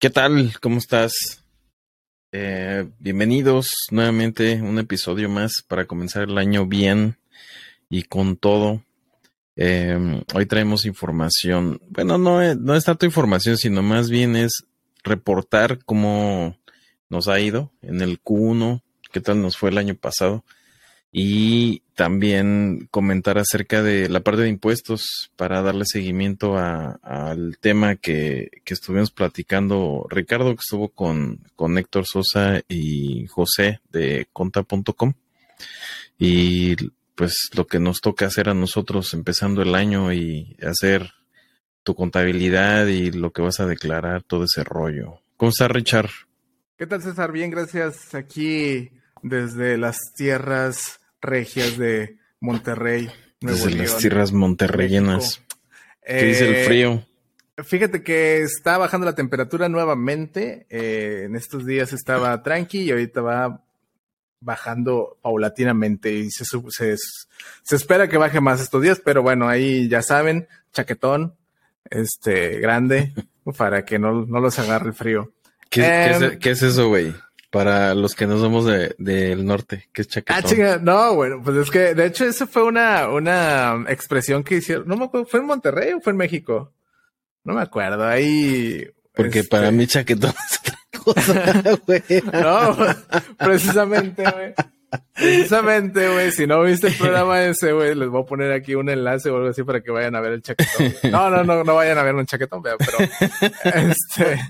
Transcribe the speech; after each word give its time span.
¿Qué 0.00 0.10
tal? 0.10 0.52
¿Cómo 0.60 0.78
estás? 0.78 1.42
Eh, 2.30 2.88
bienvenidos 3.00 3.74
nuevamente 3.90 4.62
un 4.62 4.78
episodio 4.78 5.28
más 5.28 5.64
para 5.66 5.86
comenzar 5.86 6.22
el 6.22 6.38
año 6.38 6.66
bien 6.66 7.18
y 7.90 8.04
con 8.04 8.36
todo. 8.36 8.84
Eh, 9.56 10.22
hoy 10.34 10.46
traemos 10.46 10.86
información. 10.86 11.80
Bueno, 11.88 12.16
no, 12.16 12.54
no 12.54 12.76
es 12.76 12.84
tanto 12.84 13.06
información, 13.06 13.56
sino 13.56 13.82
más 13.82 14.08
bien 14.08 14.36
es 14.36 14.62
reportar 15.02 15.84
cómo 15.84 16.56
nos 17.08 17.26
ha 17.26 17.40
ido 17.40 17.72
en 17.82 18.00
el 18.00 18.22
Q1, 18.22 18.82
qué 19.10 19.20
tal 19.20 19.42
nos 19.42 19.56
fue 19.56 19.70
el 19.70 19.78
año 19.78 19.96
pasado 19.96 20.44
y 21.10 21.80
también 21.94 22.88
comentar 22.90 23.38
acerca 23.38 23.82
de 23.82 24.08
la 24.08 24.20
parte 24.20 24.42
de 24.42 24.50
impuestos 24.50 25.30
para 25.36 25.62
darle 25.62 25.84
seguimiento 25.86 26.58
al 26.58 27.58
tema 27.60 27.96
que, 27.96 28.50
que, 28.64 28.74
estuvimos 28.74 29.10
platicando. 29.10 30.06
Ricardo, 30.10 30.54
que 30.54 30.60
estuvo 30.60 30.90
con, 30.90 31.40
con 31.56 31.78
Héctor 31.78 32.06
Sosa 32.06 32.60
y 32.68 33.26
José 33.26 33.80
de 33.90 34.28
conta.com. 34.32 35.14
Y 36.18 36.76
pues 37.14 37.50
lo 37.54 37.66
que 37.66 37.80
nos 37.80 38.00
toca 38.00 38.26
hacer 38.26 38.48
a 38.48 38.54
nosotros 38.54 39.14
empezando 39.14 39.62
el 39.62 39.74
año 39.74 40.12
y 40.12 40.56
hacer 40.62 41.14
tu 41.82 41.94
contabilidad 41.94 42.86
y 42.86 43.10
lo 43.10 43.32
que 43.32 43.42
vas 43.42 43.60
a 43.60 43.66
declarar, 43.66 44.22
todo 44.22 44.44
ese 44.44 44.62
rollo. 44.62 45.22
¿Cómo 45.36 45.50
está 45.50 45.68
Richard? 45.68 46.10
¿Qué 46.76 46.86
tal 46.86 47.02
César? 47.02 47.32
Bien, 47.32 47.50
gracias. 47.50 48.14
Aquí 48.14 48.90
desde 49.22 49.76
las 49.76 49.98
tierras 50.14 51.00
regias 51.20 51.78
de 51.78 52.18
Monterrey. 52.40 53.10
Nuevo 53.40 53.66
desde 53.66 53.76
las 53.76 53.98
tierras 53.98 54.32
monterreyenas. 54.32 55.42
¿Qué 56.04 56.24
dice 56.24 56.48
el 56.48 56.54
eh, 56.54 56.64
frío? 56.64 57.06
Fíjate 57.64 58.02
que 58.02 58.42
está 58.42 58.78
bajando 58.78 59.04
la 59.04 59.14
temperatura 59.14 59.68
nuevamente. 59.68 60.66
Eh, 60.70 61.24
en 61.26 61.36
estos 61.36 61.66
días 61.66 61.92
estaba 61.92 62.42
tranqui 62.42 62.82
y 62.82 62.90
ahorita 62.90 63.20
va 63.20 63.64
bajando 64.40 65.18
paulatinamente 65.20 66.12
y 66.12 66.30
se, 66.30 66.44
se, 66.44 66.96
se, 67.62 67.76
espera 67.76 68.08
que 68.08 68.16
baje 68.16 68.40
más 68.40 68.60
estos 68.60 68.82
días, 68.82 69.00
pero 69.04 69.22
bueno, 69.22 69.48
ahí 69.48 69.88
ya 69.88 70.02
saben, 70.02 70.46
chaquetón, 70.72 71.34
este, 71.90 72.60
grande, 72.60 73.12
para 73.56 73.84
que 73.84 73.98
no, 73.98 74.24
no 74.26 74.40
los 74.40 74.58
agarre 74.58 74.88
el 74.88 74.94
frío. 74.94 75.32
¿Qué, 75.70 76.10
es, 76.10 76.22
em, 76.22 76.38
¿qué 76.38 76.50
es, 76.50 76.62
eso, 76.62 76.88
güey? 76.88 77.14
Para 77.50 77.94
los 77.94 78.14
que 78.14 78.26
no 78.26 78.38
somos 78.38 78.66
del 78.66 78.94
de, 78.98 79.34
norte, 79.36 79.88
¿qué 79.92 80.02
es 80.02 80.08
chaquetón? 80.08 80.36
Ah, 80.36 80.46
chinga, 80.46 80.78
no, 80.78 81.14
bueno, 81.14 81.40
pues 81.42 81.56
es 81.56 81.70
que 81.70 81.94
de 81.94 82.06
hecho 82.06 82.26
eso 82.26 82.46
fue 82.46 82.62
una, 82.64 83.08
una 83.08 83.84
expresión 83.88 84.44
que 84.44 84.56
hicieron, 84.56 84.86
no 84.86 84.96
me 84.96 85.06
acuerdo, 85.06 85.26
¿fue 85.26 85.40
en 85.40 85.46
Monterrey 85.46 85.94
o 85.94 86.00
fue 86.00 86.12
en 86.12 86.18
México? 86.18 86.74
No 87.44 87.54
me 87.54 87.62
acuerdo, 87.62 88.06
ahí... 88.06 88.86
Porque 89.14 89.44
para 89.44 89.68
este 89.68 89.76
mí 89.76 89.86
chaquetón 89.86 90.34
es 90.50 90.60
otra 90.60 90.78
cosa, 91.02 91.78
güey. 91.86 92.02
no, 92.32 92.76
precisamente, 93.38 94.22
güey. 94.22 94.54
Precisamente, 95.12 96.08
güey, 96.08 96.30
si 96.32 96.46
no 96.46 96.62
viste 96.62 96.88
el 96.88 96.94
programa 96.94 97.42
ese, 97.42 97.72
güey, 97.72 97.94
les 97.94 98.08
voy 98.08 98.22
a 98.22 98.26
poner 98.26 98.52
aquí 98.52 98.74
un 98.74 98.88
enlace 98.88 99.30
o 99.30 99.36
algo 99.36 99.48
así 99.48 99.62
para 99.62 99.80
que 99.82 99.90
vayan 99.90 100.14
a 100.14 100.20
ver 100.20 100.32
el 100.32 100.42
chaquetón. 100.42 101.10
No, 101.10 101.30
no, 101.30 101.44
no, 101.44 101.64
no 101.64 101.74
vayan 101.74 101.98
a 101.98 102.02
ver 102.02 102.14
un 102.14 102.26
chaquetón, 102.26 102.62
pero, 102.62 102.76
este, 103.64 104.40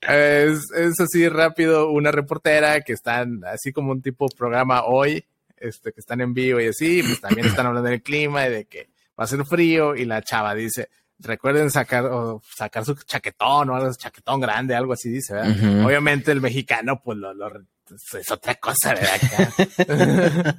es, 0.00 0.70
es, 0.72 1.00
así 1.00 1.28
rápido 1.28 1.90
una 1.90 2.10
reportera 2.10 2.80
que 2.80 2.92
están 2.92 3.42
así 3.44 3.72
como 3.72 3.92
un 3.92 4.02
tipo 4.02 4.28
programa 4.28 4.84
hoy, 4.84 5.24
este, 5.56 5.92
que 5.92 6.00
están 6.00 6.20
en 6.20 6.34
vivo 6.34 6.60
y 6.60 6.66
así, 6.66 7.02
pues 7.02 7.20
también 7.20 7.46
están 7.46 7.66
hablando 7.66 7.88
del 7.88 8.02
clima 8.02 8.46
y 8.46 8.50
de 8.50 8.64
que 8.64 8.88
va 9.18 9.24
a 9.24 9.26
ser 9.26 9.44
frío 9.44 9.94
y 9.94 10.04
la 10.04 10.22
chava 10.22 10.54
dice, 10.54 10.88
recuerden 11.18 11.70
sacar 11.70 12.06
o 12.06 12.42
sacar 12.56 12.84
su 12.84 12.94
chaquetón 12.94 13.70
o 13.70 13.76
algo, 13.76 13.92
chaquetón 13.94 14.40
grande, 14.40 14.74
algo 14.74 14.92
así 14.92 15.08
dice, 15.08 15.34
¿verdad? 15.34 15.84
Obviamente 15.86 16.32
el 16.32 16.40
mexicano 16.40 17.00
pues 17.02 17.18
lo, 17.18 17.32
lo 17.32 17.50
es 17.90 18.30
otra 18.30 18.54
cosa, 18.56 18.94
¿verdad? 18.94 20.56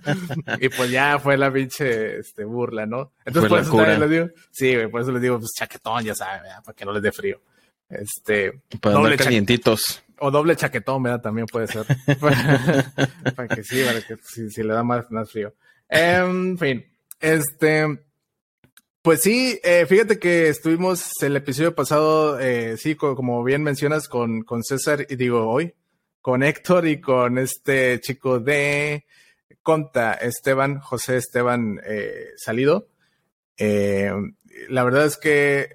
y 0.59 0.70
pues 0.70 0.92
ya 0.92 1.19
fue 1.19 1.38
la 1.38 1.52
pinche 1.52 2.19
este, 2.19 2.44
burla, 2.44 2.85
¿no? 2.85 3.13
Entonces 3.25 3.50
por 3.50 3.59
eso 3.59 3.97
les 3.97 4.09
digo, 4.09 4.28
sí, 4.52 4.75
por 4.91 5.02
eso 5.02 5.12
les 5.12 5.22
digo, 5.22 5.40
pues 5.40 5.52
chaquetón, 5.58 6.03
ya 6.03 6.16
saben, 6.16 6.41
para 6.63 6.75
que 6.75 6.85
no 6.85 6.91
les 6.94 7.02
dé 7.02 7.12
frío. 7.12 7.41
Este. 7.90 8.62
Para 8.82 8.96
doble 8.96 9.18
calientitos. 9.18 10.04
O 10.20 10.32
doble 10.32 10.56
chaquetón, 10.56 11.04
¿verdad? 11.04 11.22
También 11.22 11.48
puede 11.48 11.68
ser. 11.68 11.86
para 13.36 13.48
que 13.48 13.64
sí, 13.64 13.84
para 13.84 14.02
que 14.02 14.18
si, 14.24 14.64
le 14.64 14.74
da 14.74 14.84
más, 14.84 15.10
más 15.12 15.32
frío. 15.32 15.54
En 15.90 16.58
fin, 16.58 16.86
este. 17.20 18.00
Pues 19.02 19.22
sí, 19.22 19.60
eh, 19.64 19.86
fíjate 19.86 20.18
que 20.18 20.48
estuvimos 20.48 21.12
el 21.22 21.36
episodio 21.36 21.76
pasado, 21.76 22.40
eh, 22.40 22.78
sí, 22.78 22.96
como 22.96 23.44
bien 23.44 23.62
mencionas, 23.62 24.08
con, 24.08 24.44
con 24.44 24.64
César, 24.64 25.06
y 25.10 25.18
digo 25.18 25.50
hoy, 25.50 25.74
con 26.22 26.42
Héctor 26.42 26.88
y 26.88 27.02
con 27.02 27.38
este 27.38 28.00
chico 28.00 28.40
de 28.40 29.04
Conta, 29.62 30.14
Esteban, 30.14 30.80
José 30.80 31.18
Esteban 31.18 31.82
eh, 31.86 32.32
Salido. 32.38 32.88
Eh, 33.58 34.12
la 34.69 34.84
verdad 34.84 35.06
es 35.06 35.18
que 35.18 35.69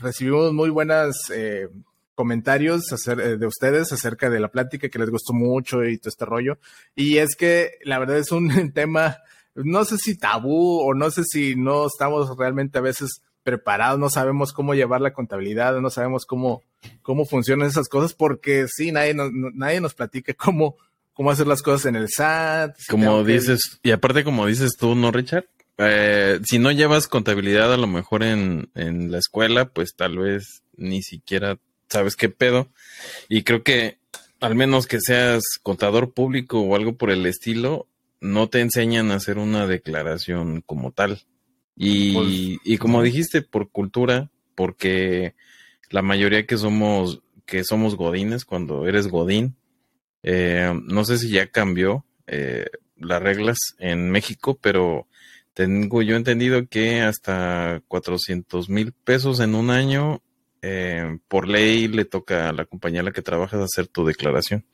recibimos 0.00 0.52
muy 0.52 0.70
buenas 0.70 1.16
eh, 1.32 1.68
comentarios 2.14 2.84
eh, 3.08 3.36
de 3.36 3.46
ustedes 3.46 3.92
acerca 3.92 4.30
de 4.30 4.40
la 4.40 4.48
plática 4.48 4.88
que 4.88 4.98
les 4.98 5.10
gustó 5.10 5.32
mucho 5.32 5.84
y 5.84 5.98
todo 5.98 6.08
este 6.08 6.24
rollo. 6.24 6.58
Y 6.96 7.18
es 7.18 7.36
que 7.36 7.72
la 7.84 7.98
verdad 7.98 8.18
es 8.18 8.32
un 8.32 8.72
tema, 8.72 9.18
no 9.54 9.84
sé 9.84 9.98
si 9.98 10.16
tabú 10.16 10.80
o 10.80 10.94
no 10.94 11.10
sé 11.10 11.22
si 11.24 11.54
no 11.54 11.86
estamos 11.86 12.36
realmente 12.36 12.78
a 12.78 12.82
veces 12.82 13.22
preparados, 13.44 14.00
no 14.00 14.10
sabemos 14.10 14.52
cómo 14.52 14.74
llevar 14.74 15.00
la 15.00 15.12
contabilidad, 15.12 15.80
no 15.80 15.88
sabemos 15.88 16.26
cómo, 16.26 16.62
cómo 17.02 17.24
funcionan 17.26 17.68
esas 17.68 17.88
cosas, 17.88 18.12
porque 18.12 18.66
sí, 18.68 18.90
nadie 18.90 19.14
nos, 19.14 19.30
nadie 19.32 19.80
nos 19.80 19.94
platica 19.94 20.34
cómo, 20.34 20.76
cómo 21.12 21.30
hacer 21.30 21.46
las 21.46 21.62
cosas 21.62 21.86
en 21.86 21.94
el 21.94 22.08
SAT. 22.08 22.76
Como 22.90 23.22
dices, 23.22 23.78
y 23.84 23.92
aparte 23.92 24.24
como 24.24 24.46
dices 24.46 24.72
tú, 24.76 24.96
¿no, 24.96 25.12
Richard? 25.12 25.46
Eh, 25.78 26.40
si 26.44 26.58
no 26.58 26.72
llevas 26.72 27.08
contabilidad 27.08 27.72
a 27.72 27.76
lo 27.76 27.86
mejor 27.86 28.22
en, 28.22 28.70
en 28.74 29.10
la 29.10 29.18
escuela, 29.18 29.66
pues 29.66 29.94
tal 29.94 30.18
vez 30.18 30.62
ni 30.76 31.02
siquiera 31.02 31.58
sabes 31.88 32.16
qué 32.16 32.28
pedo. 32.28 32.68
Y 33.28 33.42
creo 33.42 33.62
que 33.62 33.98
al 34.40 34.54
menos 34.54 34.86
que 34.86 35.00
seas 35.00 35.42
contador 35.62 36.12
público 36.12 36.60
o 36.60 36.76
algo 36.76 36.96
por 36.96 37.10
el 37.10 37.26
estilo, 37.26 37.86
no 38.20 38.48
te 38.48 38.60
enseñan 38.60 39.10
a 39.10 39.16
hacer 39.16 39.38
una 39.38 39.66
declaración 39.66 40.62
como 40.62 40.92
tal. 40.92 41.22
Y, 41.76 42.14
pues, 42.14 42.60
y 42.64 42.78
como 42.78 43.02
dijiste, 43.02 43.42
por 43.42 43.70
cultura, 43.70 44.30
porque 44.54 45.34
la 45.90 46.02
mayoría 46.02 46.46
que 46.46 46.56
somos, 46.56 47.22
que 47.44 47.64
somos 47.64 47.96
godines, 47.96 48.44
cuando 48.44 48.86
eres 48.86 49.08
godín, 49.08 49.56
eh, 50.22 50.72
no 50.84 51.04
sé 51.04 51.18
si 51.18 51.30
ya 51.30 51.46
cambió 51.48 52.04
eh, 52.26 52.66
las 52.96 53.22
reglas 53.22 53.58
en 53.78 54.10
México, 54.10 54.58
pero 54.60 55.06
tengo 55.56 56.02
yo 56.02 56.16
entendido 56.16 56.68
que 56.68 57.00
hasta 57.00 57.80
400 57.88 58.68
mil 58.68 58.92
pesos 58.92 59.40
en 59.40 59.54
un 59.54 59.70
año, 59.70 60.22
eh, 60.60 61.18
por 61.28 61.48
ley 61.48 61.88
le 61.88 62.04
toca 62.04 62.50
a 62.50 62.52
la 62.52 62.66
compañía 62.66 63.00
a 63.00 63.04
la 63.04 63.10
que 63.10 63.22
trabajas 63.22 63.62
hacer 63.62 63.88
tu 63.88 64.04
declaración. 64.04 64.66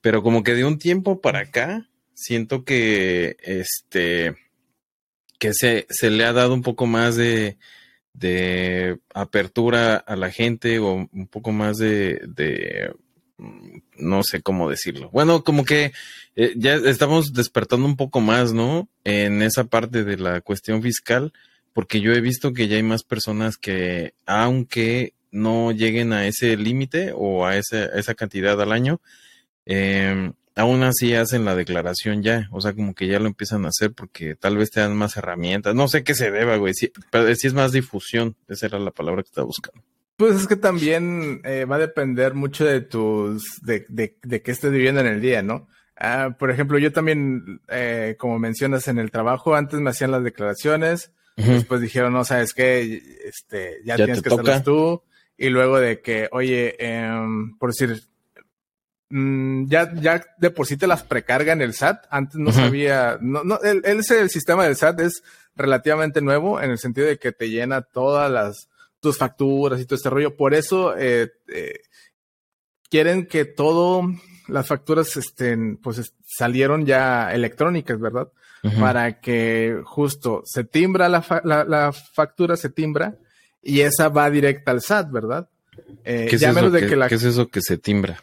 Pero 0.00 0.24
como 0.24 0.42
que 0.42 0.56
de 0.56 0.64
un 0.64 0.78
tiempo 0.78 1.20
para 1.20 1.38
acá, 1.38 1.88
siento 2.12 2.64
que 2.64 3.36
este 3.38 4.34
que 5.38 5.54
se, 5.54 5.86
se 5.88 6.10
le 6.10 6.24
ha 6.24 6.32
dado 6.32 6.54
un 6.54 6.62
poco 6.62 6.86
más 6.86 7.14
de, 7.14 7.56
de 8.12 8.98
apertura 9.14 9.94
a 9.94 10.16
la 10.16 10.32
gente 10.32 10.80
o 10.80 11.08
un 11.12 11.28
poco 11.28 11.52
más 11.52 11.78
de, 11.78 12.20
de 12.26 12.92
no 13.96 14.22
sé 14.22 14.42
cómo 14.42 14.68
decirlo. 14.68 15.10
Bueno, 15.10 15.44
como 15.44 15.64
que 15.64 15.92
eh, 16.36 16.52
ya 16.56 16.74
estamos 16.74 17.32
despertando 17.32 17.86
un 17.86 17.96
poco 17.96 18.20
más, 18.20 18.52
¿no? 18.52 18.88
En 19.04 19.42
esa 19.42 19.64
parte 19.64 20.04
de 20.04 20.16
la 20.16 20.40
cuestión 20.40 20.82
fiscal, 20.82 21.32
porque 21.72 22.00
yo 22.00 22.12
he 22.12 22.20
visto 22.20 22.52
que 22.52 22.68
ya 22.68 22.76
hay 22.76 22.82
más 22.82 23.02
personas 23.02 23.56
que, 23.56 24.14
aunque 24.26 25.14
no 25.30 25.72
lleguen 25.72 26.12
a 26.12 26.26
ese 26.26 26.56
límite 26.56 27.12
o 27.14 27.46
a 27.46 27.56
esa, 27.56 27.86
esa 27.86 28.14
cantidad 28.14 28.60
al 28.60 28.72
año, 28.72 29.00
eh, 29.66 30.32
aún 30.56 30.82
así 30.82 31.14
hacen 31.14 31.44
la 31.44 31.54
declaración 31.54 32.22
ya, 32.22 32.48
o 32.50 32.60
sea, 32.60 32.72
como 32.74 32.94
que 32.94 33.06
ya 33.06 33.18
lo 33.18 33.26
empiezan 33.26 33.64
a 33.64 33.68
hacer 33.68 33.92
porque 33.92 34.34
tal 34.34 34.56
vez 34.56 34.70
te 34.70 34.80
dan 34.80 34.96
más 34.96 35.16
herramientas, 35.16 35.74
no 35.74 35.88
sé 35.88 36.04
qué 36.04 36.14
se 36.14 36.30
deba, 36.30 36.56
güey, 36.56 36.74
pero 37.10 37.34
si 37.34 37.46
es 37.46 37.54
más 37.54 37.72
difusión, 37.72 38.36
esa 38.48 38.66
era 38.66 38.78
la 38.78 38.90
palabra 38.90 39.22
que 39.22 39.28
estaba 39.28 39.46
buscando. 39.46 39.82
Pues 40.20 40.36
es 40.36 40.46
que 40.46 40.56
también 40.56 41.40
eh, 41.44 41.64
va 41.64 41.76
a 41.76 41.78
depender 41.78 42.34
mucho 42.34 42.66
de 42.66 42.82
tus, 42.82 43.58
de, 43.62 43.86
de, 43.88 44.18
de 44.22 44.42
qué 44.42 44.50
estés 44.50 44.70
viviendo 44.70 45.00
en 45.00 45.06
el 45.06 45.22
día, 45.22 45.40
¿no? 45.40 45.66
Ah, 45.96 46.36
por 46.38 46.50
ejemplo, 46.50 46.78
yo 46.78 46.92
también, 46.92 47.62
eh, 47.68 48.16
como 48.18 48.38
mencionas 48.38 48.86
en 48.88 48.98
el 48.98 49.10
trabajo, 49.10 49.54
antes 49.54 49.80
me 49.80 49.88
hacían 49.88 50.10
las 50.10 50.22
declaraciones, 50.22 51.10
después 51.36 51.80
dijeron, 51.80 52.12
no, 52.12 52.26
sabes 52.26 52.52
qué, 52.52 53.02
este, 53.24 53.78
ya, 53.82 53.96
tienes 53.96 54.20
que 54.20 54.28
hacerlas 54.28 54.62
tú, 54.62 55.02
y 55.38 55.48
luego 55.48 55.80
de 55.80 56.02
que, 56.02 56.28
oye, 56.32 56.76
em, 56.78 57.56
por 57.56 57.70
decir, 57.70 58.02
mm, 59.08 59.68
ya, 59.68 59.90
ya 59.94 60.22
de 60.36 60.50
por 60.50 60.66
sí 60.66 60.76
te 60.76 60.86
las 60.86 61.02
precarga 61.02 61.54
en 61.54 61.62
el 61.62 61.72
SAT, 61.72 62.04
antes 62.10 62.36
no 62.36 62.52
sabía, 62.52 63.16
no, 63.22 63.42
no, 63.42 63.58
el, 63.62 63.80
el, 63.86 64.02
el 64.06 64.28
sistema 64.28 64.66
del 64.66 64.76
SAT 64.76 65.00
es 65.00 65.22
relativamente 65.56 66.20
nuevo 66.20 66.60
en 66.60 66.72
el 66.72 66.78
sentido 66.78 67.06
de 67.06 67.18
que 67.18 67.32
te 67.32 67.48
llena 67.48 67.80
todas 67.80 68.30
las 68.30 68.69
tus 69.00 69.16
facturas 69.16 69.80
y 69.80 69.86
todo 69.86 69.96
este 69.96 70.10
rollo. 70.10 70.36
Por 70.36 70.54
eso 70.54 70.96
eh, 70.96 71.32
eh, 71.48 71.80
quieren 72.88 73.26
que 73.26 73.44
todo 73.44 74.04
las 74.48 74.66
facturas 74.66 75.16
estén, 75.16 75.76
pues 75.76 76.12
salieron 76.26 76.84
ya 76.84 77.32
electrónicas, 77.32 77.98
¿verdad? 77.98 78.28
Para 78.78 79.20
que 79.20 79.80
justo 79.84 80.42
se 80.44 80.64
timbra 80.64 81.08
la, 81.08 81.24
la, 81.44 81.92
factura, 81.92 82.58
se 82.58 82.68
timbra 82.68 83.16
y 83.62 83.80
esa 83.80 84.10
va 84.10 84.28
directa 84.28 84.70
al 84.70 84.82
SAT, 84.82 85.10
¿verdad? 85.10 85.48
Eh, 86.04 86.26
¿Qué, 86.28 86.36
es 86.36 86.42
eso 86.42 86.70
que, 86.70 86.86
¿Qué 87.08 87.14
es 87.14 87.22
eso 87.22 87.48
que 87.48 87.62
se 87.62 87.78
timbra? 87.78 88.20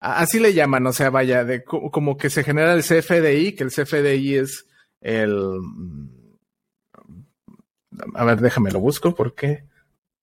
Así 0.00 0.40
le 0.40 0.54
llaman, 0.54 0.84
o 0.88 0.92
sea, 0.92 1.10
vaya, 1.10 1.44
de, 1.44 1.62
como 1.62 2.16
que 2.16 2.30
se 2.30 2.42
genera 2.42 2.74
el 2.74 2.82
CFDI, 2.82 3.52
que 3.52 3.62
el 3.62 3.70
CFDI 3.70 4.36
es 4.36 4.66
el... 5.00 5.60
A 8.14 8.24
ver, 8.24 8.40
déjame 8.40 8.72
lo 8.72 8.80
busco 8.80 9.14
porque 9.14 9.64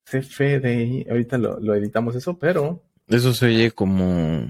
CFDI, 0.06 1.08
ahorita 1.10 1.38
lo, 1.38 1.60
lo 1.60 1.76
editamos 1.76 2.16
eso, 2.16 2.38
pero... 2.38 2.84
Eso 3.08 3.34
se 3.34 3.48
oye 3.48 3.72
como 3.72 4.48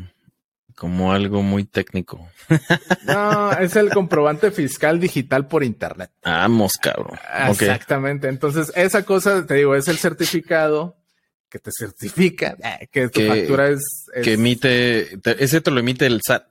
como 0.76 1.14
algo 1.14 1.42
muy 1.42 1.64
técnico. 1.66 2.28
No, 3.06 3.52
es 3.54 3.76
el 3.76 3.90
comprobante 3.90 4.52
fiscal 4.52 5.00
digital 5.00 5.48
por 5.48 5.64
internet. 5.64 6.12
Vamos, 6.24 6.78
cabrón. 6.78 7.18
Exactamente. 7.50 8.28
Entonces, 8.28 8.72
esa 8.76 9.04
cosa, 9.04 9.46
te 9.46 9.56
digo, 9.56 9.76
es 9.76 9.88
el 9.88 9.98
certificado 9.98 10.98
que 11.50 11.60
te 11.60 11.70
certifica 11.78 12.58
eh, 12.64 12.88
que 12.92 13.10
tu 13.10 13.22
factura 13.22 13.70
es, 13.70 13.82
Que 14.24 14.34
emite, 14.34 15.20
ese 15.38 15.62
te 15.62 15.72
lo 15.72 15.80
emite 15.80 16.06
el 16.06 16.22
SAT. 16.26 16.48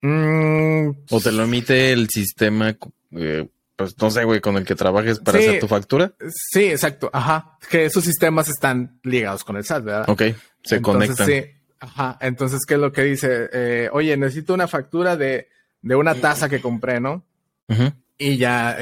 Mm, 0.00 0.90
o 1.10 1.20
te 1.20 1.32
lo 1.32 1.44
emite 1.44 1.92
el 1.92 2.08
sistema, 2.08 2.76
eh, 3.12 3.46
pues 3.76 3.96
no 4.00 4.10
sé, 4.10 4.24
güey, 4.24 4.40
con 4.40 4.56
el 4.56 4.64
que 4.64 4.74
trabajes 4.74 5.18
para 5.18 5.38
hacer 5.38 5.60
tu 5.60 5.68
factura. 5.68 6.12
Sí, 6.28 6.64
exacto. 6.64 7.10
Ajá. 7.12 7.58
Que 7.70 7.86
esos 7.86 8.04
sistemas 8.04 8.48
están 8.48 9.00
ligados 9.02 9.44
con 9.44 9.56
el 9.56 9.64
SAT, 9.64 9.84
¿verdad? 9.84 10.04
Ok, 10.08 10.22
se 10.62 10.82
conectan. 10.82 11.26
Sí. 11.26 11.44
Ajá. 11.80 12.18
Entonces, 12.20 12.60
¿qué 12.66 12.74
es 12.74 12.80
lo 12.80 12.92
que 12.92 13.02
dice? 13.02 13.48
Eh, 13.52 13.88
oye, 13.92 14.16
necesito 14.16 14.54
una 14.54 14.68
factura 14.68 15.16
de, 15.16 15.48
de 15.80 15.94
una 15.96 16.14
taza 16.14 16.48
que 16.48 16.60
compré, 16.60 17.00
¿no? 17.00 17.24
Y 18.18 18.36
ya, 18.36 18.76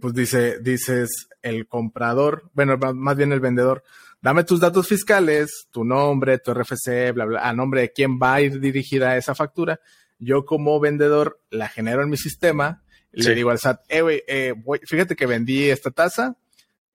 pues 0.00 0.14
dice, 0.14 0.58
dices 0.60 1.28
el 1.42 1.66
comprador, 1.66 2.50
bueno, 2.52 2.76
más 2.76 3.16
bien 3.16 3.32
el 3.32 3.40
vendedor, 3.40 3.82
dame 4.20 4.44
tus 4.44 4.60
datos 4.60 4.86
fiscales, 4.86 5.66
tu 5.70 5.84
nombre, 5.84 6.38
tu 6.38 6.54
RFC, 6.54 7.12
bla, 7.12 7.24
bla, 7.24 7.48
a 7.48 7.52
nombre 7.52 7.82
de 7.82 7.92
quién 7.92 8.18
va 8.18 8.34
a 8.34 8.40
ir 8.40 8.60
dirigida 8.60 9.16
esa 9.16 9.34
factura. 9.34 9.80
Yo 10.18 10.44
como 10.44 10.78
vendedor 10.78 11.40
la 11.50 11.68
genero 11.68 12.02
en 12.02 12.08
mi 12.08 12.16
sistema, 12.16 12.83
le 13.14 13.34
digo 13.34 13.50
al 13.50 13.58
SAT, 13.58 13.82
eh, 13.88 14.00
güey, 14.00 14.22
eh, 14.26 14.54
fíjate 14.84 15.16
que 15.16 15.26
vendí 15.26 15.70
esta 15.70 15.90
taza 15.90 16.36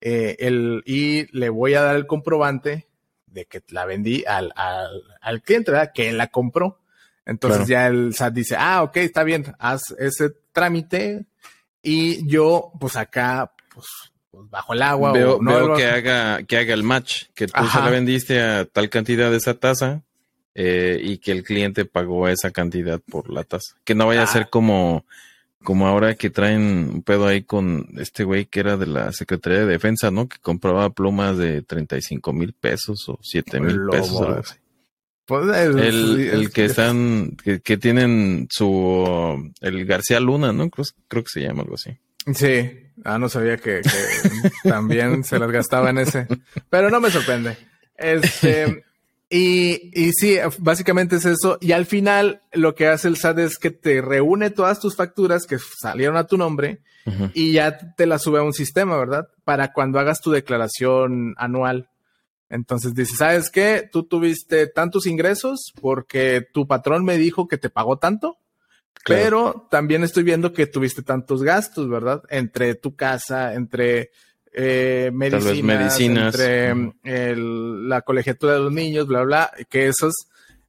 eh, 0.02 0.36
el, 0.40 0.84
y 0.86 1.26
le 1.38 1.50
voy 1.50 1.74
a 1.74 1.82
dar 1.82 1.96
el 1.96 2.08
comprobante 2.08 2.88
de 3.26 3.46
que 3.46 3.62
la 3.70 3.86
vendí 3.86 4.24
al, 4.26 4.52
al, 4.56 5.04
al 5.22 5.42
cliente, 5.42 5.72
¿verdad? 5.72 5.92
Que 5.94 6.10
él 6.10 6.18
la 6.18 6.28
compró. 6.28 6.80
Entonces 7.26 7.68
ya 7.68 7.88
el 7.88 8.16
SAT 8.16 8.34
dice, 8.34 8.56
ah, 8.58 8.82
ok, 8.84 8.98
está 8.98 9.24
bien, 9.24 9.54
haz 9.60 9.82
ese 10.00 10.32
trámite 10.52 11.28
y 11.84 12.28
yo, 12.28 12.72
pues 12.80 12.96
acá, 12.96 13.54
pues 13.74 13.86
pues, 14.32 14.50
bajo 14.50 14.74
el 14.74 14.82
agua. 14.82 15.12
Veo, 15.12 15.38
o 15.38 15.42
no 15.42 15.76
que 15.76 15.86
haga, 15.86 16.44
que 16.44 16.58
haga 16.58 16.74
el 16.74 16.84
match, 16.84 17.26
que 17.34 17.48
tú 17.48 17.66
se 17.68 17.80
la 17.80 17.90
vendiste 17.90 18.42
a 18.42 18.66
tal 18.66 18.90
cantidad 18.90 19.32
de 19.32 19.38
esa 19.38 19.56
tasa 19.56 20.04
eh, 20.56 21.00
y 21.02 21.18
que 21.18 21.32
el 21.32 21.44
cliente 21.44 21.86
pagó 21.86 22.28
esa 22.28 22.52
cantidad 22.52 23.00
por 23.00 23.30
la 23.32 23.44
tasa. 23.44 23.76
Que 23.84 23.96
no 23.96 24.08
vaya 24.08 24.24
a 24.24 24.28
ser 24.28 24.44
ah. 24.44 24.50
como, 24.50 25.06
como 25.64 25.88
ahora 25.88 26.16
que 26.16 26.30
traen 26.30 26.90
un 26.94 27.04
pedo 27.04 27.28
ahí 27.28 27.44
con 27.44 27.88
este 27.98 28.24
güey 28.24 28.46
que 28.46 28.60
era 28.60 28.78
de 28.78 28.88
la 28.88 29.12
Secretaría 29.12 29.60
de 29.60 29.66
Defensa, 29.66 30.12
¿no? 30.12 30.28
Que 30.28 30.38
compraba 30.40 30.90
plumas 30.92 31.38
de 31.38 31.62
35 31.62 32.34
mil 32.34 32.54
pesos 32.54 33.08
o 33.10 33.20
7 33.22 33.60
mil 33.60 33.80
pesos. 33.92 34.58
Pues, 35.26 35.58
el, 35.58 36.20
el 36.20 36.52
que 36.52 36.66
están, 36.66 37.38
que, 37.44 37.60
que, 37.60 37.78
tienen 37.78 38.48
su, 38.50 39.52
el 39.62 39.86
García 39.86 40.20
Luna, 40.20 40.52
¿no? 40.52 40.70
Creo, 40.72 40.86
creo 41.08 41.24
que 41.24 41.30
se 41.30 41.42
llama 41.42 41.62
algo 41.62 41.76
así. 41.76 41.92
Sí, 42.34 42.90
Ah, 43.04 43.18
no 43.18 43.30
sabía 43.30 43.58
que, 43.58 43.82
también 44.64 45.24
se 45.24 45.40
las 45.40 45.52
gastaba 45.52 45.90
en 45.90 46.00
ese. 46.00 46.28
Pero 46.70 46.90
no 46.90 47.00
me 47.00 47.12
sorprende. 47.12 47.58
Este, 47.96 48.84
y, 49.30 49.92
y 49.94 50.12
sí, 50.14 50.38
básicamente 50.58 51.18
es 51.18 51.26
eso. 51.26 51.58
Y 51.62 51.72
al 51.72 51.86
final 51.86 52.42
lo 52.52 52.76
que 52.76 52.88
hace 52.88 53.08
el 53.08 53.18
SAT 53.18 53.40
es 53.40 53.58
que 53.58 53.72
te 53.72 54.02
reúne 54.02 54.50
todas 54.50 54.80
tus 54.80 54.96
facturas 54.96 55.46
que 55.46 55.58
salieron 55.60 56.18
a 56.18 56.26
tu 56.26 56.38
nombre 56.38 56.82
y 57.34 57.54
ya 57.54 57.96
te 57.96 58.06
las 58.06 58.22
sube 58.22 58.40
a 58.40 58.44
un 58.44 58.54
sistema, 58.54 58.96
¿verdad? 58.98 59.30
Para 59.44 59.74
cuando 59.74 60.00
hagas 60.00 60.22
tu 60.22 60.32
declaración 60.32 61.34
anual. 61.38 61.90
Entonces 62.50 62.94
dices, 62.94 63.18
¿sabes 63.18 63.50
qué? 63.50 63.88
Tú 63.92 64.04
tuviste 64.04 64.68
tantos 64.68 65.08
ingresos 65.08 65.74
porque 65.82 66.46
tu 66.54 66.68
patrón 66.68 67.04
me 67.06 67.18
dijo 67.18 67.48
que 67.48 67.58
te 67.58 67.70
pagó 67.70 67.98
tanto 67.98 68.38
pero 69.06 69.68
también 69.70 70.04
estoy 70.04 70.24
viendo 70.24 70.54
que 70.54 70.68
tuviste 70.68 71.02
tantos 71.02 71.44
gastos, 71.44 71.90
¿verdad? 71.90 72.24
Entre 72.30 72.76
tu 72.76 72.96
casa, 72.96 73.54
entre 73.54 74.12
eh, 74.54 75.12
medicinas, 75.14 76.36
entre 76.40 77.36
la 77.36 78.02
colegiatura 78.02 78.54
de 78.54 78.60
los 78.60 78.72
niños, 78.72 79.08
bla, 79.08 79.24
bla, 79.24 79.52
que 79.70 79.88
esos, 79.88 80.14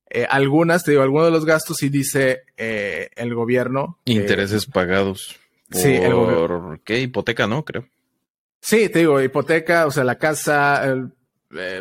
eh, 0.08 0.26
algunas, 0.28 0.84
te 0.84 0.92
digo, 0.92 1.02
algunos 1.02 1.26
de 1.26 1.32
los 1.32 1.44
gastos 1.44 1.78
sí 1.78 1.88
dice 1.88 2.42
eh, 2.56 3.08
el 3.16 3.34
gobierno. 3.34 3.98
Intereses 4.04 4.66
pagados. 4.66 5.36
Por, 5.70 5.80
sí, 5.80 5.94
el 5.94 6.80
¿Qué? 6.84 7.00
Hipoteca, 7.00 7.46
¿no? 7.46 7.64
Creo. 7.64 7.86
Sí, 8.60 8.88
te 8.88 9.00
digo, 9.00 9.20
hipoteca, 9.20 9.86
o 9.86 9.90
sea, 9.90 10.04
la 10.04 10.18
casa, 10.18 10.94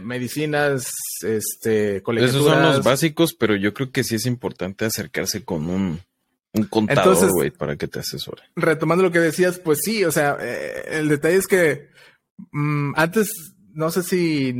medicinas, 0.02 0.92
este, 1.22 2.02
colegiaturas. 2.02 2.45
Esos 2.45 2.54
son 2.54 2.63
los 2.63 2.84
básicos, 2.84 3.34
pero 3.34 3.56
yo 3.56 3.74
creo 3.74 3.92
que 3.92 4.04
sí 4.04 4.16
es 4.16 4.25
importante 4.25 4.86
acercarse 4.86 5.44
con 5.44 5.69
un 5.69 6.00
un 6.54 6.63
contador, 6.66 7.31
güey, 7.31 7.51
para 7.51 7.75
que 7.75 7.88
te 7.88 8.00
asesore. 8.00 8.44
Retomando 8.56 9.04
lo 9.04 9.12
que 9.12 9.19
decías, 9.19 9.60
pues 9.60 9.80
sí, 9.84 10.04
o 10.04 10.12
sea, 10.12 10.38
eh, 10.40 11.00
el 11.00 11.10
detalle 11.10 11.36
es 11.36 11.48
que 11.48 11.90
mm, 12.51 12.94
antes, 12.96 13.54
no 13.74 13.92
sé 13.92 14.01
si, 14.04 14.54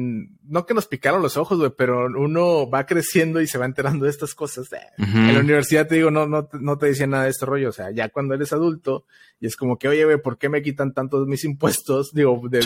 no 0.44 0.66
que 0.66 0.76
nos 0.76 0.86
picaron 0.86 1.22
los 1.22 1.36
ojos, 1.36 1.58
güey, 1.58 1.72
pero 1.76 2.06
uno 2.06 2.70
va 2.70 2.86
creciendo 2.86 3.42
y 3.42 3.48
se 3.48 3.58
va 3.58 3.66
enterando 3.66 4.06
de 4.06 4.12
estas 4.12 4.36
cosas. 4.36 4.70
En 4.98 5.34
la 5.34 5.40
universidad 5.40 5.88
te 5.88 5.96
digo, 5.96 6.12
no, 6.12 6.28
no, 6.28 6.48
no 6.60 6.78
te 6.78 6.88
decía 6.88 7.08
nada 7.08 7.24
de 7.24 7.32
este 7.32 7.46
rollo, 7.46 7.70
o 7.70 7.74
sea, 7.74 7.92
ya 7.92 8.10
cuando 8.10 8.36
eres 8.36 8.54
adulto 8.54 9.06
y 9.40 9.48
es 9.48 9.56
como 9.56 9.78
que, 9.80 9.88
oye, 9.88 10.06
güey, 10.06 10.22
¿por 10.22 10.38
qué 10.38 10.50
me 10.50 10.62
quitan 10.62 10.94
tantos 10.94 11.28
mis 11.28 11.44
impuestos? 11.44 12.12
Digo, 12.14 12.42
de, 12.50 12.60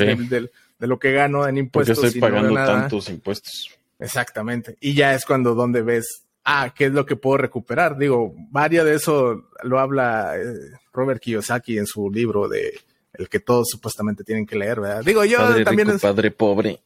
de, 0.80 0.88
lo 0.88 1.00
que 1.00 1.14
gano 1.14 1.48
en 1.48 1.58
impuestos. 1.58 1.98
Porque 1.98 2.08
estoy 2.08 2.22
pagando 2.22 2.56
tantos 2.56 3.10
impuestos. 3.10 3.72
Exactamente. 4.00 4.78
Y 4.82 4.96
ya 4.96 5.14
es 5.14 5.26
cuando 5.26 5.56
donde 5.56 5.82
ves 5.82 6.23
ah, 6.46 6.74
¿qué 6.76 6.86
es 6.86 6.92
lo 6.92 7.06
que 7.06 7.16
puedo 7.16 7.38
recuperar? 7.38 7.98
Digo, 7.98 8.34
varias 8.52 8.86
de 8.86 8.96
eso 8.96 9.50
lo 9.64 9.80
habla 9.80 10.38
eh, 10.38 10.54
Robert 10.92 11.22
Kiyosaki 11.22 11.78
en 11.78 11.88
su 11.88 12.10
libro 12.12 12.48
de 12.48 12.80
el 13.14 13.30
que 13.30 13.40
todos 13.40 13.68
supuestamente 13.70 14.24
tienen 14.24 14.46
que 14.46 14.56
leer, 14.56 14.82
¿verdad? 14.82 15.04
Digo, 15.04 15.24
yo 15.24 15.64
también 15.64 15.92
es, 15.92 16.02
padre 16.02 16.32
pobre. 16.32 16.80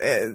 Eh, 0.00 0.32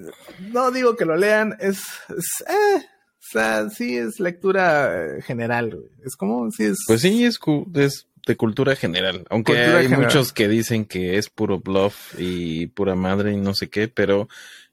no 0.52 0.72
digo 0.72 0.96
que 0.96 1.06
lo 1.06 1.16
lean, 1.16 1.56
es, 1.60 1.80
eh, 2.10 2.78
o 2.78 3.30
sea, 3.32 3.70
sí 3.70 3.98
es 3.98 4.20
lectura 4.20 5.22
general, 5.26 5.80
es 6.06 6.16
como 6.16 6.52
si 6.52 6.66
es. 6.66 6.78
Pues 6.86 7.02
sí, 7.02 7.24
es, 7.26 7.40
es 7.76 8.08
de 8.26 8.36
cultura 8.36 8.76
general, 8.76 9.26
aunque 9.30 9.58
hay 9.58 9.88
muchos 9.88 10.34
que 10.34 10.50
dicen 10.50 10.86
que 10.86 11.18
es 11.18 11.30
puro 11.30 11.60
bluff 11.60 12.14
y 12.18 12.68
pura 12.68 12.96
madre 12.96 13.32
y 13.32 13.38
no 13.38 13.54
sé 13.56 13.70
qué, 13.70 13.88
pero 13.88 14.28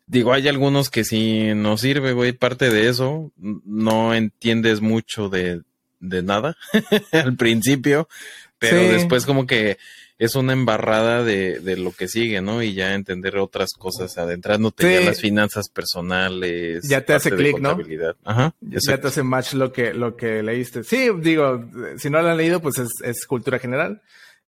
Digo, 0.07 0.33
hay 0.33 0.49
algunos 0.49 0.91
que 0.91 1.05
sí 1.05 1.55
no 1.55 1.77
sirve, 1.79 2.13
güey. 2.13 2.33
Parte 2.33 2.71
de 2.71 2.89
eso, 2.89 3.33
no 3.37 4.15
entiendes 4.15 4.81
mucho 4.81 5.29
de, 5.29 5.63
de 6.01 6.23
nada 6.23 6.57
al 7.13 7.37
principio, 7.37 8.09
pero 8.59 8.81
después 8.81 9.25
como 9.27 9.47
que 9.47 9.79
es 10.19 10.37
una 10.37 10.53
embarrada 10.53 11.25
de, 11.25 11.59
de, 11.61 11.77
lo 11.77 11.91
que 11.91 12.07
sigue, 12.07 12.41
¿no? 12.41 12.63
Y 12.63 12.75
ya 12.75 12.95
entender 12.95 13.37
otras 13.37 13.73
cosas, 13.73 14.17
adentrándote 14.17 14.87
sí. 14.87 14.95
ya 14.95 15.11
las 15.11 15.21
finanzas 15.21 15.69
personales. 15.69 16.87
Ya 16.89 17.05
te 17.05 17.15
hace 17.15 17.31
clic, 17.31 17.59
¿no? 17.59 17.77
Ajá. 18.25 18.55
Ya 18.61 18.99
te 18.99 19.09
hace 19.09 19.23
match 19.23 19.55
lo 19.55 19.73
que, 19.73 19.93
lo 19.93 20.17
que 20.17 20.43
leíste. 20.43 20.85
Sí, 20.85 21.09
digo, 21.19 21.69
si 21.99 22.11
no 22.11 22.23
lo 22.23 22.29
han 22.29 22.37
leído, 22.37 22.61
pues 22.61 22.79
es, 22.79 22.91
es 23.03 23.27
cultura 23.27 23.59
general. 23.59 24.03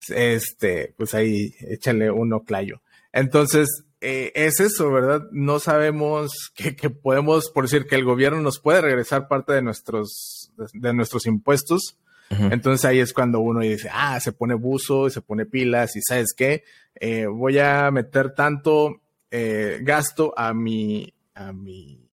Este, 0.09 0.95
pues 0.97 1.15
ahí 1.15 1.53
échale 1.69 2.11
uno 2.11 2.45
clayo. 2.45 2.81
Entonces, 3.13 3.86
eh, 4.01 4.33
es 4.35 4.61
eso, 4.61 4.91
¿verdad? 4.91 5.29
No 5.33 5.59
sabemos 5.59 6.53
que, 6.55 6.91
podemos, 6.91 7.51
por 7.51 7.65
decir, 7.65 7.87
que 7.87 7.95
el 7.95 8.05
gobierno 8.05 8.41
nos 8.41 8.61
puede 8.61 8.81
regresar 8.81 9.29
parte 9.29 9.53
de 9.55 9.63
nuestros, 9.63 10.53
de, 10.73 10.93
nuestros 10.93 11.27
impuestos. 11.27 11.99
Entonces 12.29 12.85
ahí 12.85 12.99
es 12.99 13.13
cuando 13.13 13.39
uno 13.39 13.61
dice, 13.61 13.89
ah, 13.93 14.19
se 14.19 14.33
pone 14.33 14.55
buzo, 14.55 15.09
se 15.11 15.21
pone 15.21 15.47
pilas 15.47 15.95
y 15.95 16.03
sabes 16.03 16.35
qué, 16.37 16.65
eh, 16.97 17.27
voy 17.27 17.61
a 17.61 17.89
meter 17.93 18.35
tanto 18.35 19.01
eh, 19.31 19.79
gasto 19.83 20.35
a 20.37 20.53
mi, 20.53 21.15
a 21.37 21.53
mi, 21.53 22.11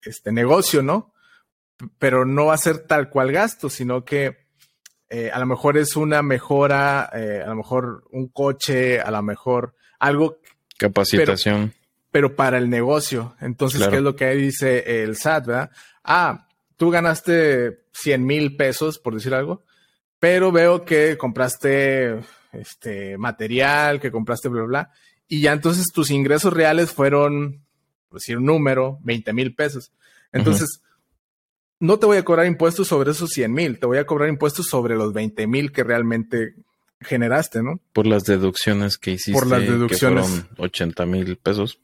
este 0.00 0.32
negocio, 0.32 0.82
¿no? 0.82 1.12
Pero 1.98 2.24
no 2.24 2.46
va 2.46 2.54
a 2.54 2.58
ser 2.58 2.86
tal 2.86 3.10
cual 3.10 3.30
gasto, 3.30 3.68
sino 3.68 4.06
que 4.06 4.46
a 5.30 5.38
lo 5.38 5.44
mejor 5.44 5.76
es 5.76 5.96
una 5.96 6.22
mejora, 6.22 7.02
a 7.02 7.46
lo 7.46 7.56
mejor 7.56 8.04
un 8.12 8.28
coche, 8.28 9.02
a 9.02 9.10
lo 9.10 9.22
mejor 9.22 9.74
algo 9.98 10.40
Capacitación. 10.78 11.72
pero 12.10 12.34
para 12.34 12.58
el 12.58 12.70
negocio. 12.70 13.36
Entonces, 13.40 13.86
¿qué 13.88 13.96
es 13.96 14.02
lo 14.02 14.16
que 14.16 14.30
dice 14.34 15.02
el 15.02 15.16
SAT, 15.16 15.46
verdad? 15.46 15.70
Ah, 16.02 16.48
tú 16.76 16.90
ganaste 16.90 17.84
100 17.92 18.24
mil 18.24 18.56
pesos, 18.56 18.98
por 18.98 19.14
decir 19.14 19.34
algo, 19.34 19.64
pero 20.18 20.52
veo 20.52 20.84
que 20.84 21.18
compraste 21.18 22.20
este 22.52 23.18
material, 23.18 24.00
que 24.00 24.10
compraste 24.10 24.48
bla, 24.48 24.62
bla, 24.62 24.68
bla, 24.68 24.90
y 25.28 25.40
ya 25.40 25.52
entonces 25.52 25.86
tus 25.92 26.10
ingresos 26.10 26.52
reales 26.52 26.92
fueron, 26.92 27.64
por 28.08 28.18
decir 28.18 28.38
un 28.38 28.46
número, 28.46 28.98
20 29.02 29.32
mil 29.32 29.54
pesos. 29.54 29.92
Entonces, 30.32 30.80
no 31.80 31.98
te 31.98 32.06
voy 32.06 32.16
a 32.16 32.24
cobrar 32.24 32.46
impuestos 32.46 32.88
sobre 32.88 33.10
esos 33.10 33.30
100 33.30 33.52
mil, 33.52 33.78
te 33.78 33.86
voy 33.86 33.98
a 33.98 34.06
cobrar 34.06 34.28
impuestos 34.28 34.66
sobre 34.66 34.96
los 34.96 35.12
20 35.12 35.46
mil 35.46 35.72
que 35.72 35.84
realmente 35.84 36.54
generaste, 37.00 37.62
¿no? 37.62 37.80
Por 37.92 38.06
las 38.06 38.24
deducciones 38.24 38.98
que 38.98 39.12
hiciste. 39.12 39.32
Por 39.32 39.46
las 39.46 39.60
deducciones. 39.60 40.24
Que 40.24 40.30
fueron 40.30 40.48
80 40.58 41.06
mil 41.06 41.36
pesos. 41.36 41.78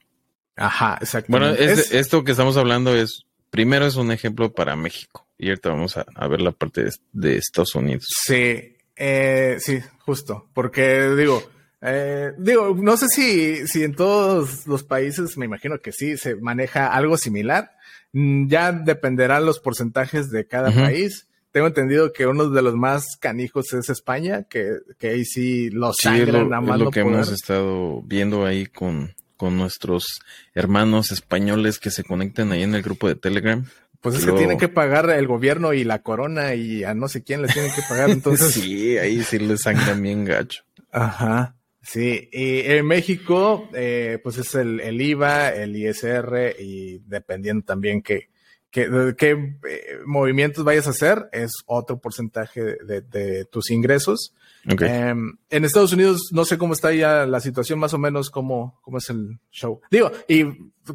Ajá, 0.57 0.99
exacto. 1.01 1.31
Bueno, 1.31 1.49
esto 1.51 2.25
que 2.25 2.33
estamos 2.33 2.57
hablando 2.57 2.95
es, 2.95 3.25
primero 3.51 3.87
es 3.87 3.97
un 3.97 4.13
ejemplo 4.13 4.53
para 4.53 4.77
México. 4.77 5.27
Y 5.39 5.49
ahorita 5.49 5.71
vamos 5.71 5.97
a, 5.97 6.29
ver 6.29 6.41
la 6.41 6.53
parte 6.53 6.89
de, 7.13 7.37
Estados 7.37 7.75
Unidos. 7.75 8.07
Sí, 8.25 8.77
eh, 8.95 9.57
sí, 9.59 9.81
justo. 9.99 10.49
Porque 10.55 11.09
digo, 11.17 11.43
eh, 11.81 12.33
digo, 12.39 12.77
no 12.79 12.97
sé 12.97 13.09
si, 13.09 13.67
si 13.67 13.83
en 13.83 13.95
todos 13.95 14.67
los 14.69 14.85
países, 14.85 15.37
me 15.37 15.47
imagino 15.47 15.81
que 15.81 15.91
sí, 15.91 16.17
se 16.17 16.37
maneja 16.37 16.93
algo 16.93 17.17
similar. 17.17 17.73
Mm, 18.13 18.47
ya 18.49 18.71
dependerán 18.73 19.45
los 19.45 19.59
porcentajes 19.59 20.31
de 20.31 20.47
cada 20.47 20.71
país. 20.71 21.27
Tengo 21.53 21.67
entendido 21.67 22.13
que 22.15 22.27
uno 22.27 22.49
de 22.49 22.63
los 22.63 22.75
más 22.75 23.17
canijos 23.19 23.73
es 23.75 23.91
España, 23.91 24.45
que, 24.45 24.79
que 24.99 25.11
ahí 25.11 25.25
sí 25.27 25.69
los 25.71 25.97
sí, 25.99 26.25
lo, 26.25 26.49
nada 26.49 26.63
más. 26.63 26.81
lo 26.81 26.91
que 26.91 27.01
hemos 27.01 27.31
estado 27.31 28.01
viendo 28.03 28.47
ahí 28.47 28.65
con, 28.65 29.15
con 29.37 29.59
nuestros 29.59 30.21
hermanos 30.55 31.13
españoles 31.13 31.79
que 31.79 31.91
se 31.91 32.05
conectan 32.05 32.53
ahí 32.53 32.63
en 32.63 32.75
el 32.75 32.83
grupo 32.83 33.07
de 33.07 33.17
Telegram. 33.17 33.67
Pues 34.01 34.17
es 34.17 34.25
que 34.25 34.33
tienen 34.33 34.59
que 34.59 34.69
pagar 34.69 35.11
el 35.11 35.29
gobierno 35.29 35.75
y 35.75 35.85
la 35.85 36.03
corona 36.03 36.55
y 36.55 36.85
a 36.85 36.95
no 36.95 37.07
sé 37.07 37.23
quién 37.23 37.43
les 37.43 37.53
tienen 37.53 37.71
que 37.73 37.83
pagar. 37.89 38.11
Entonces. 38.11 38.53
sí, 38.53 38.97
ahí 38.97 39.23
sí 39.23 39.39
les 39.39 39.61
sangran 39.61 40.03
bien 40.03 40.25
gacho. 40.25 40.65
Ajá. 40.91 41.55
Sí, 41.83 42.29
y 42.33 42.61
en 42.61 42.87
México, 42.87 43.69
eh, 43.75 44.19
pues 44.23 44.39
es 44.39 44.55
el, 44.55 44.81
el, 44.81 45.01
IVA, 45.01 45.51
el 45.51 45.77
ISR 45.77 46.57
y 46.59 46.99
dependiendo 47.01 47.65
también 47.65 48.03
qué, 48.03 48.31
qué, 48.73 49.15
qué 49.17 49.31
eh, 49.69 49.99
movimientos 50.05 50.65
vayas 50.65 50.89
a 50.89 50.91
hacer, 50.91 51.29
es 51.31 51.53
otro 51.67 52.01
porcentaje 52.01 52.61
de, 52.85 53.03
de, 53.03 53.45
tus 53.45 53.71
ingresos. 53.71 54.35
Em, 54.65 55.37
en 55.51 55.65
Estados 55.65 55.93
Unidos 55.93 56.31
no 56.33 56.45
sé 56.45 56.57
cómo 56.57 56.73
está 56.73 56.93
ya 56.93 57.27
la 57.27 57.41
situación, 57.41 57.79
más 57.79 57.95
o 57.95 57.99
menos 57.99 58.31
cómo, 58.31 58.81
cómo 58.83 58.99
es 58.99 59.11
el 59.11 59.39
show. 59.51 59.81
Digo, 59.91 60.11
y 60.27 60.45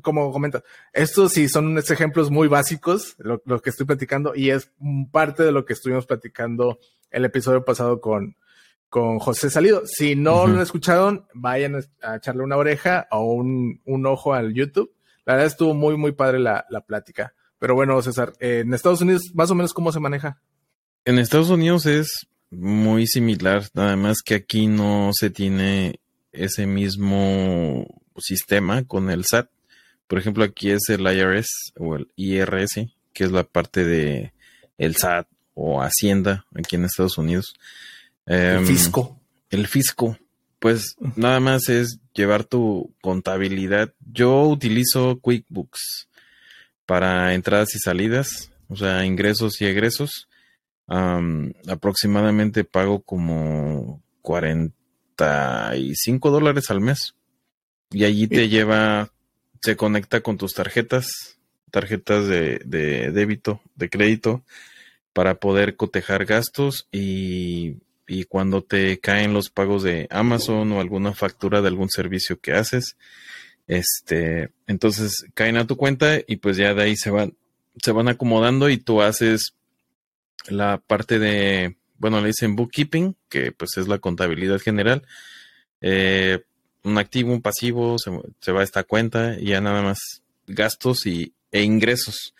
como 0.01 0.31
comenta, 0.31 0.63
estos 0.91 1.33
sí 1.33 1.47
son 1.47 1.77
ejemplos 1.77 2.31
muy 2.31 2.47
básicos, 2.47 3.15
lo, 3.19 3.41
lo 3.45 3.61
que 3.61 3.69
estoy 3.69 3.85
platicando, 3.85 4.33
y 4.35 4.49
es 4.49 4.71
parte 5.11 5.43
de 5.43 5.51
lo 5.51 5.63
que 5.63 5.73
estuvimos 5.73 6.05
platicando 6.05 6.79
el 7.11 7.25
episodio 7.25 7.63
pasado 7.63 8.01
con, 8.01 8.35
con 8.89 9.19
José 9.19 9.49
Salido. 9.49 9.83
Si 9.85 10.15
no 10.15 10.47
lo 10.47 10.61
escucharon, 10.61 11.27
vayan 11.33 11.75
a 12.01 12.15
echarle 12.15 12.43
una 12.43 12.57
oreja 12.57 13.07
o 13.11 13.33
un, 13.33 13.81
un, 13.85 14.05
ojo 14.05 14.33
al 14.33 14.53
YouTube. 14.53 14.91
La 15.25 15.33
verdad 15.33 15.47
estuvo 15.47 15.73
muy, 15.73 15.95
muy 15.97 16.13
padre 16.13 16.39
la, 16.39 16.65
la 16.69 16.81
plática. 16.81 17.33
Pero 17.59 17.75
bueno, 17.75 18.01
César, 18.01 18.33
en 18.39 18.73
Estados 18.73 19.01
Unidos, 19.01 19.23
más 19.33 19.49
o 19.51 19.55
menos, 19.55 19.73
¿cómo 19.73 19.91
se 19.91 19.99
maneja? 19.99 20.39
En 21.05 21.19
Estados 21.19 21.49
Unidos 21.49 21.85
es 21.85 22.27
muy 22.49 23.07
similar, 23.07 23.67
nada 23.73 23.95
más 23.95 24.17
que 24.23 24.35
aquí 24.35 24.67
no 24.67 25.11
se 25.13 25.29
tiene 25.29 25.99
ese 26.31 26.65
mismo 26.67 27.85
sistema 28.17 28.83
con 28.83 29.09
el 29.09 29.25
SAT. 29.25 29.49
Por 30.07 30.19
ejemplo, 30.19 30.43
aquí 30.43 30.71
es 30.71 30.83
el 30.89 31.01
IRS 31.01 31.73
o 31.77 31.95
el 31.95 32.07
IRS, 32.15 32.87
que 33.13 33.23
es 33.23 33.31
la 33.31 33.43
parte 33.43 33.83
de 33.83 34.33
el 34.77 34.95
SAT 34.95 35.27
o 35.53 35.81
Hacienda 35.81 36.45
aquí 36.55 36.75
en 36.75 36.85
Estados 36.85 37.17
Unidos 37.17 37.55
el 38.27 38.57
em, 38.57 38.65
fisco. 38.65 39.19
El 39.49 39.67
fisco. 39.67 40.17
Pues 40.59 40.95
nada 41.15 41.39
más 41.39 41.69
es 41.69 41.99
llevar 42.13 42.43
tu 42.43 42.93
contabilidad. 43.01 43.93
Yo 44.11 44.43
utilizo 44.43 45.19
QuickBooks 45.19 46.09
para 46.87 47.35
entradas 47.35 47.75
y 47.75 47.79
salidas, 47.79 48.51
o 48.67 48.75
sea, 48.75 49.05
ingresos 49.05 49.61
y 49.61 49.65
egresos. 49.65 50.27
aproximadamente 50.87 52.63
pago 52.63 53.01
como 53.01 54.01
45 54.23 56.31
dólares 56.31 56.71
al 56.71 56.81
mes. 56.81 57.13
Y 57.91 58.05
allí 58.05 58.27
te 58.27 58.49
lleva, 58.49 59.11
se 59.61 59.75
conecta 59.75 60.21
con 60.21 60.37
tus 60.37 60.55
tarjetas, 60.55 61.37
tarjetas 61.69 62.27
de, 62.27 62.59
de 62.65 63.11
débito, 63.11 63.61
de 63.75 63.89
crédito, 63.89 64.41
para 65.13 65.35
poder 65.35 65.75
cotejar 65.75 66.25
gastos 66.25 66.87
y 66.91 67.77
y 68.07 68.23
cuando 68.23 68.63
te 68.63 68.99
caen 68.99 69.33
los 69.33 69.49
pagos 69.49 69.83
de 69.83 70.07
Amazon 70.09 70.71
o 70.71 70.79
alguna 70.79 71.13
factura 71.13 71.61
de 71.61 71.67
algún 71.67 71.89
servicio 71.89 72.39
que 72.39 72.53
haces, 72.53 72.95
este, 73.67 74.51
entonces 74.65 75.25
caen 75.33 75.57
a 75.57 75.67
tu 75.67 75.75
cuenta 75.75 76.19
y 76.25 76.37
pues 76.37 76.57
ya 76.57 76.73
de 76.73 76.83
ahí 76.83 76.95
se 76.95 77.11
van, 77.11 77.35
se 77.81 77.91
van 77.91 78.07
acomodando 78.07 78.69
y 78.69 78.77
tú 78.77 79.01
haces 79.01 79.53
la 80.47 80.77
parte 80.77 81.19
de, 81.19 81.77
bueno, 81.97 82.21
le 82.21 82.27
dicen 82.27 82.55
bookkeeping, 82.55 83.15
que 83.29 83.51
pues 83.51 83.77
es 83.77 83.87
la 83.87 83.99
contabilidad 83.99 84.59
general, 84.59 85.03
eh, 85.81 86.43
un 86.83 86.97
activo, 86.97 87.33
un 87.33 87.41
pasivo, 87.41 87.97
se, 87.99 88.51
va 88.51 88.61
a 88.61 88.63
esta 88.63 88.83
cuenta 88.83 89.35
y 89.39 89.47
ya 89.47 89.61
nada 89.61 89.81
más 89.81 90.23
gastos 90.47 91.05
y, 91.05 91.33
e 91.51 91.63
ingresos. 91.63 92.33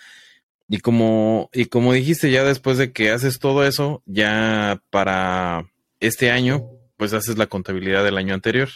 Y 0.70 0.80
como, 0.80 1.50
y 1.54 1.66
como 1.66 1.94
dijiste, 1.94 2.32
ya 2.32 2.44
después 2.44 2.78
de 2.78 2.92
que 2.92 3.12
haces 3.12 3.40
todo 3.40 3.66
eso, 3.66 4.02
ya 4.06 4.82
para 4.90 5.70
este 6.00 6.32
año, 6.32 6.70
pues 6.98 7.14
haces 7.14 7.38
la 7.38 7.48
contabilidad 7.48 8.04
del 8.04 8.18
año 8.18 8.34
anterior. 8.34 8.70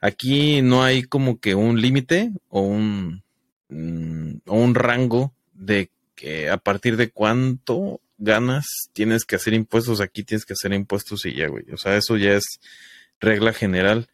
Aquí 0.00 0.62
no 0.62 0.82
hay 0.82 1.02
como 1.02 1.40
que 1.40 1.54
un 1.54 1.80
límite 1.80 2.32
o 2.48 2.62
un, 2.62 3.22
mm, 3.68 4.40
o 4.46 4.56
un 4.56 4.74
rango 4.74 5.32
de 5.52 5.90
que 6.14 6.50
a 6.50 6.56
partir 6.56 6.96
de 6.96 7.10
cuánto 7.10 8.00
ganas 8.20 8.66
tienes 8.92 9.24
que 9.24 9.36
hacer 9.36 9.54
impuestos. 9.54 10.00
Aquí 10.00 10.22
tienes 10.22 10.44
que 10.44 10.52
hacer 10.52 10.72
impuestos 10.72 11.24
y 11.24 11.34
ya, 11.34 11.48
güey. 11.48 11.64
O 11.72 11.76
sea, 11.76 11.96
eso 11.96 12.16
ya 12.16 12.34
es 12.34 12.60
regla 13.18 13.52
general. 13.52 14.08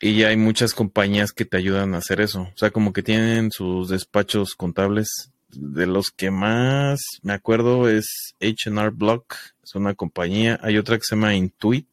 Y 0.00 0.22
hay 0.22 0.36
muchas 0.36 0.74
compañías 0.74 1.32
que 1.32 1.44
te 1.44 1.56
ayudan 1.56 1.94
a 1.94 1.98
hacer 1.98 2.20
eso. 2.20 2.42
O 2.42 2.56
sea, 2.56 2.70
como 2.70 2.92
que 2.92 3.02
tienen 3.02 3.50
sus 3.50 3.88
despachos 3.88 4.54
contables. 4.54 5.32
De 5.50 5.86
los 5.86 6.10
que 6.10 6.30
más 6.30 7.00
me 7.22 7.32
acuerdo 7.32 7.88
es 7.88 8.34
HR 8.38 8.90
Block, 8.90 9.34
es 9.64 9.74
una 9.74 9.94
compañía. 9.94 10.60
Hay 10.62 10.76
otra 10.76 10.96
que 10.98 11.04
se 11.04 11.16
llama 11.16 11.34
Intuit, 11.34 11.88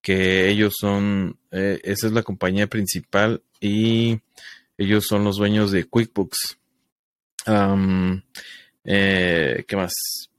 que 0.00 0.48
ellos 0.48 0.74
son, 0.78 1.38
eh, 1.50 1.80
esa 1.84 2.06
es 2.06 2.12
la 2.12 2.22
compañía 2.22 2.66
principal 2.66 3.42
y 3.60 4.20
ellos 4.78 5.06
son 5.06 5.24
los 5.24 5.36
dueños 5.36 5.70
de 5.70 5.84
QuickBooks. 5.84 6.58
eh, 8.84 9.64
¿Qué 9.66 9.76
más? 9.76 9.92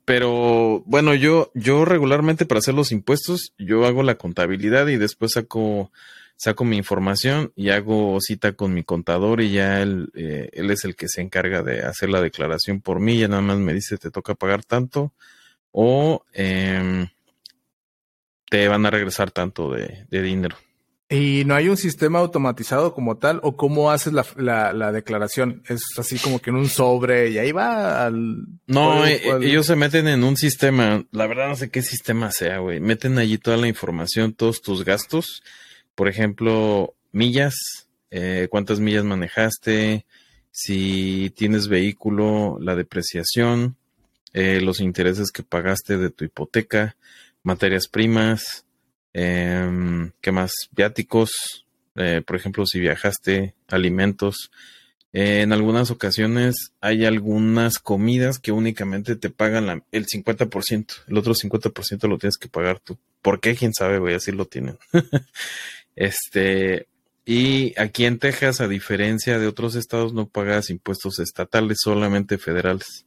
Pero 0.06 0.84
bueno, 0.86 1.14
yo, 1.14 1.52
yo 1.54 1.86
regularmente 1.86 2.46
para 2.46 2.60
hacer 2.60 2.74
los 2.74 2.92
impuestos, 2.92 3.54
yo 3.58 3.86
hago 3.86 4.04
la 4.04 4.16
contabilidad 4.16 4.88
y 4.88 4.98
después 4.98 5.34
saco 5.34 5.92
saco 6.42 6.66
mi 6.66 6.76
información 6.76 7.54
y 7.56 7.70
hago 7.70 8.18
cita 8.20 8.54
con 8.54 8.74
mi 8.74 8.84
contador 8.84 9.42
y 9.42 9.52
ya 9.52 9.84
él, 9.84 10.10
eh, 10.16 10.50
él 10.54 10.72
es 10.72 10.86
el 10.86 10.96
que 10.96 11.08
se 11.08 11.22
encarga 11.22 11.62
de 11.62 11.84
hacer 11.84 12.10
la 12.10 12.20
declaración 12.20 12.82
por 12.82 13.00
mí, 13.00 13.20
ya 13.20 13.28
nada 13.28 13.44
más 13.44 13.60
me 13.60 13.76
dice 13.76 13.98
te 13.98 14.10
toca 14.10 14.34
pagar 14.34 14.66
tanto 14.66 15.14
o 15.72 16.26
em, 16.34 17.08
te 18.52 18.68
van 18.68 18.86
a 18.86 18.92
regresar 18.92 19.32
tanto 19.32 19.72
de, 19.72 20.06
dinero. 20.10 20.58
¿Y 21.10 21.44
no 21.46 21.56
hay 21.56 21.70
un 21.70 21.78
sistema 21.78 22.20
automatizado 22.20 22.94
como 22.94 23.18
tal? 23.18 23.40
¿O 23.44 23.58
cómo 23.58 23.92
haces 23.92 24.14
la, 24.14 24.26
la, 24.74 24.92
declaración? 24.92 25.64
¿Es 25.68 25.84
así 25.98 26.18
como 26.20 26.40
que 26.40 26.52
en 26.52 26.58
un 26.58 26.70
sobre 26.70 27.32
y 27.32 27.38
ahí 27.38 27.52
va 27.52 28.06
al... 28.06 28.46
No, 28.68 29.06
eh, 29.06 29.22
ellos 29.42 29.66
se 29.66 29.76
meten 29.76 30.08
en 30.08 30.24
un 30.24 30.38
sistema, 30.38 31.04
la 31.12 31.28
verdad 31.28 31.50
no 31.50 31.56
sé 31.56 31.70
qué 31.70 31.82
sistema 31.82 32.32
sea, 32.32 32.60
güey. 32.60 32.80
Meten 32.80 33.18
allí 33.18 33.38
toda 33.38 33.58
la 33.58 33.68
información, 33.68 34.34
todos 34.34 34.62
tus 34.62 34.86
gastos 34.86 35.42
por 35.96 36.08
ejemplo, 36.08 36.96
millas, 37.12 37.88
eh, 38.10 38.48
cuántas 38.50 38.80
millas 38.80 39.04
manejaste, 39.04 40.06
si 40.52 41.32
tienes 41.36 41.68
vehículo, 41.68 42.58
la 42.60 42.76
depreciación, 42.76 43.78
eh, 44.34 44.62
los 44.62 44.80
intereses 44.80 45.32
que 45.32 45.44
pagaste 45.44 45.98
de 45.98 46.10
tu 46.10 46.26
hipoteca, 46.26 46.96
materias 47.44 47.88
primas, 47.88 48.66
eh, 49.14 50.12
¿qué 50.22 50.32
más? 50.32 50.52
Viáticos, 50.72 51.66
eh, 51.96 52.22
por 52.26 52.36
ejemplo, 52.36 52.66
si 52.66 52.80
viajaste, 52.80 53.56
alimentos. 53.68 54.52
en 55.14 55.52
algunas 55.52 55.92
ocasiones 55.92 56.72
hay 56.80 57.04
algunas 57.06 57.80
comidas 57.80 58.40
que 58.40 58.54
únicamente 58.54 59.18
te 59.18 59.30
pagan 59.30 59.84
el 59.92 60.06
50%, 60.06 61.04
el 61.08 61.18
otro 61.18 61.34
50% 61.34 62.08
lo 62.08 62.18
tienes 62.18 62.38
que 62.38 62.48
pagar 62.48 62.80
tú. 62.80 62.98
¿Por 63.22 63.42
qué? 63.42 63.56
¿Quién 63.56 63.74
sabe? 63.74 64.00
Voy 64.00 64.12
a 64.12 64.16
decir 64.16 64.36
lo 64.36 64.46
tienen. 64.46 64.78
Este, 65.96 66.88
Y 67.26 67.80
aquí 67.80 68.06
en 68.06 68.18
Texas, 68.18 68.62
a 68.62 68.68
diferencia 68.68 69.38
de 69.38 69.48
otros 69.48 69.76
estados, 69.76 70.14
no 70.14 70.28
pagas 70.28 70.70
impuestos 70.70 71.20
estatales, 71.20 71.80
solamente 71.84 72.38
federales. 72.38 73.06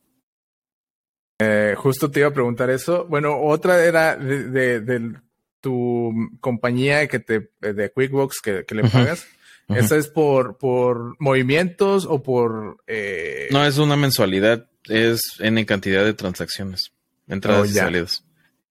Eh, 1.39 1.75
justo 1.77 2.11
te 2.11 2.21
iba 2.21 2.29
a 2.29 2.35
preguntar 2.35 2.71
eso. 2.71 3.07
Bueno, 3.07 3.41
otra 3.41 3.85
era 3.85 4.17
de, 4.17 5.13
tu 5.61 6.13
compañía 6.41 7.07
que 7.09 7.19
te, 7.19 7.51
de 7.61 7.91
QuickBooks 7.91 8.41
que, 8.41 8.65
le 8.69 8.89
pagas. 8.89 9.27
¿Esa 9.69 9.97
es 9.97 10.09
por, 10.09 10.59
por 10.59 11.17
movimientos 11.19 12.07
o 12.09 12.23
por...? 12.23 12.79
Eh... 12.87 13.49
No, 13.51 13.65
es 13.65 13.79
una 13.79 13.97
mensualidad, 13.97 14.69
es 14.85 15.21
en 15.41 15.65
cantidad 15.65 16.05
de 16.05 16.13
transacciones, 16.13 16.93
entradas 17.27 17.63
oh, 17.63 17.65
y 17.65 17.69
salidas. 17.71 18.25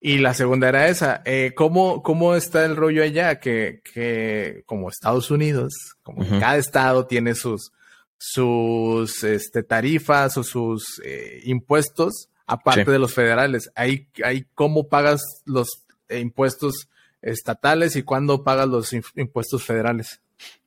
Y 0.06 0.18
la 0.18 0.34
segunda 0.34 0.68
era 0.68 0.90
esa, 0.90 1.22
eh, 1.26 1.54
¿cómo, 1.56 2.04
¿cómo 2.04 2.36
está 2.36 2.66
el 2.66 2.76
rollo 2.76 3.04
allá? 3.04 3.40
Que, 3.40 3.82
que 3.94 4.64
como 4.66 4.90
Estados 4.90 5.32
Unidos, 5.32 5.96
como 6.04 6.28
cada 6.42 6.58
estado 6.58 7.08
tiene 7.08 7.36
sus, 7.36 7.72
sus 8.18 9.24
este, 9.24 9.64
tarifas 9.64 10.36
o 10.38 10.44
sus 10.44 11.02
eh, 11.06 11.40
impuestos, 11.46 12.28
aparte 12.46 12.90
de 12.90 13.00
los 13.00 13.14
federales. 13.14 13.72
Ahí, 13.76 14.08
ahí, 14.24 14.46
¿Cómo 14.56 14.88
pagas 14.88 15.22
los 15.46 15.84
impuestos 16.10 16.90
estatales 17.22 17.96
y 17.96 18.04
cuándo 18.04 18.44
pagas 18.44 18.68
los 18.68 18.94
impuestos 19.16 19.64
federales? 19.64 20.22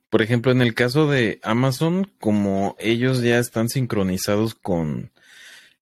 Por 0.09 0.21
ejemplo, 0.21 0.51
en 0.51 0.61
el 0.61 0.73
caso 0.73 1.09
de 1.09 1.39
Amazon, 1.43 2.11
como 2.19 2.75
ellos 2.79 3.21
ya 3.21 3.39
están 3.39 3.69
sincronizados 3.69 4.55
con 4.55 5.11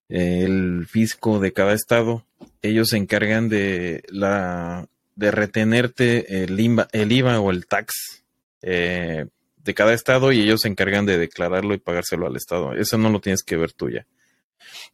el 0.08 0.86
fisco 0.88 1.38
de 1.38 1.52
cada 1.52 1.72
estado, 1.74 2.24
ellos 2.62 2.88
se 2.88 2.96
encargan 2.96 3.48
de 3.48 4.02
la 4.08 4.88
de 5.14 5.30
retenerte 5.30 6.44
el 6.44 6.60
IVA, 6.60 6.88
el 6.92 7.10
IVA 7.10 7.40
o 7.40 7.50
el 7.50 7.66
tax 7.66 8.22
eh, 8.62 9.26
de 9.56 9.74
cada 9.74 9.94
estado 9.94 10.30
y 10.30 10.40
ellos 10.40 10.60
se 10.60 10.68
encargan 10.68 11.06
de 11.06 11.18
declararlo 11.18 11.74
y 11.74 11.78
pagárselo 11.78 12.26
al 12.26 12.36
estado. 12.36 12.74
Eso 12.74 12.98
no 12.98 13.08
lo 13.08 13.20
tienes 13.20 13.42
que 13.42 13.56
ver 13.56 13.72
tú 13.72 13.88
ya. 13.88 14.06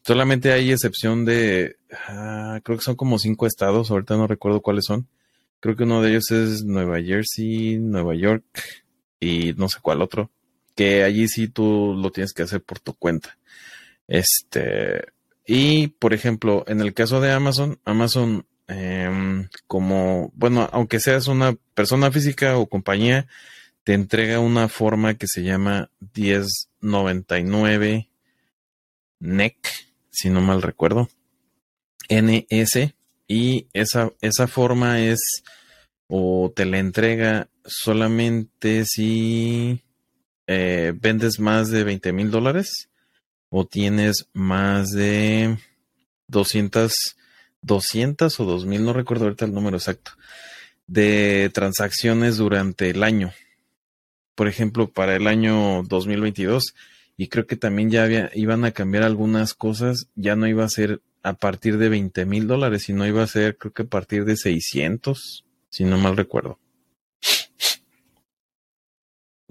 Solamente 0.03 0.53
hay 0.53 0.73
excepción 0.73 1.25
de, 1.25 1.77
ah, 2.09 2.61
creo 2.63 2.79
que 2.79 2.85
son 2.85 2.97
como 2.97 3.19
cinco 3.19 3.47
estados, 3.47 3.91
ahorita 3.91 4.17
no 4.17 4.27
recuerdo 4.27 4.61
cuáles 4.61 4.85
son. 4.85 5.09
Creo 5.61 5.77
que 5.77 5.85
uno 5.85 6.03
de 6.03 6.11
ellos 6.11 6.31
es 6.31 6.65
Nueva 6.65 7.01
Jersey, 7.01 7.79
Nueva 7.79 8.15
York 8.15 8.45
y 9.21 9.55
no 9.55 9.69
sé 9.69 9.79
cuál 9.81 10.03
otro. 10.03 10.31
Que 10.75 11.05
allí 11.05 11.29
sí 11.29 11.49
tú 11.49 11.95
lo 11.97 12.11
tienes 12.11 12.33
que 12.33 12.43
hacer 12.43 12.63
por 12.63 12.81
tu 12.81 12.95
cuenta. 12.95 13.39
Este, 14.09 15.05
y 15.47 15.89
por 15.89 16.15
ejemplo, 16.15 16.65
en 16.67 16.81
el 16.81 16.95
caso 16.95 17.21
de 17.21 17.33
Amazon, 17.33 17.79
Amazon, 17.85 18.47
em, 18.69 19.49
como, 19.67 20.33
bueno, 20.35 20.69
aunque 20.73 20.99
seas 21.01 21.29
una 21.29 21.55
persona 21.75 22.11
física 22.11 22.57
o 22.59 22.67
compañía, 22.69 23.29
te 23.85 23.95
entrega 23.95 24.41
una 24.41 24.69
forma 24.69 25.15
que 25.15 25.27
se 25.27 25.43
llama 25.43 25.91
1099 26.15 28.12
NEC, 29.23 29.57
si 30.11 30.31
no 30.31 30.41
mal 30.41 30.63
recuerdo, 30.63 31.09
NS, 32.09 32.93
y 33.29 33.67
esa, 33.73 34.13
esa 34.21 34.47
forma 34.49 35.01
es 35.01 35.21
o 36.09 36.53
te 36.55 36.67
la 36.67 36.79
entrega 36.79 37.49
solamente 37.65 38.85
si 38.85 39.81
eh, 40.47 40.93
vendes 41.01 41.39
más 41.39 41.71
de 41.71 41.85
20 41.85 42.13
mil 42.13 42.31
dólares 42.31 42.91
o 43.49 43.67
tienes 43.67 44.27
más 44.33 44.91
de 44.91 45.57
200, 46.27 46.93
200 47.63 48.41
o 48.41 48.45
2000, 48.45 48.85
no 48.85 48.93
recuerdo 48.93 49.25
ahorita 49.25 49.45
el 49.45 49.55
número 49.55 49.77
exacto, 49.77 50.13
de 50.87 51.51
transacciones 51.55 52.37
durante 52.37 52.91
el 52.91 53.05
año. 53.05 53.33
Por 54.35 54.49
ejemplo, 54.49 54.91
para 54.91 55.15
el 55.15 55.27
año 55.27 55.83
2022 55.85 56.75
y 57.23 57.29
creo 57.29 57.47
que 57.47 57.55
también 57.57 57.89
ya 57.89 58.33
iban 58.35 58.65
a 58.65 58.73
cambiar 58.73 59.05
algunas 59.05 59.55
cosas, 59.55 60.09
ya 60.17 60.35
no 60.35 60.49
iba 60.49 60.65
a 60.65 60.69
ser 60.69 61.03
a 61.23 61.35
partir 61.35 61.79
de 61.79 61.89
20 61.89 62.27
mil 62.27 62.49
dólares, 62.49 62.83
sino 62.83 63.07
iba 63.07 63.23
a 63.23 63.29
ser 63.29 63.57
creo 63.57 63.73
que 63.73 63.83
a 63.83 63.87
partir 63.87 64.25
de 64.25 64.37
600, 64.37 65.45
si 65.69 65.85
no 65.85 65.99
mal 65.99 66.17
recuerdo. 66.17 66.59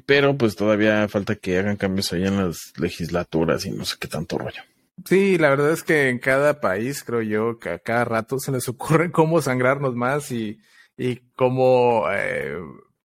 Pero 0.06 0.38
pues 0.38 0.58
todavía 0.58 1.08
falta 1.08 1.38
que 1.38 1.60
hagan 1.60 1.78
cambios 1.78 2.12
ahí 2.12 2.26
en 2.26 2.46
las 2.46 2.74
legislaturas 2.78 3.66
y 3.66 3.72
no 3.72 3.86
sé 3.86 3.96
qué 3.98 4.10
tanto 4.10 4.38
rollo. 4.38 4.64
Sí, 5.06 5.38
la 5.38 5.50
verdad 5.50 5.72
es 5.72 5.84
que 5.84 6.10
en 6.10 6.20
cada 6.20 6.60
país, 6.60 7.06
creo 7.06 7.22
yo, 7.22 7.58
que 7.58 7.70
a 7.70 7.80
cada 7.80 8.04
rato 8.04 8.38
se 8.38 8.52
les 8.52 8.68
ocurre 8.68 9.12
cómo 9.14 9.42
sangrarnos 9.42 9.96
más 9.96 10.30
y, 10.34 10.60
y 10.98 11.22
cómo 11.38 12.04
eh, 12.12 12.54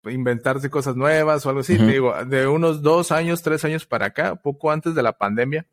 inventarse 0.10 0.70
cosas 0.70 0.96
nuevas 0.96 1.46
o 1.46 1.50
algo 1.50 1.62
así. 1.62 1.78
digo, 1.78 2.14
de 2.26 2.48
unos 2.48 2.82
dos 2.82 3.12
años, 3.12 3.42
tres 3.42 3.66
años 3.66 3.86
para 3.86 4.08
acá, 4.08 4.36
poco 4.36 4.72
antes 4.72 4.96
de 4.96 5.04
la 5.04 5.14
pandemia, 5.14 5.66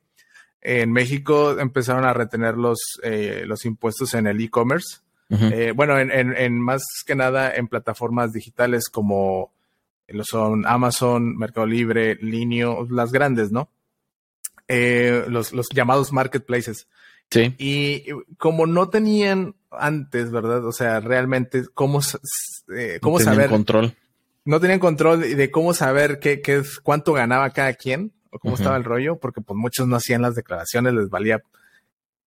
en 0.60 0.92
México 0.92 1.58
empezaron 1.58 2.04
a 2.04 2.12
retener 2.12 2.56
los, 2.56 2.78
eh, 3.02 3.44
los 3.46 3.64
impuestos 3.64 4.14
en 4.14 4.26
el 4.26 4.40
e-commerce. 4.40 4.98
Eh, 5.28 5.72
bueno, 5.74 5.98
en, 5.98 6.12
en, 6.12 6.36
en, 6.36 6.60
más 6.60 6.84
que 7.04 7.16
nada 7.16 7.52
en 7.52 7.66
plataformas 7.66 8.32
digitales 8.32 8.88
como 8.88 9.52
lo 10.08 10.24
son 10.24 10.64
Amazon, 10.66 11.36
Mercado 11.36 11.66
Libre, 11.66 12.16
Linio, 12.20 12.86
las 12.90 13.10
grandes, 13.10 13.50
¿no? 13.50 13.68
Eh, 14.68 15.24
los, 15.28 15.52
los 15.52 15.68
llamados 15.70 16.12
marketplaces. 16.12 16.86
Sí. 17.30 17.54
Y 17.58 18.04
como 18.36 18.66
no 18.66 18.88
tenían 18.88 19.56
antes, 19.70 20.30
¿verdad? 20.30 20.64
O 20.64 20.72
sea, 20.72 21.00
realmente 21.00 21.64
cómo, 21.74 22.00
eh, 22.76 22.98
cómo 23.02 23.18
no 23.18 23.24
saber. 23.24 23.50
control 23.50 23.96
no 24.46 24.60
tenían 24.60 24.78
control 24.78 25.20
de 25.20 25.50
cómo 25.50 25.74
saber 25.74 26.20
qué, 26.20 26.40
qué 26.40 26.58
es, 26.58 26.78
cuánto 26.78 27.12
ganaba 27.12 27.50
cada 27.50 27.74
quien 27.74 28.12
o 28.30 28.38
cómo 28.38 28.54
estaba 28.54 28.76
el 28.76 28.84
rollo, 28.84 29.18
porque 29.18 29.40
pues 29.40 29.58
muchos 29.58 29.88
no 29.88 29.96
hacían 29.96 30.22
las 30.22 30.36
declaraciones, 30.36 30.94
les 30.94 31.10
valía 31.10 31.42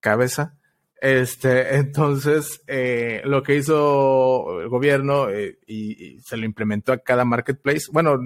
cabeza. 0.02 0.58
Este, 1.02 1.76
entonces, 1.78 2.62
eh, 2.68 3.22
lo 3.24 3.42
que 3.42 3.56
hizo 3.56 4.60
el 4.62 4.68
gobierno 4.68 5.30
eh, 5.30 5.60
y, 5.66 6.20
se 6.20 6.36
lo 6.36 6.46
implementó 6.46 6.92
a 6.92 6.98
cada 6.98 7.24
marketplace, 7.24 7.86
bueno, 7.92 8.20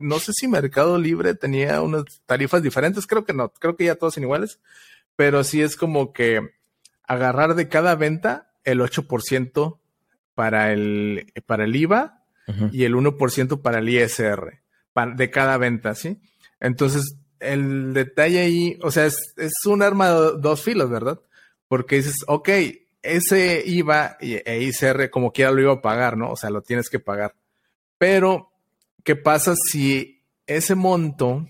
no 0.00 0.18
sé 0.18 0.32
si 0.32 0.48
Mercado 0.48 0.98
Libre 0.98 1.36
tenía 1.36 1.80
unas 1.80 2.04
tarifas 2.26 2.60
diferentes, 2.60 3.06
creo 3.06 3.24
que 3.24 3.32
no, 3.32 3.50
creo 3.52 3.76
que 3.76 3.84
ya 3.84 3.94
todos 3.94 4.14
son 4.14 4.24
iguales, 4.24 4.58
pero 5.14 5.44
sí 5.44 5.62
es 5.62 5.76
como 5.76 6.12
que 6.12 6.40
agarrar 7.06 7.54
de 7.54 7.68
cada 7.68 7.94
venta 7.94 8.52
el 8.64 8.80
8% 8.80 9.78
para 10.34 10.72
el, 10.72 11.32
para 11.46 11.64
el 11.64 11.76
IVA 11.76 12.21
y 12.72 12.84
el 12.84 12.94
1% 12.94 13.62
para 13.62 13.78
el 13.78 13.88
ISR 13.88 14.62
de 15.14 15.30
cada 15.30 15.56
venta, 15.56 15.94
¿sí? 15.94 16.20
Entonces, 16.60 17.16
el 17.40 17.92
detalle 17.92 18.40
ahí, 18.40 18.78
o 18.82 18.90
sea, 18.90 19.06
es, 19.06 19.16
un 19.66 19.82
arma 19.82 20.10
de 20.10 20.32
dos 20.38 20.62
filos, 20.62 20.90
¿verdad? 20.90 21.20
Porque 21.68 21.96
dices, 21.96 22.16
ok, 22.26 22.48
ese 23.02 23.62
IVA 23.66 24.16
e 24.20 24.62
ISR 24.62 25.10
como 25.10 25.32
quiera 25.32 25.50
lo 25.50 25.60
iba 25.60 25.72
a 25.72 25.82
pagar, 25.82 26.16
¿no? 26.16 26.30
O 26.30 26.36
sea, 26.36 26.50
lo 26.50 26.62
tienes 26.62 26.88
que 26.88 27.00
pagar. 27.00 27.34
Pero, 27.98 28.52
¿qué 29.02 29.16
pasa 29.16 29.54
si 29.56 30.22
ese 30.46 30.74
monto 30.74 31.46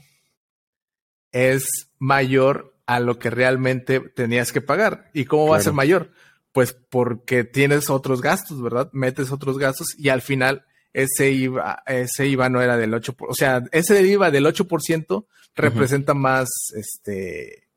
es 1.33 1.67
mayor 1.99 2.75
a 2.87 3.01
lo 3.01 3.19
que 3.19 3.31
realmente 3.31 4.01
tenías 4.01 4.53
que 4.53 4.61
pagar? 4.61 5.11
¿Y 5.13 5.25
cómo 5.25 5.49
va 5.49 5.59
a 5.59 5.63
ser 5.63 5.73
mayor? 5.73 6.13
Pues 6.53 6.73
porque 6.73 7.45
tienes 7.45 7.91
otros 7.91 8.23
gastos, 8.23 8.63
¿verdad? 8.63 8.91
Metes 8.93 9.33
otros 9.33 9.59
gastos 9.59 9.89
y 9.99 10.09
al 10.09 10.23
final 10.23 10.65
ese 10.93 11.31
IVA, 11.31 11.83
ese 11.87 12.27
IVA 12.27 12.49
no 12.49 12.61
era 12.61 12.77
del 12.77 12.93
8%, 12.93 13.15
o 13.29 13.35
sea, 13.35 13.63
ese 13.73 14.03
IVA 14.03 14.31
del 14.31 14.47
8% 14.47 15.27
representa 15.55 16.15
más 16.15 16.49
este 16.75 17.69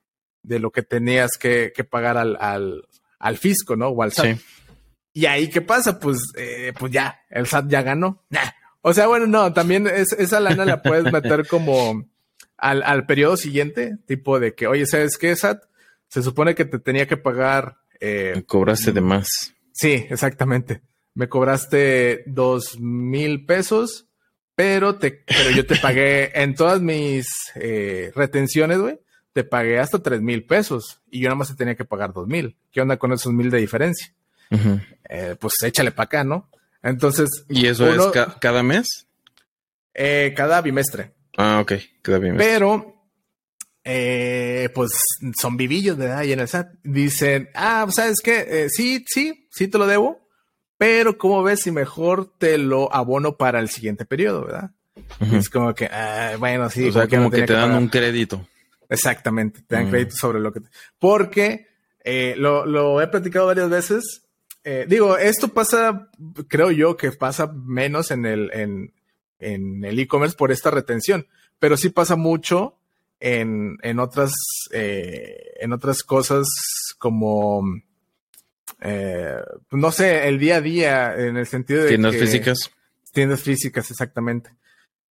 de 0.44 0.60
lo 0.60 0.72
que 0.72 0.84
tenías 0.84 1.32
que, 1.40 1.72
pagar 1.90 2.18
al, 2.18 2.38
al, 3.20 3.38
fisco, 3.38 3.76
¿no? 3.76 3.88
O 3.88 4.04
al 4.04 4.12
SAT. 4.12 4.38
Y 5.12 5.26
ahí, 5.26 5.50
¿qué 5.50 5.62
pasa? 5.62 6.00
Pues, 6.00 6.20
eh, 6.36 6.72
pues 6.78 6.92
ya, 6.92 7.22
el 7.30 7.48
SAT 7.48 7.68
ya 7.68 7.82
ganó. 7.82 8.24
O 8.82 8.94
sea, 8.94 9.08
bueno, 9.08 9.26
no, 9.26 9.54
también 9.54 9.88
esa 9.88 10.40
lana 10.40 10.66
la 10.66 10.84
puedes 10.84 11.12
meter 11.12 11.48
como 11.48 12.06
al, 12.58 12.84
al 12.84 13.08
periodo 13.08 13.38
siguiente, 13.38 13.98
tipo 14.06 14.40
de 14.40 14.54
que, 14.54 14.68
oye, 14.68 14.86
¿sabes 14.86 15.18
qué, 15.18 15.36
SAT? 15.36 15.64
Se 16.10 16.22
supone 16.22 16.54
que 16.54 16.66
te 16.66 16.78
tenía 16.78 17.08
que 17.08 17.18
pagar. 17.18 17.78
Eh, 18.00 18.44
Cobraste 18.46 18.92
de 18.92 19.02
más. 19.02 19.28
Sí, 19.72 20.06
exactamente 20.10 20.84
me 21.16 21.30
cobraste 21.30 22.24
dos 22.28 22.78
mil 22.80 23.46
pesos, 23.46 24.06
pero, 24.54 24.98
te, 24.98 25.24
pero 25.26 25.50
yo 25.50 25.66
te 25.66 25.78
pagué 25.78 26.32
en 26.36 26.54
todas 26.54 26.82
mis 26.82 27.28
eh, 27.56 28.12
retenciones, 28.14 28.80
güey, 28.80 29.00
te 29.34 29.44
pagué 29.44 29.80
hasta 29.80 30.04
tres 30.04 30.22
mil 30.22 30.46
pesos 30.46 31.02
y 31.10 31.22
yo 31.22 31.30
nada 31.30 31.38
más 31.38 31.48
te 31.48 31.56
tenía 31.56 31.76
que 31.76 31.86
pagar 31.86 32.14
dos 32.14 32.28
mil. 32.28 32.58
¿Qué 32.72 32.82
onda 32.82 32.98
con 32.98 33.12
esos 33.14 33.34
mil 33.34 33.50
de 33.50 33.58
diferencia? 33.58 34.14
Eh, 35.10 35.36
pues 35.40 35.56
échale 35.64 35.92
para 35.92 36.06
acá, 36.06 36.24
¿no? 36.24 36.50
Entonces. 36.84 37.30
¿Y 37.50 37.66
eso 37.66 37.90
es 37.90 38.26
cada 38.40 38.62
mes? 38.62 39.08
Eh, 39.94 40.34
cada 40.36 40.62
bimestre. 40.62 41.14
Ah, 41.38 41.60
ok, 41.62 41.74
cada 42.02 42.20
bimestre. 42.20 42.46
Pero 42.46 42.92
pues 44.74 44.92
son 45.40 45.58
vivillos, 45.58 45.96
¿verdad? 45.96 46.24
Y 46.24 46.32
en 46.32 46.40
el 46.40 46.48
SAT 46.48 46.70
dicen, 46.84 47.50
ah, 47.54 47.86
¿sabes 47.92 48.18
qué? 48.24 48.68
sí, 48.70 49.06
sí, 49.08 49.48
sí 49.52 49.68
te 49.68 49.78
lo 49.78 49.86
debo, 49.86 50.25
pero, 50.78 51.18
¿cómo 51.18 51.44
ves 51.44 51.62
si 51.62 51.72
mejor 51.72 52.32
te 52.38 52.58
lo 52.58 52.94
abono 52.94 53.38
para 53.38 53.60
el 53.60 53.70
siguiente 53.70 54.06
periodo, 54.06 54.46
verdad? 54.46 54.72
Es 55.34 55.50
como 55.50 55.74
que, 55.74 55.86
ah, 55.86 56.36
bueno, 56.40 56.70
sí. 56.70 56.90
O 56.90 56.92
sea, 56.92 57.08
como 57.08 57.30
que, 57.30 57.44
te 57.44 57.54
dan 57.54 57.76
un 57.76 57.88
crédito. 57.88 58.46
Exactamente, 58.90 59.62
te 59.68 59.76
dan 59.76 59.90
crédito 59.90 60.16
sobre 60.16 60.40
lo 60.40 60.52
que... 60.52 60.62
Porque 61.00 61.68
eh, 62.04 62.36
lo, 62.38 62.66
lo, 62.66 63.02
he 63.02 63.08
platicado 63.08 63.48
varias 63.48 63.70
veces. 63.70 64.24
Eh, 64.64 64.86
digo, 64.88 65.18
esto 65.18 65.50
pasa, 65.50 66.10
creo 66.48 66.72
yo 66.72 66.96
que 66.96 67.12
pasa 67.12 67.52
menos 67.52 68.12
en 68.12 68.26
el 68.26 68.52
en, 68.54 68.94
en 69.40 69.84
el 69.84 70.00
e-commerce 70.00 70.36
por 70.38 70.52
esta 70.52 70.70
retención, 70.70 71.28
pero 71.60 71.78
sí 71.78 71.90
pasa 71.90 72.16
mucho 72.16 72.78
en, 73.20 73.78
en 73.82 74.00
otras 74.00 74.34
eh, 74.72 75.54
en 75.60 75.74
otras 75.74 76.04
cosas 76.04 76.48
como 77.00 77.64
eh, 78.82 79.38
no 79.72 79.92
sé, 79.92 80.28
el 80.28 80.40
día 80.40 80.58
a 80.58 80.62
día, 80.62 81.16
en 81.16 81.38
el 81.38 81.48
sentido 81.48 81.84
de. 81.84 81.90
Tiendas 81.90 82.16
físicas. 82.16 82.72
Tiendas 83.12 83.42
físicas, 83.42 83.90
exactamente. 83.92 84.52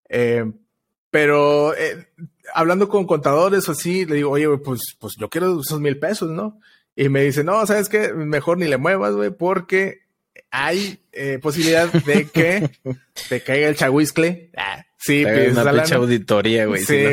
Eh, 0.09 0.45
pero 1.11 1.77
eh, 1.77 2.09
hablando 2.53 2.89
con 2.89 3.07
contadores 3.07 3.69
o 3.69 3.73
así, 3.73 4.05
le 4.05 4.17
digo, 4.17 4.31
oye, 4.31 4.49
pues, 4.59 4.97
pues 4.99 5.15
yo 5.19 5.31
quiero 5.31 5.61
esos 5.61 5.81
mil 5.81 5.99
pesos, 5.99 6.31
¿no? 6.31 6.61
Y 6.97 7.09
me 7.09 7.23
dice, 7.23 7.45
no, 7.45 7.65
¿sabes 7.67 7.89
qué? 7.89 8.13
Mejor 8.13 8.59
ni 8.59 8.67
le 8.67 8.77
muevas, 8.77 9.15
güey, 9.15 9.31
porque 9.31 10.03
hay 10.51 11.01
eh, 11.13 11.39
posibilidad 11.41 11.93
de 11.93 12.29
que 12.29 12.71
te 13.29 13.41
caiga 13.41 13.69
el 13.69 13.77
chahuiscle. 13.77 14.51
Ah, 14.57 14.85
sí, 14.97 15.25
pues, 15.25 15.57
una 15.57 15.83
auditoría, 15.83 16.67
güey. 16.67 16.83
Sí, 16.83 17.05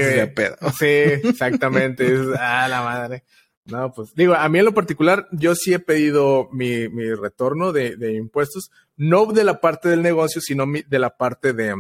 sí, 0.77 0.86
exactamente. 0.86 2.15
ah, 2.39 2.67
la 2.67 2.82
madre. 2.82 3.23
No, 3.65 3.93
pues 3.93 4.13
digo, 4.15 4.34
a 4.34 4.50
mí 4.50 4.60
en 4.60 4.65
lo 4.65 4.74
particular, 4.74 5.28
yo 5.32 5.54
sí 5.56 5.74
he 5.74 5.80
pedido 5.80 6.50
mi, 6.52 6.89
mi 6.89 7.13
retorno 7.13 7.71
de, 7.71 7.95
de, 7.95 8.13
impuestos, 8.13 8.71
no 8.97 9.26
de 9.28 9.43
la 9.43 9.62
parte 9.62 9.88
del 9.89 10.02
negocio, 10.02 10.41
sino 10.41 10.65
de 10.65 11.00
la 11.00 11.15
parte 11.15 11.54
de, 11.54 11.76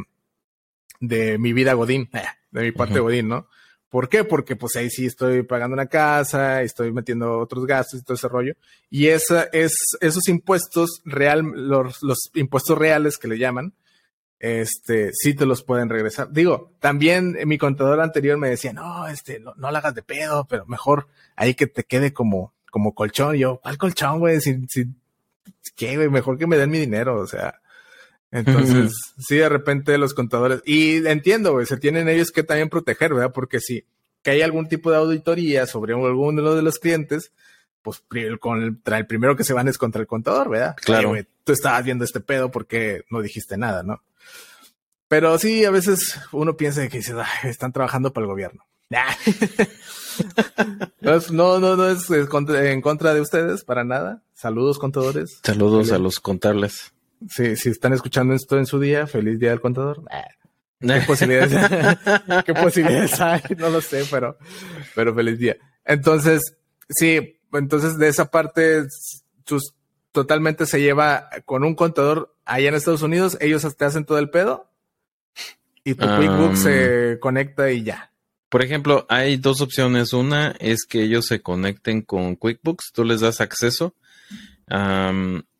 de 0.99 1.37
mi 1.37 1.53
vida 1.53 1.73
Godín, 1.73 2.09
eh, 2.13 2.23
de 2.51 2.61
mi 2.61 2.71
parte 2.71 2.99
Godín, 2.99 3.29
¿no? 3.29 3.47
¿Por 3.89 4.07
qué? 4.07 4.23
Porque 4.23 4.55
pues 4.55 4.77
ahí 4.77 4.89
sí 4.89 5.05
estoy 5.05 5.43
pagando 5.43 5.73
una 5.73 5.87
casa, 5.87 6.61
estoy 6.61 6.93
metiendo 6.93 7.39
otros 7.39 7.65
gastos 7.65 7.99
y 7.99 8.03
todo 8.03 8.15
ese 8.15 8.29
rollo. 8.29 8.53
Y 8.89 9.07
esa 9.07 9.49
es, 9.51 9.73
esos 9.99 10.29
impuestos 10.29 11.01
real, 11.03 11.41
los, 11.41 12.01
los 12.01 12.31
impuestos 12.35 12.77
reales 12.77 13.17
que 13.17 13.27
le 13.27 13.37
llaman, 13.37 13.73
este, 14.41 15.11
sí 15.13 15.35
te 15.35 15.45
los 15.45 15.61
pueden 15.61 15.87
regresar. 15.87 16.31
Digo, 16.31 16.71
también 16.79 17.37
mi 17.45 17.59
contador 17.59 18.01
anterior 18.01 18.39
me 18.39 18.49
decía, 18.49 18.73
no, 18.73 19.07
este, 19.07 19.39
no, 19.39 19.53
no 19.55 19.69
la 19.69 19.77
hagas 19.77 19.93
de 19.93 20.01
pedo, 20.01 20.47
pero 20.49 20.65
mejor 20.65 21.07
ahí 21.35 21.53
que 21.53 21.67
te 21.67 21.83
quede 21.83 22.11
como, 22.11 22.51
como 22.71 22.95
colchón. 22.95 23.35
yo, 23.35 23.59
¿cuál 23.61 23.77
colchón, 23.77 24.17
güey? 24.17 24.41
Si, 24.41 24.65
si, 24.67 24.87
¿qué, 25.75 25.95
güey? 25.95 26.09
Mejor 26.09 26.39
que 26.39 26.47
me 26.47 26.57
den 26.57 26.71
mi 26.71 26.79
dinero, 26.79 27.19
o 27.19 27.27
sea. 27.27 27.61
Entonces, 28.31 28.93
sí, 29.19 29.35
de 29.35 29.47
repente 29.47 29.95
los 29.99 30.15
contadores, 30.15 30.63
y 30.65 31.05
entiendo, 31.05 31.51
güey, 31.51 31.67
se 31.67 31.77
tienen 31.77 32.09
ellos 32.09 32.31
que 32.31 32.41
también 32.41 32.69
proteger, 32.69 33.13
¿verdad? 33.13 33.33
Porque 33.33 33.59
si 33.59 33.85
que 34.23 34.31
hay 34.31 34.41
algún 34.41 34.67
tipo 34.67 34.89
de 34.89 34.97
auditoría 34.97 35.67
sobre 35.67 35.93
alguno 35.93 36.55
de 36.55 36.61
los 36.63 36.79
clientes, 36.79 37.31
pues 37.83 38.03
con 38.39 38.63
el, 38.63 38.79
el 38.83 39.05
primero 39.05 39.35
que 39.35 39.43
se 39.43 39.53
van 39.53 39.67
es 39.67 39.77
contra 39.77 40.01
el 40.01 40.07
contador, 40.07 40.49
¿verdad? 40.49 40.75
Claro. 40.77 41.09
güey, 41.09 41.27
tú 41.43 41.51
estabas 41.51 41.83
viendo 41.83 42.05
este 42.05 42.21
pedo 42.21 42.49
porque 42.49 43.03
no 43.11 43.21
dijiste 43.21 43.55
nada, 43.55 43.83
¿no? 43.83 44.01
Pero 45.11 45.37
sí, 45.37 45.65
a 45.65 45.71
veces 45.71 46.17
uno 46.31 46.55
piensa 46.55 46.87
que 46.87 46.99
dice, 46.99 47.13
están 47.43 47.73
trabajando 47.73 48.13
para 48.13 48.23
el 48.23 48.29
gobierno. 48.29 48.65
no, 51.31 51.59
no, 51.59 51.75
no 51.75 51.89
es 51.89 52.09
en 52.09 52.81
contra 52.81 53.13
de 53.13 53.19
ustedes, 53.19 53.65
para 53.65 53.83
nada. 53.83 54.23
Saludos, 54.33 54.79
contadores. 54.79 55.41
Saludos 55.43 55.91
a 55.91 55.97
los 55.97 56.21
contables. 56.21 56.93
Sí, 57.27 57.57
si 57.57 57.71
están 57.71 57.91
escuchando 57.91 58.33
esto 58.33 58.57
en 58.57 58.65
su 58.65 58.79
día, 58.79 59.05
feliz 59.05 59.37
día 59.37 59.49
del 59.49 59.59
contador. 59.59 60.01
¿Qué 60.79 61.01
posibilidades, 61.05 61.59
¿Qué 62.45 62.53
posibilidades 62.53 63.19
hay? 63.19 63.41
No 63.57 63.69
lo 63.69 63.81
sé, 63.81 64.05
pero, 64.09 64.37
pero 64.95 65.13
feliz 65.13 65.37
día. 65.37 65.57
Entonces, 65.83 66.55
sí, 66.87 67.37
entonces 67.51 67.97
de 67.97 68.07
esa 68.07 68.31
parte, 68.31 68.85
sus, 69.45 69.75
totalmente 70.13 70.65
se 70.65 70.79
lleva 70.79 71.27
con 71.43 71.65
un 71.65 71.75
contador 71.75 72.33
allá 72.45 72.69
en 72.69 72.75
Estados 72.75 73.01
Unidos, 73.01 73.37
ellos 73.41 73.67
te 73.75 73.83
hacen 73.83 74.05
todo 74.05 74.17
el 74.17 74.29
pedo 74.29 74.70
y 75.83 75.95
tu 75.95 76.05
QuickBooks 76.05 76.59
se 76.59 77.17
conecta 77.19 77.71
y 77.71 77.83
ya. 77.83 78.11
Por 78.49 78.63
ejemplo, 78.63 79.05
hay 79.09 79.37
dos 79.37 79.61
opciones. 79.61 80.13
Una 80.13 80.55
es 80.59 80.85
que 80.85 81.03
ellos 81.03 81.25
se 81.25 81.41
conecten 81.41 82.01
con 82.01 82.35
QuickBooks, 82.35 82.91
tú 82.93 83.05
les 83.05 83.21
das 83.21 83.41
acceso 83.41 83.95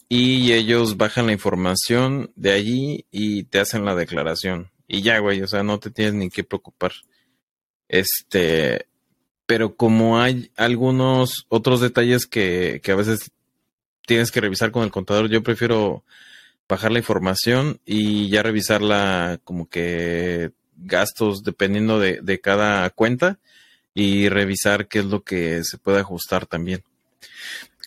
y 0.10 0.51
ellos 0.51 0.97
bajan 0.97 1.27
la 1.27 1.31
información 1.31 2.31
de 2.36 2.51
allí 2.51 3.05
y 3.12 3.43
te 3.43 3.60
hacen 3.60 3.86
la 3.86 3.95
declaración. 3.95 4.69
Y 4.88 5.01
ya, 5.01 5.19
güey, 5.19 5.41
o 5.41 5.47
sea, 5.47 5.63
no 5.63 5.79
te 5.79 5.89
tienes 5.89 6.15
ni 6.15 6.29
que 6.29 6.43
preocupar. 6.43 6.91
Este, 7.88 8.88
pero 9.45 9.75
como 9.75 10.19
hay 10.19 10.51
algunos 10.57 11.45
otros 11.47 11.79
detalles 11.79 12.25
que, 12.25 12.81
que 12.84 12.91
a 12.91 12.95
veces 12.95 13.31
tienes 14.05 14.31
que 14.31 14.41
revisar 14.41 14.71
con 14.71 14.84
el 14.84 14.91
contador, 14.91 15.29
yo 15.29 15.41
prefiero 15.43 16.03
bajar 16.71 16.93
la 16.93 16.99
información 16.99 17.81
y 17.86 18.29
ya 18.29 18.43
revisarla 18.43 19.41
como 19.43 19.67
que 19.67 20.51
gastos 20.77 21.43
dependiendo 21.43 21.99
de, 21.99 22.21
de, 22.21 22.39
cada 22.39 22.89
cuenta 22.91 23.39
y 23.93 24.29
revisar 24.29 24.88
qué 24.88 24.99
es 24.99 25.05
lo 25.05 25.21
que 25.21 25.65
se 25.65 25.77
puede 25.77 25.99
ajustar 25.99 26.45
también. 26.45 26.81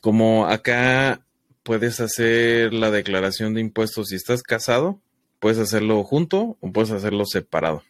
Como 0.02 0.46
acá 0.46 1.24
puedes 1.62 1.98
hacer 2.00 2.74
la 2.74 2.90
declaración 2.90 3.54
de 3.54 3.62
impuestos 3.62 4.08
si 4.08 4.16
estás 4.16 4.42
casado, 4.42 5.00
puedes 5.40 5.58
hacerlo 5.58 6.04
junto 6.04 6.58
o 6.60 6.70
puedes 6.70 6.90
hacerlo 6.90 7.24
separado. 7.24 7.82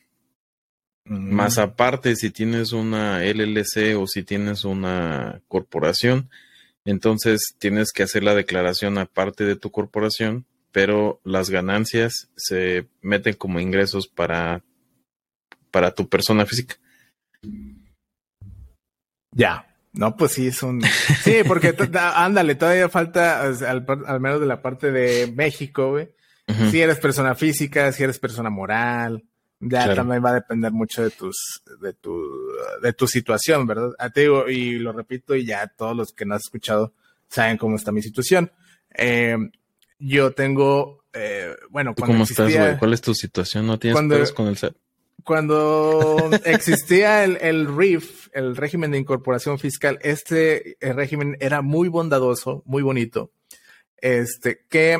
Mm. 1.06 1.34
Más 1.34 1.58
aparte, 1.58 2.14
si 2.14 2.30
tienes 2.30 2.70
una 2.70 3.24
LLC 3.24 3.98
o 3.98 4.06
si 4.06 4.22
tienes 4.22 4.64
una 4.64 5.42
corporación, 5.48 6.30
entonces 6.84 7.56
tienes 7.58 7.90
que 7.90 8.04
hacer 8.04 8.22
la 8.22 8.36
declaración 8.36 8.96
aparte 8.96 9.42
de 9.42 9.56
tu 9.56 9.72
corporación 9.72 10.46
pero 10.74 11.20
las 11.22 11.50
ganancias 11.50 12.28
se 12.36 12.88
meten 13.00 13.34
como 13.34 13.60
ingresos 13.60 14.08
para, 14.08 14.64
para 15.70 15.94
tu 15.94 16.08
persona 16.08 16.46
física. 16.46 16.74
Ya, 19.30 19.72
no, 19.92 20.16
pues 20.16 20.32
sí, 20.32 20.48
es 20.48 20.64
un... 20.64 20.82
Sí, 21.22 21.42
porque 21.46 21.76
ándale, 21.94 22.56
todavía 22.56 22.88
falta, 22.88 23.42
al, 23.42 24.20
menos 24.20 24.40
de 24.40 24.46
la 24.46 24.62
parte 24.62 24.90
de 24.90 25.32
México, 25.32 25.90
güey. 25.90 26.08
Si 26.72 26.80
eres 26.80 26.98
persona 26.98 27.36
física, 27.36 27.92
si 27.92 28.02
eres 28.02 28.18
persona 28.18 28.50
moral, 28.50 29.22
ya 29.60 29.94
también 29.94 30.24
va 30.24 30.30
a 30.30 30.34
depender 30.34 30.72
mucho 30.72 31.04
de 31.04 31.10
tus, 31.10 31.62
de 31.80 31.92
tu, 31.92 32.20
de 32.82 32.92
tu 32.92 33.06
situación, 33.06 33.64
¿verdad? 33.68 33.90
Ah, 34.00 34.10
te 34.10 34.22
digo, 34.22 34.48
y 34.48 34.80
lo 34.80 34.90
repito, 34.90 35.36
y 35.36 35.46
ya 35.46 35.68
todos 35.68 35.96
los 35.96 36.12
que 36.12 36.26
no 36.26 36.34
has 36.34 36.42
escuchado 36.42 36.92
saben 37.28 37.58
cómo 37.58 37.76
está 37.76 37.92
mi 37.92 38.02
situación. 38.02 38.50
Eh, 38.92 39.36
yo 39.98 40.32
tengo, 40.32 41.04
eh, 41.12 41.54
bueno, 41.70 41.94
cuando 41.94 42.14
¿Cómo 42.14 42.24
estás, 42.24 42.54
güey? 42.54 42.78
¿Cuál 42.78 42.92
es 42.94 43.00
tu 43.00 43.14
situación? 43.14 43.66
¿No 43.66 43.78
tienes 43.78 43.94
cuando, 43.94 44.34
con 44.34 44.48
el 44.48 44.56
set? 44.56 44.76
Cuando 45.22 46.30
existía 46.44 47.24
el, 47.24 47.38
el 47.40 47.76
RIF, 47.76 48.28
el 48.32 48.56
régimen 48.56 48.90
de 48.90 48.98
incorporación 48.98 49.58
fiscal, 49.58 49.98
este 50.02 50.76
eh, 50.80 50.92
régimen 50.92 51.36
era 51.40 51.62
muy 51.62 51.88
bondadoso, 51.88 52.62
muy 52.66 52.82
bonito, 52.82 53.32
este, 53.96 54.64
que 54.68 54.98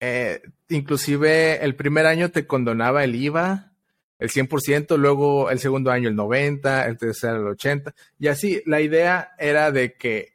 eh, 0.00 0.42
inclusive 0.68 1.64
el 1.64 1.76
primer 1.76 2.06
año 2.06 2.30
te 2.30 2.46
condonaba 2.46 3.04
el 3.04 3.14
IVA, 3.14 3.72
el 4.18 4.30
100%, 4.30 4.96
luego 4.96 5.50
el 5.50 5.58
segundo 5.58 5.90
año 5.90 6.08
el 6.08 6.16
90%, 6.16 6.86
el 6.86 6.98
tercer 6.98 7.34
el 7.34 7.42
80%, 7.42 7.92
y 8.18 8.28
así 8.28 8.62
la 8.64 8.80
idea 8.80 9.30
era 9.38 9.72
de 9.72 9.94
que 9.94 10.34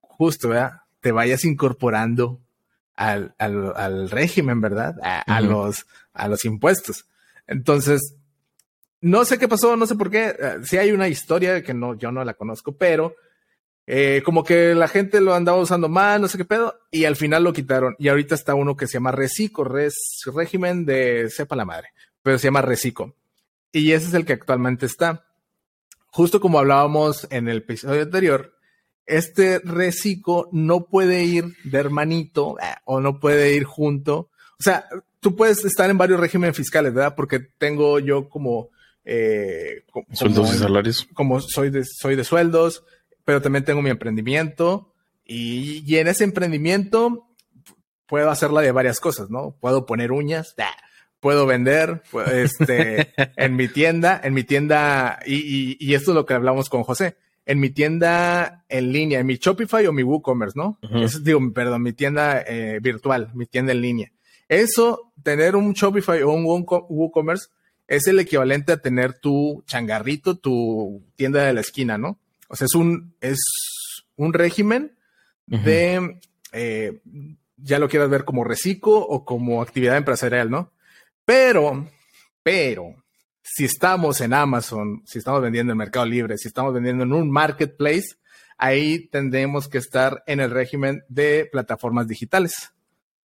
justo, 0.00 0.48
¿verdad? 0.48 0.82
Te 1.00 1.12
vayas 1.12 1.44
incorporando 1.44 2.40
al, 2.96 3.34
al, 3.38 3.72
al 3.76 4.10
régimen, 4.10 4.60
¿verdad? 4.60 4.96
A, 5.02 5.40
los, 5.40 5.86
a 6.12 6.28
los 6.28 6.44
impuestos. 6.44 7.06
Entonces, 7.46 8.16
no 9.00 9.24
sé 9.24 9.38
qué 9.38 9.48
pasó, 9.48 9.76
no 9.76 9.86
sé 9.86 9.94
por 9.94 10.10
qué. 10.10 10.34
Eh, 10.38 10.56
sí 10.64 10.78
hay 10.78 10.92
una 10.92 11.08
historia 11.08 11.62
que 11.62 11.74
no, 11.74 11.94
yo 11.94 12.10
no 12.10 12.24
la 12.24 12.34
conozco, 12.34 12.76
pero 12.76 13.14
eh, 13.86 14.22
como 14.24 14.42
que 14.42 14.74
la 14.74 14.88
gente 14.88 15.20
lo 15.20 15.34
andaba 15.34 15.58
usando 15.58 15.88
mal, 15.88 16.20
no 16.20 16.28
sé 16.28 16.38
qué 16.38 16.44
pedo, 16.44 16.80
y 16.90 17.04
al 17.04 17.16
final 17.16 17.44
lo 17.44 17.52
quitaron. 17.52 17.94
Y 17.98 18.08
ahorita 18.08 18.34
está 18.34 18.54
uno 18.54 18.76
que 18.76 18.86
se 18.86 18.94
llama 18.94 19.12
Recico, 19.12 19.62
res, 19.62 19.94
régimen 20.34 20.84
de 20.84 21.30
sepa 21.30 21.54
la 21.54 21.64
madre, 21.64 21.90
pero 22.22 22.38
se 22.38 22.48
llama 22.48 22.62
Recico. 22.62 23.14
Y 23.70 23.92
ese 23.92 24.08
es 24.08 24.14
el 24.14 24.24
que 24.24 24.32
actualmente 24.32 24.86
está. 24.86 25.26
Justo 26.06 26.40
como 26.40 26.58
hablábamos 26.58 27.26
en 27.30 27.46
el 27.46 27.58
episodio 27.58 28.02
anterior, 28.02 28.55
este 29.06 29.60
reciclo 29.60 30.48
no 30.52 30.84
puede 30.86 31.24
ir 31.24 31.56
de 31.64 31.78
hermanito 31.78 32.56
eh, 32.60 32.74
o 32.84 33.00
no 33.00 33.20
puede 33.20 33.54
ir 33.54 33.64
junto. 33.64 34.30
O 34.58 34.62
sea, 34.62 34.86
tú 35.20 35.36
puedes 35.36 35.64
estar 35.64 35.88
en 35.90 35.98
varios 35.98 36.20
regímenes 36.20 36.56
fiscales, 36.56 36.92
¿verdad? 36.92 37.14
Porque 37.14 37.40
tengo 37.40 37.98
yo 37.98 38.28
como... 38.28 38.70
Eh, 39.04 39.84
sueldos 40.12 40.54
y 40.54 40.58
salarios. 40.58 41.06
Como 41.14 41.40
soy 41.40 41.70
de, 41.70 41.84
soy 41.84 42.16
de 42.16 42.24
sueldos, 42.24 42.84
pero 43.24 43.40
también 43.40 43.64
tengo 43.64 43.82
mi 43.82 43.90
emprendimiento 43.90 44.92
y, 45.26 45.96
en 45.96 46.08
ese 46.08 46.24
emprendimiento 46.24 47.26
puedo 48.06 48.30
hacerla 48.30 48.60
de 48.60 48.70
varias 48.70 49.00
cosas, 49.00 49.30
¿no? 49.30 49.56
Puedo 49.60 49.84
poner 49.84 50.12
uñas, 50.12 50.54
puedo 51.18 51.46
vender 51.46 52.02
este, 52.32 53.12
en 53.36 53.56
mi 53.56 53.66
tienda, 53.66 54.20
en 54.22 54.34
mi 54.34 54.44
tienda, 54.44 55.18
y, 55.26 55.76
y, 55.84 55.94
esto 55.94 56.12
es 56.12 56.14
lo 56.14 56.24
que 56.24 56.34
hablamos 56.34 56.68
con 56.68 56.84
José, 56.84 57.16
en 57.46 57.60
mi 57.60 57.70
tienda 57.70 58.64
en 58.68 58.92
línea, 58.92 59.20
en 59.20 59.26
mi 59.26 59.36
Shopify 59.36 59.86
o 59.86 59.92
mi 59.92 60.02
WooCommerce, 60.02 60.58
¿no? 60.58 60.78
Eso, 60.82 61.20
digo, 61.20 61.40
perdón, 61.54 61.82
mi 61.82 61.92
tienda 61.92 62.42
eh, 62.46 62.80
virtual, 62.82 63.30
mi 63.34 63.46
tienda 63.46 63.72
en 63.72 63.80
línea. 63.80 64.12
Eso, 64.48 65.12
tener 65.22 65.54
un 65.54 65.72
Shopify 65.72 66.22
o 66.22 66.30
un 66.30 66.44
WooCommerce 66.44 67.48
es 67.86 68.08
el 68.08 68.18
equivalente 68.18 68.72
a 68.72 68.78
tener 68.78 69.14
tu 69.14 69.62
changarrito, 69.66 70.36
tu 70.36 71.04
tienda 71.14 71.44
de 71.44 71.54
la 71.54 71.60
esquina, 71.60 71.96
¿no? 71.96 72.18
O 72.48 72.56
sea, 72.56 72.66
es 72.66 72.74
un, 72.74 73.14
es 73.20 73.38
un 74.16 74.32
régimen 74.32 74.96
de, 75.46 76.18
eh, 76.52 77.00
ya 77.56 77.78
lo 77.78 77.88
quieras 77.88 78.10
ver 78.10 78.24
como 78.24 78.42
reciclo 78.42 78.96
o 78.98 79.24
como 79.24 79.62
actividad 79.62 79.96
empresarial, 79.96 80.50
¿no? 80.50 80.72
Pero, 81.24 81.88
pero, 82.42 82.96
si 83.48 83.64
estamos 83.64 84.20
en 84.20 84.34
Amazon, 84.34 85.02
si 85.06 85.18
estamos 85.18 85.40
vendiendo 85.40 85.72
en 85.72 85.78
Mercado 85.78 86.04
Libre, 86.04 86.36
si 86.36 86.48
estamos 86.48 86.74
vendiendo 86.74 87.04
en 87.04 87.12
un 87.12 87.30
marketplace, 87.30 88.16
ahí 88.58 89.06
tendremos 89.06 89.68
que 89.68 89.78
estar 89.78 90.24
en 90.26 90.40
el 90.40 90.50
régimen 90.50 91.04
de 91.08 91.48
plataformas 91.50 92.08
digitales. 92.08 92.72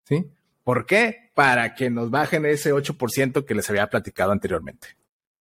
¿Sí? 0.04 0.26
¿Por 0.64 0.84
qué? 0.84 1.30
Para 1.34 1.76
que 1.76 1.90
nos 1.90 2.10
bajen 2.10 2.44
ese 2.44 2.74
8% 2.74 3.44
que 3.44 3.54
les 3.54 3.70
había 3.70 3.86
platicado 3.86 4.32
anteriormente. 4.32 4.88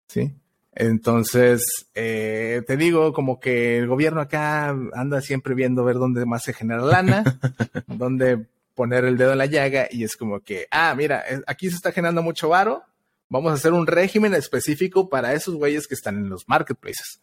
¿Sí? 0.06 0.34
Entonces, 0.74 1.64
eh, 1.94 2.62
te 2.66 2.76
digo, 2.76 3.14
como 3.14 3.40
que 3.40 3.78
el 3.78 3.88
gobierno 3.88 4.20
acá 4.20 4.68
anda 4.92 5.22
siempre 5.22 5.54
viendo 5.54 5.82
ver 5.82 5.96
dónde 5.96 6.26
más 6.26 6.44
se 6.44 6.52
genera 6.52 6.82
lana, 6.82 7.24
dónde 7.86 8.46
poner 8.74 9.06
el 9.06 9.16
dedo 9.16 9.32
en 9.32 9.38
la 9.38 9.46
llaga 9.46 9.88
y 9.90 10.04
es 10.04 10.16
como 10.16 10.40
que, 10.40 10.66
ah, 10.70 10.94
mira, 10.94 11.24
aquí 11.46 11.70
se 11.70 11.76
está 11.76 11.90
generando 11.90 12.22
mucho 12.22 12.50
varo, 12.50 12.84
vamos 13.28 13.50
a 13.50 13.54
hacer 13.54 13.72
un 13.72 13.86
régimen 13.86 14.34
específico 14.34 15.08
para 15.08 15.34
esos 15.34 15.54
güeyes 15.54 15.86
que 15.86 15.94
están 15.94 16.16
en 16.16 16.28
los 16.28 16.48
marketplaces. 16.48 17.20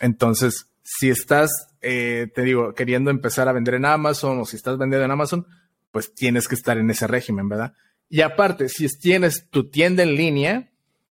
Entonces, 0.00 0.66
si 0.82 1.10
estás, 1.10 1.50
eh, 1.80 2.28
te 2.34 2.42
digo, 2.42 2.74
queriendo 2.74 3.10
empezar 3.10 3.48
a 3.48 3.52
vender 3.52 3.74
en 3.74 3.84
Amazon 3.84 4.38
o 4.38 4.44
si 4.44 4.56
estás 4.56 4.78
vendiendo 4.78 5.04
en 5.04 5.10
Amazon, 5.10 5.46
pues 5.90 6.14
tienes 6.14 6.48
que 6.48 6.54
estar 6.54 6.78
en 6.78 6.90
ese 6.90 7.06
régimen, 7.06 7.48
¿verdad? 7.48 7.72
Y 8.08 8.20
aparte, 8.20 8.68
si 8.68 8.86
tienes 8.98 9.48
tu 9.50 9.68
tienda 9.68 10.02
en 10.02 10.14
línea, 10.14 10.70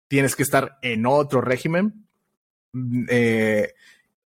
tienes 0.08 0.36
que 0.36 0.42
estar 0.42 0.78
en 0.82 1.06
otro 1.06 1.40
régimen, 1.40 2.06
mm, 2.72 3.06
eh, 3.08 3.74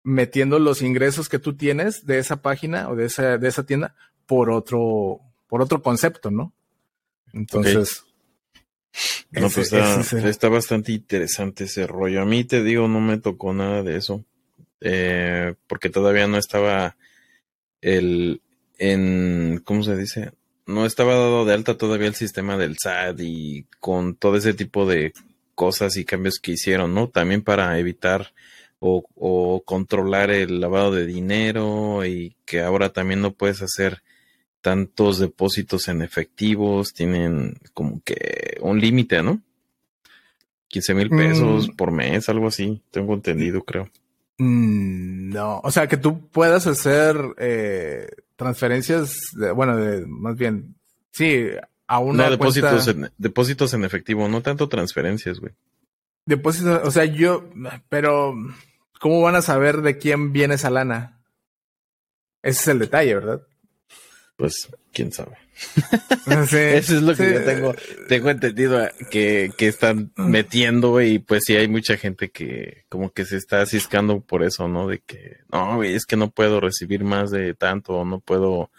metiendo 0.04 0.58
los 0.58 0.82
ingresos 0.82 1.30
que 1.30 1.40
tú 1.40 1.56
tienes 1.56 2.06
de 2.06 2.20
esa 2.20 2.42
página 2.42 2.90
o 2.90 2.96
de 2.96 3.06
esa, 3.06 3.38
de 3.38 3.48
esa 3.48 3.66
tienda 3.66 3.94
por 4.26 4.50
otro, 4.50 5.20
por 5.48 5.62
otro 5.62 5.82
concepto, 5.82 6.32
¿no? 6.32 6.54
Entonces. 7.34 8.07
No, 9.32 9.50
pues 9.50 9.72
está, 9.74 10.50
bastante 10.50 10.92
interesante 10.92 11.66
ese 11.66 11.86
rollo. 11.88 12.22
A 12.22 12.26
mí 12.26 12.44
te 12.44 12.64
digo, 12.64 12.88
no 12.88 13.00
me 13.00 13.18
tocó 13.18 13.54
nada 13.54 13.84
de 13.84 13.98
eso. 13.98 14.24
Eh, 14.82 15.56
porque 15.68 15.90
todavía 15.90 16.28
no 16.28 16.38
estaba 16.38 16.98
el 17.82 18.42
en 18.78 19.62
¿cómo 19.64 19.84
se 19.84 19.96
dice? 19.96 20.32
No 20.66 20.86
estaba 20.86 21.14
dado 21.14 21.46
de 21.46 21.54
alta 21.54 21.78
todavía 21.78 22.08
el 22.08 22.16
sistema 22.16 22.58
del 22.58 22.78
SAT 22.78 23.20
y 23.22 23.66
con 23.80 24.16
todo 24.16 24.38
ese 24.38 24.54
tipo 24.54 24.86
de 24.86 25.14
cosas 25.56 25.98
y 25.98 26.06
cambios 26.06 26.40
que 26.40 26.52
hicieron, 26.52 26.94
¿no? 26.94 27.10
También 27.10 27.42
para 27.42 27.80
evitar 27.80 28.34
o, 28.80 29.04
o, 29.16 29.64
controlar 29.64 30.30
el 30.30 30.60
lavado 30.60 30.92
de 30.92 31.08
dinero 31.08 32.06
y 32.06 32.36
que 32.46 32.62
ahora 32.62 32.90
también 32.90 33.22
no 33.22 33.34
puedes 33.34 33.62
hacer 33.62 34.04
tantos 34.68 35.18
depósitos 35.18 35.88
en 35.88 36.02
efectivos, 36.02 36.94
tienen 36.94 37.58
como 37.74 38.02
que 38.04 38.58
un 38.60 38.82
límite, 38.82 39.24
¿no? 39.24 39.40
15 40.68 40.94
mil 40.94 41.10
pesos 41.10 41.70
mm. 41.70 41.76
por 41.78 41.94
mes, 41.94 42.28
algo 42.28 42.50
así, 42.50 42.82
tengo 42.92 43.14
entendido, 43.14 43.64
creo. 43.64 43.90
Mm, 44.40 45.30
no, 45.30 45.62
o 45.64 45.72
sea, 45.72 45.88
que 45.88 45.96
tú 45.96 46.28
puedas 46.28 46.68
hacer 46.68 47.16
eh, 47.38 48.10
transferencias, 48.36 49.16
bueno, 49.56 49.78
de, 49.78 50.06
más 50.06 50.36
bien, 50.36 50.76
sí, 51.12 51.46
a 51.88 52.00
una 52.00 52.26
no, 52.26 52.32
depósitos, 52.32 52.90
en, 52.90 53.10
depósitos 53.18 53.74
en 53.74 53.86
efectivo, 53.86 54.28
no 54.28 54.42
tanto 54.42 54.68
transferencias, 54.68 55.40
güey. 55.40 55.54
Depósitos, 56.26 56.82
o 56.86 56.92
sea, 56.92 57.06
yo, 57.06 57.50
pero, 57.88 58.36
¿cómo 59.00 59.22
van 59.22 59.36
a 59.36 59.42
saber 59.42 59.82
de 59.82 59.98
quién 59.98 60.34
viene 60.34 60.56
esa 60.56 60.70
lana? 60.70 61.22
Ese 62.42 62.60
es 62.64 62.68
el 62.68 62.80
detalle, 62.80 63.16
¿verdad? 63.16 63.48
Pues, 64.38 64.70
quién 64.94 65.12
sabe. 65.12 65.38
Eso 66.28 66.96
es 66.98 67.02
lo 67.02 67.16
que 67.16 67.34
yo 67.34 67.44
tengo, 67.44 67.76
tengo 68.08 68.30
entendido 68.30 68.84
eh, 68.84 68.92
que, 69.10 69.52
que 69.58 69.68
están 69.68 70.12
metiendo, 70.16 71.02
y 71.02 71.20
pues 71.20 71.44
sí 71.46 71.56
hay 71.56 71.68
mucha 71.68 71.98
gente 71.98 72.30
que 72.30 72.86
como 72.90 73.12
que 73.12 73.26
se 73.26 73.38
está 73.38 73.66
ciscando 73.66 74.22
por 74.22 74.44
eso, 74.44 74.68
¿no? 74.68 74.88
De 74.88 75.00
que, 75.00 75.38
no, 75.52 75.84
es 75.84 76.06
que 76.06 76.16
no 76.16 76.30
puedo 76.30 76.60
recibir 76.60 77.04
más 77.04 77.32
de 77.32 77.56
tanto, 77.56 78.06
no 78.06 78.20
puedo, 78.20 78.70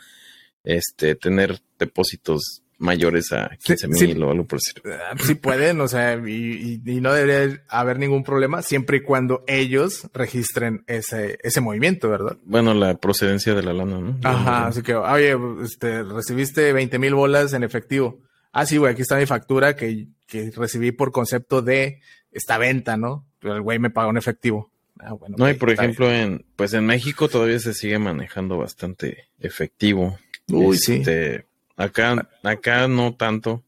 este, 0.63 1.17
tener 1.17 1.61
depósitos 1.79 2.63
mayores 2.79 3.33
a 3.33 3.51
15 3.63 3.89
mil 3.89 4.23
o 4.23 4.31
algo 4.31 4.45
por 4.47 4.61
decir. 4.61 4.83
Ah, 4.87 5.15
sí 5.19 5.35
pueden, 5.35 5.81
o 5.81 5.89
sea, 5.89 6.15
y, 6.15 6.81
no 6.85 7.13
debería 7.13 7.63
haber 7.69 7.99
ningún 7.99 8.25
problema 8.25 8.63
siempre 8.63 8.99
y 8.99 9.01
cuando 9.03 9.45
ellos 9.47 10.09
registren 10.15 10.85
ese, 10.87 11.39
ese 11.43 11.61
movimiento, 11.61 12.09
¿verdad? 12.09 12.37
Bueno, 12.45 12.75
la 12.75 12.97
procedencia 12.97 13.55
de 13.55 13.63
la 13.63 13.73
lana, 13.73 13.99
¿no? 14.01 14.19
Ajá, 14.23 14.69
así 14.69 14.83
que, 14.83 14.95
oye, 14.95 15.37
este, 15.63 16.03
recibiste 16.03 16.73
20 16.73 16.99
mil 16.99 17.15
bolas 17.15 17.53
en 17.53 17.65
efectivo. 17.65 18.21
Ah, 18.53 18.65
sí, 18.65 18.77
güey, 18.77 18.93
aquí 18.93 19.03
está 19.03 19.17
mi 19.17 19.27
factura 19.27 19.77
que, 19.77 20.09
que 20.27 20.51
recibí 20.51 20.93
por 20.93 21.13
concepto 21.13 21.63
de 21.63 22.01
esta 22.33 22.59
venta, 22.59 22.97
¿no? 22.97 23.27
El 23.43 23.61
güey 23.61 23.79
me 23.79 23.91
pagó 23.91 24.11
en 24.11 24.17
efectivo. 24.17 24.71
Ah, 25.01 25.13
bueno, 25.13 25.37
no, 25.39 25.49
y 25.49 25.55
por 25.55 25.71
ejemplo, 25.71 26.11
en, 26.11 26.45
pues 26.57 26.75
en 26.75 26.85
México 26.87 27.29
todavía 27.29 27.59
se 27.61 27.75
sigue 27.75 27.99
manejando 27.99 28.59
bastante 28.59 29.29
efectivo. 29.39 30.19
Uy, 30.49 30.77
sí 30.77 30.95
este, 30.95 31.45
Acá, 31.79 32.29
acá 32.43 32.89
no 32.89 33.15
tanto. 33.15 33.65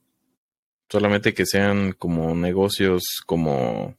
Solamente 0.89 1.33
que 1.33 1.47
sean 1.47 1.93
como 1.93 2.35
negocios 2.35 3.23
como 3.25 3.97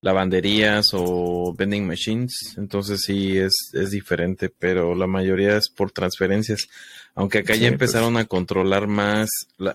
lavanderías 0.00 0.86
o 0.92 1.52
vending 1.58 1.86
machines. 1.86 2.54
Entonces 2.56 3.02
sí 3.04 3.36
es, 3.36 3.52
es 3.72 3.90
diferente, 3.90 4.48
pero 4.48 4.94
la 4.94 5.08
mayoría 5.08 5.56
es 5.56 5.68
por 5.68 5.90
transferencias. 5.90 6.68
Aunque 7.16 7.38
acá 7.38 7.54
ya 7.54 7.62
pues. 7.62 7.72
empezaron 7.72 8.16
a 8.16 8.26
controlar 8.26 8.86
más. 8.86 9.28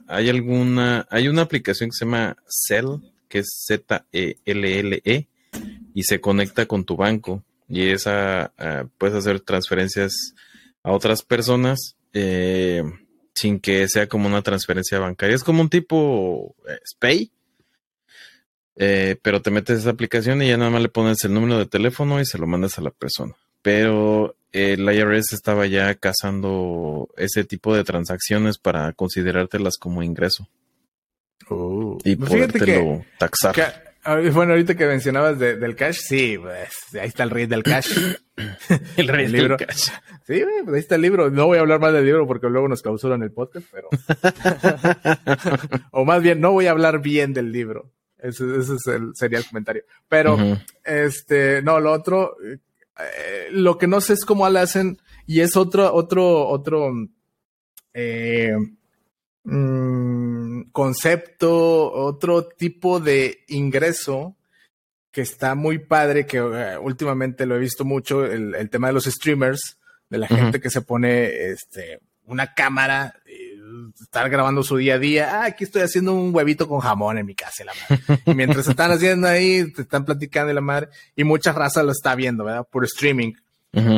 hay 0.08 0.30
alguna, 0.30 1.06
hay 1.10 1.28
una 1.28 1.42
aplicación 1.42 1.90
que 1.90 1.98
se 1.98 2.06
llama 2.06 2.38
Cell, 2.48 3.02
que 3.28 3.40
es 3.40 3.66
Z-E-L-L-E, 3.68 5.02
-E, 5.04 5.28
y 5.94 6.04
se 6.04 6.22
conecta 6.22 6.66
con 6.66 6.86
tu 6.86 6.96
banco. 6.96 7.44
Y 7.68 7.90
esa 7.90 8.54
puedes 8.98 9.18
hacer 9.18 9.42
transferencias 9.42 10.34
a 10.84 10.94
otras 10.94 11.24
personas. 11.24 11.98
Eh, 12.14 12.84
sin 13.34 13.60
que 13.60 13.88
sea 13.88 14.08
como 14.08 14.28
una 14.28 14.42
transferencia 14.42 15.00
bancaria. 15.00 15.36
Es 15.36 15.44
como 15.44 15.62
un 15.62 15.70
tipo 15.70 16.56
eh, 16.68 16.80
SPAY, 16.86 17.32
eh, 18.76 19.18
pero 19.22 19.42
te 19.42 19.52
metes 19.52 19.80
esa 19.80 19.92
aplicación 19.92 20.42
y 20.42 20.48
ya 20.48 20.58
nada 20.58 20.72
más 20.72 20.82
le 20.82 20.90
pones 20.90 21.24
el 21.24 21.34
número 21.34 21.58
de 21.58 21.66
teléfono 21.66 22.20
y 22.20 22.26
se 22.26 22.38
lo 22.38 22.48
mandas 22.48 22.78
a 22.78 22.82
la 22.82 22.92
persona. 22.92 23.36
Pero 23.62 24.36
el 24.52 24.82
IRS 24.82 25.34
estaba 25.34 25.66
ya 25.68 25.96
cazando 25.96 27.10
ese 27.18 27.44
tipo 27.44 27.76
de 27.76 27.84
transacciones 27.84 28.58
para 28.58 28.94
considerártelas 28.94 29.78
como 29.78 30.04
ingreso. 30.04 30.48
Oh. 31.50 31.98
y 32.06 32.16
pues 32.16 32.30
podértelo 32.30 33.04
taxar. 33.18 33.83
Bueno, 34.34 34.54
ahorita 34.54 34.76
que 34.76 34.86
mencionabas 34.86 35.40
del 35.40 35.76
cash, 35.76 35.98
sí, 35.98 36.38
pues, 36.38 36.96
ahí 37.00 37.08
está 37.08 37.24
el 37.24 37.30
rey 37.30 37.46
del 37.46 37.64
cash. 37.64 37.98
el 38.98 39.08
rey 39.08 39.32
del 39.32 39.56
cash. 39.58 39.90
Sí, 40.26 40.44
pues 40.64 40.76
ahí 40.76 40.80
está 40.80 40.96
el 40.96 41.02
libro. 41.02 41.30
No 41.30 41.48
voy 41.48 41.58
a 41.58 41.62
hablar 41.62 41.80
más 41.80 41.94
del 41.94 42.06
libro 42.06 42.28
porque 42.28 42.50
luego 42.50 42.68
nos 42.68 42.82
clausuran 42.82 43.24
el 43.24 43.32
podcast, 43.32 43.68
pero. 43.72 43.90
o 45.92 46.06
más 46.06 46.22
bien, 46.22 46.42
no 46.42 46.52
voy 46.52 46.68
a 46.68 46.72
hablar 46.72 47.02
bien 47.02 47.34
del 47.34 47.52
libro. 47.52 47.92
Ese, 48.18 48.58
es 48.58 48.88
el, 48.88 49.16
sería 49.16 49.40
el 49.40 49.46
comentario. 49.46 49.84
Pero, 50.08 50.38
este, 50.86 51.62
no, 51.62 51.80
lo 51.80 51.92
otro, 51.92 52.38
eh, 52.42 53.50
lo 53.52 53.78
que 53.78 53.88
no 53.88 54.00
sé 54.00 54.14
es 54.14 54.24
cómo 54.24 54.50
lo 54.50 54.60
hacen 54.60 54.98
y 55.26 55.42
es 55.42 55.58
otro, 55.58 55.94
otro, 55.94 56.48
otro, 56.48 56.94
eh, 57.94 58.56
mm, 59.44 60.43
concepto, 60.72 61.92
otro 61.92 62.48
tipo 62.48 63.00
de 63.00 63.44
ingreso 63.48 64.36
que 65.12 65.22
está 65.22 65.56
muy 65.56 65.80
padre, 65.80 66.26
que 66.26 66.38
eh, 66.38 66.78
últimamente 66.78 67.46
lo 67.46 67.56
he 67.56 67.60
visto 67.60 67.86
mucho, 67.86 68.26
el, 68.26 68.56
el 68.56 68.70
tema 68.70 68.88
de 68.88 68.94
los 68.94 69.06
streamers, 69.06 69.78
de 70.10 70.18
la 70.18 70.28
gente 70.28 70.60
que 70.60 70.70
se 70.70 70.82
pone 70.82 71.52
este, 71.52 72.00
una 72.26 72.54
cámara, 72.54 73.16
y 73.28 73.54
estar 74.02 74.30
grabando 74.30 74.64
su 74.64 74.78
día 74.78 74.96
a 74.96 75.00
día. 75.00 75.42
Ah, 75.42 75.46
aquí 75.46 75.64
estoy 75.64 75.82
haciendo 75.82 76.14
un 76.14 76.34
huevito 76.34 76.68
con 76.68 76.80
jamón 76.80 77.18
en 77.18 77.26
mi 77.26 77.36
casa, 77.36 77.64
la 77.64 77.74
madre. 77.74 78.22
Y 78.26 78.34
mientras 78.34 78.68
están 78.68 78.92
haciendo 78.92 79.28
ahí, 79.28 79.72
te 79.72 79.84
están 79.84 80.06
platicando 80.06 80.50
de 80.50 80.54
la 80.54 80.62
madre, 80.62 80.90
y 81.16 81.24
mucha 81.24 81.52
raza 81.52 81.84
lo 81.84 81.92
está 81.92 82.16
viendo, 82.16 82.44
¿verdad? 82.44 82.68
Por 82.70 82.84
streaming. 82.86 83.34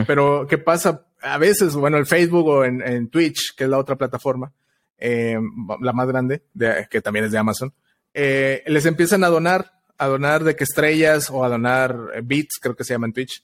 Pero, 0.07 0.47
¿qué 0.49 0.57
pasa? 0.57 1.05
A 1.21 1.37
veces, 1.37 1.75
bueno, 1.75 1.97
el 1.97 2.05
Facebook 2.05 2.47
o 2.47 2.63
en, 2.63 2.81
en 2.81 3.09
Twitch, 3.09 3.53
que 3.57 3.65
es 3.65 3.69
la 3.69 3.77
otra 3.77 3.97
plataforma, 3.97 4.53
eh, 4.97 5.37
la 5.81 5.93
más 5.93 6.07
grande, 6.07 6.43
de, 6.53 6.87
que 6.89 7.01
también 7.01 7.25
es 7.25 7.31
de 7.31 7.37
Amazon, 7.37 7.73
eh, 8.13 8.63
les 8.67 8.85
empiezan 8.85 9.23
a 9.23 9.27
donar, 9.27 9.73
a 9.97 10.07
donar 10.07 10.43
de 10.43 10.55
que 10.55 10.63
estrellas 10.63 11.29
o 11.29 11.43
a 11.43 11.49
donar 11.49 11.95
eh, 12.13 12.21
bits, 12.23 12.57
creo 12.61 12.75
que 12.75 12.83
se 12.83 12.93
llama 12.93 13.07
en 13.07 13.13
Twitch. 13.13 13.43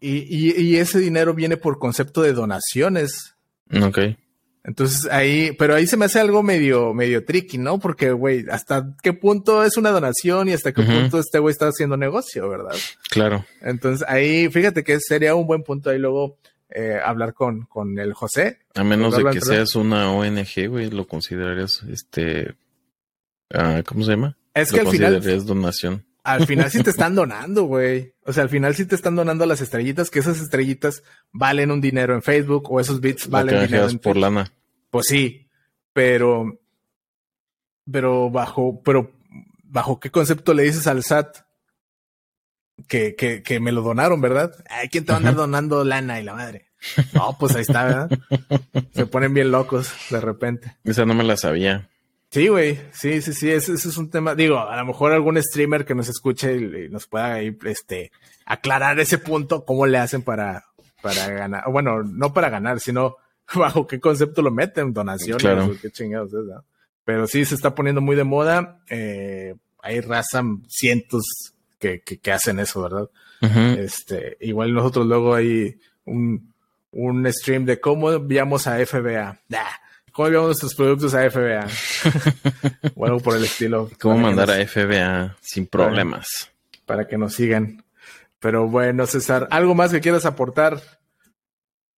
Y, 0.00 0.18
y- 0.28 0.60
y 0.60 0.76
ese 0.76 0.98
dinero 0.98 1.32
viene 1.32 1.56
por 1.56 1.78
concepto 1.78 2.20
de 2.20 2.34
donaciones. 2.34 3.34
Ok. 3.82 3.98
Entonces 4.62 5.06
ahí, 5.10 5.52
pero 5.58 5.74
ahí 5.74 5.86
se 5.86 5.96
me 5.98 6.06
hace 6.06 6.20
algo 6.20 6.42
medio, 6.42 6.94
medio 6.94 7.24
tricky, 7.24 7.58
¿no? 7.58 7.78
Porque, 7.78 8.12
güey, 8.12 8.46
hasta 8.50 8.94
qué 9.02 9.12
punto 9.12 9.62
es 9.64 9.76
una 9.76 9.90
donación 9.90 10.48
y 10.48 10.52
hasta 10.54 10.72
qué 10.72 10.82
punto 10.82 11.18
este 11.18 11.38
güey 11.38 11.52
está 11.52 11.68
haciendo 11.68 11.96
negocio, 11.98 12.48
¿verdad? 12.48 12.74
Claro. 13.10 13.44
Entonces 13.60 14.06
ahí, 14.08 14.48
fíjate 14.50 14.82
que 14.82 14.98
sería 15.00 15.34
un 15.34 15.46
buen 15.46 15.62
punto 15.62 15.90
ahí 15.90 15.98
luego 15.98 16.38
eh, 16.70 16.98
hablar 17.02 17.34
con, 17.34 17.66
con 17.66 17.98
el 17.98 18.14
José. 18.14 18.58
A 18.74 18.84
menos 18.84 19.16
de 19.16 19.24
que 19.30 19.40
seas 19.40 19.74
una 19.76 20.10
ONG, 20.10 20.68
güey, 20.68 20.90
lo 20.90 21.06
considerarías, 21.06 21.82
este, 21.90 22.54
ah, 23.52 23.82
¿cómo 23.86 24.04
se 24.04 24.12
llama? 24.12 24.36
Es 24.54 24.72
lo 24.72 24.76
que 24.76 24.80
al 24.80 24.92
final, 24.92 25.12
considerarías 25.14 25.46
donación. 25.46 26.04
al 26.22 26.46
final 26.46 26.70
sí 26.70 26.82
te 26.82 26.90
están 26.90 27.14
donando, 27.14 27.64
güey. 27.64 28.14
O 28.24 28.32
sea, 28.32 28.42
al 28.42 28.48
final 28.48 28.74
sí 28.74 28.86
te 28.86 28.94
están 28.94 29.14
donando 29.16 29.46
las 29.46 29.60
estrellitas, 29.60 30.10
que 30.10 30.20
esas 30.20 30.40
estrellitas 30.40 31.02
valen 31.32 31.70
un 31.70 31.80
dinero 31.80 32.14
en 32.14 32.22
Facebook 32.22 32.70
o 32.70 32.80
esos 32.80 33.00
bits 33.00 33.28
valen 33.28 33.66
dinero 33.66 33.88
en 33.88 33.98
por 33.98 34.16
lana. 34.16 34.52
Pues 34.90 35.06
sí, 35.08 35.48
pero, 35.92 36.60
pero 37.90 38.30
bajo, 38.30 38.80
pero 38.82 39.12
bajo 39.62 40.00
qué 40.00 40.10
concepto 40.10 40.54
le 40.54 40.64
dices 40.64 40.86
al 40.86 41.02
SAT 41.02 41.43
que, 42.88 43.14
que, 43.14 43.42
que 43.42 43.60
me 43.60 43.72
lo 43.72 43.82
donaron, 43.82 44.20
¿verdad? 44.20 44.52
Ay, 44.68 44.88
¿quién 44.88 45.04
te 45.04 45.12
va 45.12 45.16
a 45.16 45.18
andar 45.18 45.34
donando 45.34 45.84
lana 45.84 46.20
y 46.20 46.24
la 46.24 46.34
madre? 46.34 46.66
No, 47.14 47.36
pues 47.38 47.54
ahí 47.54 47.62
está, 47.62 47.84
¿verdad? 47.84 48.10
Se 48.94 49.06
ponen 49.06 49.32
bien 49.32 49.50
locos 49.50 49.90
de 50.10 50.20
repente. 50.20 50.76
Esa 50.84 51.06
no 51.06 51.14
me 51.14 51.24
la 51.24 51.36
sabía. 51.36 51.88
Sí, 52.30 52.48
güey. 52.48 52.78
Sí, 52.92 53.22
sí, 53.22 53.32
sí. 53.32 53.50
Ese, 53.50 53.72
ese 53.74 53.88
es 53.88 53.96
un 53.96 54.10
tema. 54.10 54.34
Digo, 54.34 54.58
a 54.58 54.76
lo 54.76 54.84
mejor 54.84 55.12
algún 55.12 55.40
streamer 55.42 55.84
que 55.84 55.94
nos 55.94 56.08
escuche 56.08 56.56
y, 56.56 56.86
y 56.86 56.88
nos 56.88 57.06
pueda 57.06 57.34
ahí, 57.34 57.56
este, 57.64 58.10
aclarar 58.44 58.98
ese 59.00 59.18
punto, 59.18 59.64
cómo 59.64 59.86
le 59.86 59.98
hacen 59.98 60.22
para, 60.22 60.64
para 61.00 61.28
ganar. 61.28 61.64
Bueno, 61.70 62.02
no 62.02 62.34
para 62.34 62.50
ganar, 62.50 62.80
sino 62.80 63.16
bajo 63.54 63.86
qué 63.86 64.00
concepto 64.00 64.42
lo 64.42 64.50
meten, 64.50 64.92
donaciones 64.92 65.42
Claro. 65.42 65.66
o 65.66 65.76
qué 65.80 65.90
chingados 65.90 66.34
es, 66.34 66.44
¿no? 66.44 66.64
Pero 67.04 67.26
sí 67.26 67.44
se 67.44 67.54
está 67.54 67.74
poniendo 67.74 68.00
muy 68.00 68.16
de 68.16 68.24
moda. 68.24 68.80
Eh, 68.90 69.54
hay 69.82 70.00
raza, 70.00 70.42
cientos 70.68 71.53
que, 71.78 72.00
que, 72.00 72.18
que 72.18 72.32
hacen 72.32 72.58
eso, 72.60 72.82
¿verdad? 72.82 73.08
Este, 73.78 74.36
igual 74.40 74.72
nosotros 74.72 75.06
luego 75.06 75.34
hay 75.34 75.78
un, 76.06 76.52
un 76.92 77.30
stream 77.32 77.64
de 77.66 77.78
cómo 77.80 78.10
enviamos 78.10 78.66
a 78.66 78.78
FBA. 78.84 79.40
¿Cómo 80.12 80.26
enviamos 80.28 80.48
nuestros 80.48 80.74
productos 80.74 81.14
a 81.14 81.28
FBA? 81.30 81.66
o 82.94 83.04
algo 83.04 83.20
por 83.20 83.36
el 83.36 83.44
estilo. 83.44 83.90
¿Cómo 84.00 84.16
mandar 84.18 84.48
nos- 84.48 84.56
a 84.58 84.66
FBA 84.66 85.36
sin 85.40 85.66
problemas? 85.66 86.50
Para 86.86 87.06
que 87.06 87.18
nos 87.18 87.34
sigan. 87.34 87.84
Pero 88.38 88.68
bueno, 88.68 89.06
César, 89.06 89.48
¿algo 89.50 89.74
más 89.74 89.90
que 89.90 90.00
quieras 90.00 90.24
aportar? 90.26 90.80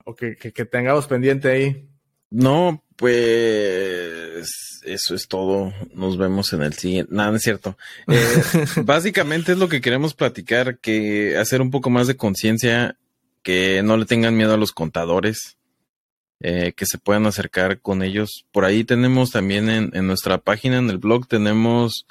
O 0.05 0.15
que, 0.15 0.37
que, 0.37 0.53
que 0.53 0.65
tengamos 0.65 1.07
pendiente 1.07 1.49
ahí. 1.51 1.89
No, 2.31 2.83
pues 2.97 4.81
eso 4.85 5.15
es 5.15 5.29
todo. 5.29 5.73
Nos 5.95 6.17
vemos 6.19 6.53
en 6.53 6.63
el 6.63 6.75
siguiente. 6.75 7.15
Nada, 7.15 7.31
no 7.31 7.37
es 7.37 7.43
cierto. 7.43 7.77
Eh, 8.09 8.43
básicamente 8.85 9.53
es 9.53 9.59
lo 9.59 9.69
que 9.69 9.81
queremos 9.81 10.15
platicar, 10.15 10.79
que 10.79 11.37
hacer 11.37 11.61
un 11.61 11.71
poco 11.71 11.91
más 11.91 12.07
de 12.07 12.17
conciencia, 12.17 12.97
que 13.43 13.83
no 13.83 13.97
le 13.97 14.07
tengan 14.07 14.37
miedo 14.37 14.55
a 14.55 14.59
los 14.59 14.73
contadores, 14.73 15.57
eh, 16.41 16.73
que 16.77 16.87
se 16.87 16.99
puedan 16.99 17.27
acercar 17.27 17.81
con 17.81 18.03
ellos. 18.03 18.45
Por 18.53 18.65
ahí 18.65 18.85
tenemos 18.85 19.31
también 19.31 19.69
en, 19.71 19.91
en 19.95 20.07
nuestra 20.07 20.39
página, 20.39 20.79
en 20.79 20.91
el 20.91 20.99
blog, 20.99 21.27
tenemos 21.29 22.07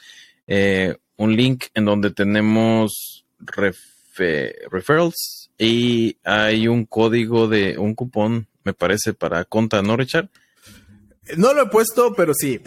eh, 0.47 0.95
un 1.17 1.35
link 1.35 1.65
en 1.73 1.85
donde 1.85 2.11
tenemos 2.11 3.25
refe- 3.39 4.55
referrals 4.71 5.49
y 5.57 6.17
hay 6.23 6.67
un 6.67 6.85
código 6.85 7.47
de 7.47 7.77
un 7.77 7.95
cupón, 7.95 8.47
me 8.63 8.73
parece, 8.73 9.13
para 9.13 9.45
conta, 9.45 9.81
¿no, 9.81 9.95
Richard? 9.95 10.29
No 11.37 11.53
lo 11.53 11.63
he 11.63 11.65
puesto, 11.67 12.13
pero 12.13 12.33
sí. 12.33 12.61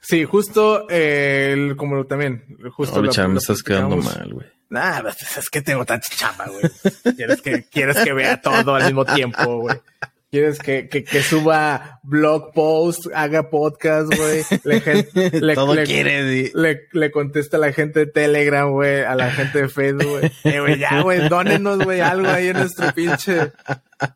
Sí, 0.00 0.24
justo 0.24 0.86
eh, 0.88 1.50
el, 1.52 1.76
como 1.76 2.06
también. 2.06 2.44
Justo 2.72 3.02
No, 3.02 3.28
me 3.28 3.38
estás 3.38 3.62
quedando 3.62 3.96
mal, 3.96 4.32
güey. 4.32 4.46
Nah, 4.68 5.00
pues, 5.02 5.16
es 5.38 5.48
que 5.50 5.62
tengo 5.62 5.84
tanta 5.84 6.08
chamba, 6.08 6.46
güey. 6.46 7.14
Quieres 7.16 7.40
que, 7.40 7.64
quieres 7.64 7.98
que 7.98 8.12
vea 8.12 8.40
todo 8.40 8.74
al 8.74 8.84
mismo 8.84 9.04
tiempo, 9.04 9.58
güey. 9.60 9.76
Quieres 10.28 10.58
que, 10.58 10.88
que, 10.88 11.04
que 11.04 11.22
suba 11.22 12.00
blog 12.02 12.52
post, 12.52 13.06
haga 13.14 13.48
podcast, 13.48 14.12
güey. 14.14 14.42
Le, 14.64 14.80
gen- 14.80 15.06
le, 15.14 15.54
Todo 15.54 15.74
le- 15.74 15.84
quiere. 15.84 16.50
le, 16.52 16.80
le 16.92 17.10
contesta 17.12 17.56
a 17.56 17.60
la 17.60 17.72
gente 17.72 18.00
de 18.00 18.06
Telegram, 18.06 18.70
güey, 18.72 19.02
a 19.02 19.14
la 19.14 19.30
gente 19.30 19.62
de 19.62 19.68
Facebook, 19.68 20.08
güey. 20.18 20.32
Eh, 20.44 20.60
güey, 20.60 20.78
ya, 20.78 21.00
güey, 21.00 21.28
dónenos, 21.28 21.78
güey, 21.84 22.00
algo 22.00 22.28
ahí 22.28 22.48
en 22.48 22.56
nuestro 22.58 22.92
pinche. 22.92 23.52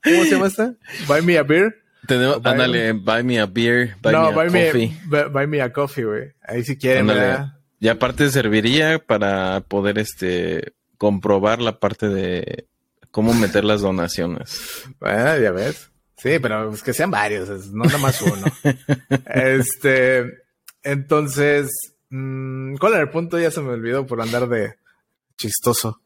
¿Cómo 0.05 0.24
se 0.24 0.31
llama 0.31 0.48
esta? 0.48 0.74
Buy 1.07 1.22
me 1.22 1.38
a 1.38 1.42
beer. 1.44 1.76
Tenemos, 2.07 2.43
Buy- 2.43 2.53
ándale, 2.53 2.93
buy 2.93 3.23
me 3.25 3.41
a 3.41 3.47
beer, 3.47 3.97
buy 4.03 4.13
no, 4.13 4.23
me 4.23 4.29
a 4.29 4.31
buy 4.35 4.51
me, 4.51 4.67
coffee. 4.67 5.01
buy, 5.07 5.23
buy 5.31 5.47
me 5.47 5.61
a 5.63 5.73
coffee, 5.73 6.05
güey. 6.05 6.33
Ahí 6.43 6.65
si 6.65 6.77
quieren, 6.77 7.03
Ándale. 7.03 7.21
¿verdad? 7.21 7.59
Y 7.79 7.89
aparte 7.89 8.29
serviría 8.31 8.99
para 8.99 9.61
poder 9.63 9.99
este 9.99 10.75
comprobar 10.99 11.61
la 11.63 11.79
parte 11.79 12.09
de 12.09 12.67
cómo 13.11 13.33
meter 13.35 13.65
las 13.65 13.81
donaciones. 13.81 14.85
Bueno, 15.01 15.39
ya 15.39 15.51
ves. 15.51 15.91
Sí, 16.17 16.39
pero 16.41 16.69
pues 16.69 16.83
que 16.83 16.93
sean 16.93 17.11
varios, 17.11 17.49
no 17.73 17.85
nada 17.85 17.97
más 17.99 18.21
uno. 18.21 18.45
este, 19.27 20.25
entonces, 20.83 21.71
mm, 22.11 22.77
¿cuál 22.77 22.93
era 22.95 23.03
el 23.03 23.09
punto? 23.11 23.39
Ya 23.39 23.51
se 23.51 23.61
me 23.63 23.71
olvidó 23.71 24.07
por 24.07 24.21
andar 24.21 24.49
de 24.49 24.75
chistoso. 25.39 26.01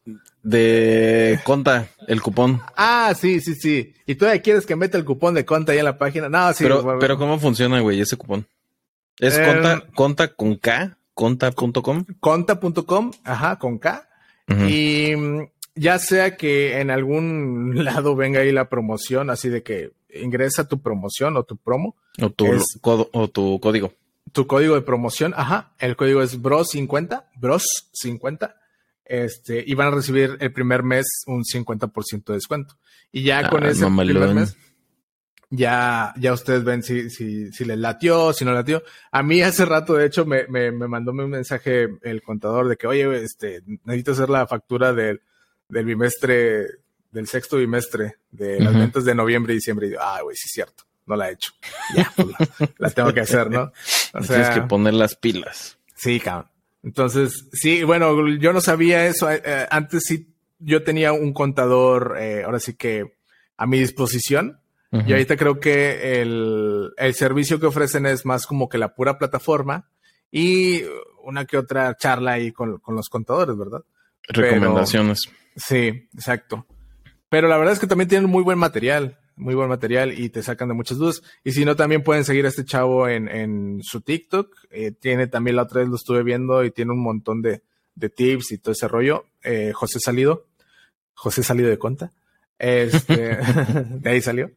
De 0.45 1.41
conta, 1.43 1.89
el 2.07 2.21
cupón. 2.23 2.61
Ah, 2.77 3.15
sí, 3.19 3.41
sí, 3.41 3.55
sí. 3.55 3.95
¿Y 4.07 4.15
todavía 4.15 4.43
quieres 4.43 4.67
que 4.67 4.77
meta 4.77 4.99
el 4.99 5.05
cupón 5.05 5.35
de 5.35 5.45
conta 5.47 5.73
ahí 5.73 5.79
en 5.79 5.87
la 5.87 5.97
página? 5.99 6.29
No, 6.29 6.53
sí. 6.53 6.63
pero, 6.65 6.83
bueno, 6.83 6.99
pero 7.01 7.17
¿cómo 7.19 7.39
funciona, 7.41 7.81
güey, 7.81 8.01
ese 8.01 8.17
cupón? 8.19 8.47
¿Es 9.19 9.39
Em, 9.39 9.47
conta, 9.47 9.85
conta 9.95 10.29
con 10.35 10.55
K? 10.57 10.99
¿Conta.com? 11.15 12.05
conta.com, 12.21 13.11
ajá, 13.25 13.59
con 13.59 13.79
K. 13.79 14.07
Y 14.69 15.17
mm, 15.17 15.49
ya 15.77 15.99
sea 15.99 16.37
que 16.37 16.81
en 16.81 16.91
algún 16.91 17.73
lado 17.85 18.15
venga 18.15 18.41
ahí 18.41 18.53
la 18.53 18.69
promoción, 18.69 19.31
así 19.31 19.49
de 19.49 19.63
que 19.63 19.93
ingresa 20.15 20.69
tu 20.69 20.81
promoción 20.83 21.37
o 21.39 21.45
tu 21.45 21.57
promo, 21.57 21.97
o, 22.21 22.29
tu, 22.31 22.53
es- 22.53 22.79
o 22.83 23.29
tu 23.29 23.59
código. 23.61 23.93
tu 24.33 24.47
código 24.47 24.75
de 24.75 24.83
promoción, 24.83 25.33
ajá, 25.37 25.73
el 25.79 25.97
código 25.97 26.21
es 26.23 26.39
BROS50, 26.41 27.25
BROS50, 27.41 28.55
este, 29.05 29.63
y 29.67 29.75
van 29.75 29.89
a 29.89 29.97
recibir 29.97 30.37
el 30.41 30.53
primer 30.53 30.83
mes 30.83 31.07
un 31.27 31.43
50% 31.45 32.25
de 32.25 32.35
descuento. 32.35 32.79
Y 33.13 33.23
ya 33.23 33.49
con 33.49 33.65
Ah, 33.65 33.71
ese 33.71 33.83
mamalón. 33.85 34.13
primer 34.15 34.35
mes, 34.35 34.57
ya, 35.51 36.13
ya 36.17 36.33
ustedes 36.33 36.65
ven 36.65 36.83
si, 36.83 37.11
si, 37.11 37.53
si 37.53 37.65
les 37.65 37.79
latió, 37.79 38.33
si 38.33 38.45
no 38.45 38.53
latió. 38.53 38.83
A 39.13 39.23
mí 39.23 39.41
hace 39.43 39.65
rato, 39.65 39.95
de 39.95 40.07
hecho, 40.07 40.25
me, 40.27 40.47
me, 40.49 40.73
me 40.73 40.89
mandó 40.89 41.13
un 41.13 41.31
mensaje 41.31 41.89
el 42.03 42.23
contador 42.23 42.69
de 42.69 42.77
que, 42.77 42.87
oye, 42.87 43.23
este, 43.23 43.63
necesito 43.85 44.13
hacer 44.13 44.31
la 44.31 44.47
factura 44.47 44.93
del, 44.93 45.21
del 45.69 45.85
bimestre, 45.85 46.67
del 47.13 47.29
sexto 47.29 47.59
bimestre 47.59 48.17
de 48.33 48.59
las 48.59 48.75
ventas 48.75 49.05
de 49.05 49.15
noviembre 49.15 49.53
y 49.53 49.57
diciembre. 49.57 49.87
Y 49.87 49.91
digo, 49.91 50.03
ah, 50.03 50.21
güey, 50.23 50.35
sí 50.37 50.47
es 50.47 50.53
cierto, 50.53 50.85
no 51.07 51.15
la 51.15 51.29
he 51.31 51.35
hecho. 51.35 51.53
Ya, 51.95 52.13
pues 52.17 52.29
la, 52.29 52.69
la 52.79 52.91
tengo 52.91 53.13
que 53.15 53.21
hacer, 53.21 53.49
¿no? 53.51 53.71
O 54.15 54.21
Tienes 54.27 54.49
que 54.51 54.63
poner 54.63 54.95
las 54.95 55.15
pilas. 55.15 55.79
Sí, 55.95 56.19
cabrón. 56.19 56.51
Entonces, 56.85 57.49
sí, 57.53 57.83
bueno, 57.83 58.29
yo 58.37 58.53
no 58.53 58.61
sabía 58.61 59.07
eso. 59.07 59.31
eh, 59.31 59.43
eh, 59.45 59.67
antes 59.71 60.03
sí, 60.05 60.35
yo 60.59 60.85
tenía 60.85 61.13
un 61.13 61.33
contador, 61.33 62.17
eh, 62.21 62.43
ahora 62.45 62.61
sí 62.61 62.75
que 62.75 63.17
a 63.57 63.67
mi 63.67 63.79
disposición. 63.79 64.61
Ujú. 64.93 65.09
Y 65.09 65.13
ahorita 65.13 65.37
creo 65.37 65.59
que 65.59 66.21
el, 66.21 66.93
el 66.97 67.15
servicio 67.15 67.59
que 67.59 67.67
ofrecen 67.67 68.07
es 68.07 68.25
más 68.27 68.47
como 68.47 68.69
que 68.69 68.79
la 68.79 68.95
pura 68.95 69.19
plataforma 69.19 69.89
y 70.31 70.83
una 71.25 71.47
que 71.47 71.57
otra 71.57 71.97
charla 71.97 72.33
ahí 72.33 72.53
con, 72.53 72.79
con 72.79 72.95
los 72.95 73.09
contadores, 73.09 73.57
¿verdad? 73.57 73.81
Recomendaciones. 74.29 75.23
Sí, 75.57 76.09
exacto. 76.15 76.67
Pero 77.29 77.49
la 77.49 77.57
verdad 77.57 77.73
es 77.73 77.81
que 77.81 77.87
también 77.87 78.09
tienen 78.09 78.31
muy 78.31 78.43
buen 78.43 78.59
material, 78.59 79.19
muy 79.37 79.55
buen 79.55 79.69
material 79.69 80.19
y 80.19 80.29
te 80.29 80.43
sacan 80.43 80.69
de 80.69 80.75
muchas 80.75 80.99
dudas. 80.99 81.23
Y 81.43 81.53
si 81.53 81.65
no, 81.65 81.77
también 81.77 82.03
pueden 82.03 82.25
seguir 82.25 82.47
a 82.47 82.49
este 82.49 82.65
chavo 82.65 83.09
en, 83.09 83.29
en 83.29 83.83
su 83.83 84.01
TikTok. 84.01 84.55
Eh, 84.71 84.93
tiene 84.93 85.27
también 85.27 85.57
la 85.57 85.63
otra 85.63 85.81
vez 85.81 85.89
lo 85.89 85.97
estuve 85.97 86.23
viendo 86.23 86.65
y 86.65 86.71
tiene 86.71 86.93
un 86.93 87.03
montón 87.03 87.43
de, 87.43 87.63
de 87.95 88.09
tips 88.09 88.53
y 88.53 88.59
todo 88.59 88.73
ese 88.73 88.89
rollo. 88.89 89.27
Eh, 89.43 89.73
José 89.75 90.01
Salido. 90.01 90.47
José 91.15 91.43
Salido 91.43 91.69
de 91.69 91.79
Conta. 91.79 92.13
Este, 92.59 93.37
de 93.91 94.11
ahí 94.11 94.21
salió. 94.21 94.51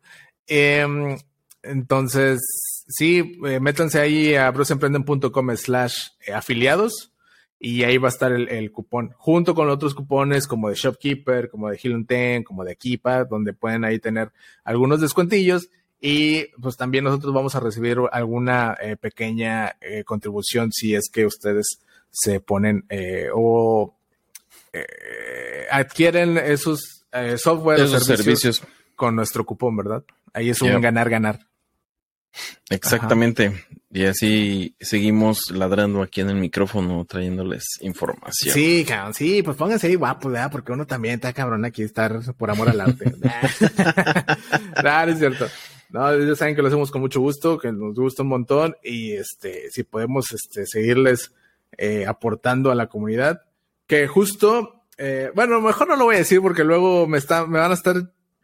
Em, 0.48 1.18
entonces, 1.64 2.40
sí, 2.88 3.40
eh, 3.46 3.60
métanse 3.60 4.00
ahí 4.00 4.36
a 4.36 4.50
brosemprenden.com 4.52 5.56
slash 5.56 6.10
afiliados 6.34 7.12
y 7.60 7.84
ahí 7.84 7.98
va 7.98 8.08
a 8.08 8.12
estar 8.12 8.32
el, 8.32 8.50
el 8.50 8.72
cupón, 8.72 9.14
junto 9.18 9.56
con 9.56 9.70
otros 9.70 9.96
cupones 9.96 10.48
como 10.48 10.70
de 10.70 10.76
Shopkeeper, 10.76 11.50
como 11.50 11.70
de 11.70 11.80
Hill 11.82 12.06
Ten, 12.06 12.44
como 12.44 12.64
de 12.64 12.76
Kipa, 12.76 13.24
donde 13.26 13.54
pueden 13.54 13.84
ahí 13.84 14.00
tener 14.00 14.32
algunos 14.64 15.02
descuentillos 15.02 15.70
y 16.00 16.46
pues 16.62 16.78
también 16.78 17.04
nosotros 17.04 17.34
vamos 17.34 17.56
a 17.56 17.60
recibir 17.60 17.98
alguna 18.12 18.78
eh, 18.80 18.98
pequeña 18.98 19.76
eh, 19.82 20.04
contribución 20.04 20.72
si 20.72 20.94
es 20.94 21.10
que 21.12 21.26
ustedes 21.26 21.80
se 22.12 22.40
ponen 22.40 22.86
eh, 22.90 23.30
o 23.34 23.96
adquieren 25.72 26.38
esos 26.38 27.06
software 27.38 27.80
esos 27.80 28.06
servicios, 28.06 28.62
con 28.96 29.16
nuestro 29.16 29.44
cupón, 29.44 29.76
¿verdad? 29.76 30.04
Ahí 30.34 30.50
es 30.50 30.62
un 30.62 30.80
ganar-ganar. 30.80 31.48
Exactamente. 32.70 33.66
Y 33.90 34.06
así 34.06 34.76
seguimos 34.80 35.50
ladrando 35.52 36.02
aquí 36.02 36.22
en 36.22 36.30
el 36.30 36.36
micrófono, 36.36 37.06
trayéndoles 37.06 37.64
información. 37.82 38.54
Sí, 38.54 38.86
cabrón, 38.86 39.14
sí, 39.14 39.42
pues 39.42 39.56
pónganse 39.56 39.88
ahí 39.88 39.96
guapos, 39.96 40.32
¿verdad? 40.32 40.52
Porque 40.52 40.74
uno 40.74 40.86
también 40.86 41.16
está 41.16 41.32
cabrón 41.34 41.64
aquí 41.64 41.84
estar 41.84 42.20
por 42.36 42.52
amor 42.52 42.70
al 42.70 42.82
arte. 42.82 43.06
claro, 44.76 45.12
es 45.12 45.20
cierto. 45.20 45.48
No, 45.90 46.12
ellos 46.12 46.38
saben 46.38 46.56
que 46.56 46.62
lo 46.62 46.68
hacemos 46.68 46.92
con 46.92 47.02
mucho 47.02 47.22
gusto, 47.22 47.58
que 47.58 47.72
nos 47.72 47.96
gusta 47.96 48.24
un 48.24 48.30
montón 48.30 48.76
y 48.84 49.14
este, 49.14 49.72
si 49.72 49.84
podemos 49.84 50.32
este, 50.34 50.66
seguirles 50.66 51.32
eh, 51.78 52.06
aportando 52.06 52.72
a 52.72 52.76
la 52.76 52.88
comunidad, 52.88 53.44
que 53.88 54.08
justo, 54.08 54.84
eh, 54.98 55.32
bueno, 55.34 55.62
mejor 55.62 55.88
no 55.88 55.96
lo 55.96 56.06
voy 56.06 56.16
a 56.16 56.20
decir 56.20 56.42
porque 56.42 56.66
luego 56.66 57.08
me, 57.08 57.18
está, 57.18 57.46
me 57.46 57.60
van 57.60 57.72
a 57.72 57.76
estar 57.76 57.96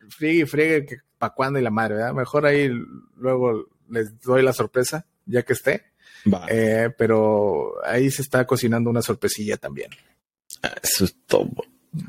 friegue 0.10 0.44
y 0.44 0.46
friegue 0.46 0.86
que 0.86 0.98
para 1.18 1.34
cuándo 1.34 1.60
y 1.60 1.64
la 1.64 1.70
madre, 1.70 1.96
¿verdad? 1.96 2.14
Mejor 2.14 2.46
ahí 2.46 2.70
luego 3.18 3.68
les 3.90 4.20
doy 4.22 4.44
la 4.44 4.54
sorpresa, 4.54 5.06
ya 5.26 5.44
que 5.44 5.54
esté. 5.54 5.94
Eh, 6.50 6.90
pero 6.98 7.74
ahí 7.86 8.10
se 8.10 8.22
está 8.22 8.46
cocinando 8.46 8.90
una 8.90 9.02
sorpresilla 9.02 9.58
también. 9.58 9.92
Ah, 10.62 10.74
eso 10.82 11.06
es 11.06 11.16
todo. 11.26 11.52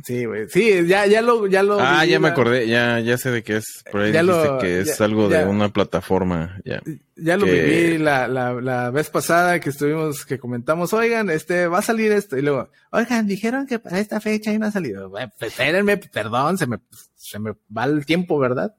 Sí, 0.03 0.25
güey. 0.25 0.49
Sí, 0.49 0.87
ya, 0.87 1.07
ya 1.07 1.21
lo, 1.21 1.47
ya 1.47 1.63
lo. 1.63 1.79
Ah, 1.79 2.07
ya 2.07 2.19
me 2.19 2.29
acordé, 2.29 2.67
ya, 2.67 3.01
ya 3.01 3.19
sé 3.19 3.31
de 3.31 3.43
qué 3.43 3.57
es. 3.59 3.85
Por 3.91 4.01
ahí 4.01 4.13
ya 4.13 4.23
lo, 4.23 4.59
que 4.59 4.81
es 4.81 4.99
algo 5.01 5.29
de 5.29 5.45
una 5.45 5.69
plataforma. 5.69 6.59
Ya, 6.65 6.81
ya 7.17 7.37
lo 7.37 7.45
viví 7.45 7.99
la, 7.99 8.27
la, 8.27 8.55
la, 8.55 8.91
vez 8.91 9.11
pasada 9.11 9.61
que 9.61 9.71
estuvimos, 9.71 10.25
que 10.25 10.39
comentamos, 10.39 10.95
oigan, 10.95 11.29
este, 11.29 11.67
va 11.67 11.81
a 11.81 11.83
salir 11.83 12.13
esto. 12.13 12.39
Y 12.39 12.43
luego, 12.43 12.71
oigan, 12.93 13.27
dijeron 13.27 13.67
que 13.67 13.79
para 13.79 14.01
esta 14.01 14.21
fecha 14.21 14.57
no 14.59 14.67
ha 14.67 14.71
salido. 14.71 15.11
Bueno, 15.11 15.31
espérenme, 15.39 15.99
perdón, 15.99 16.57
se 16.57 16.67
me, 16.67 16.79
se 17.15 17.39
me 17.39 17.53
va 17.77 17.85
el 17.85 18.07
tiempo, 18.07 18.39
¿verdad? 18.39 18.75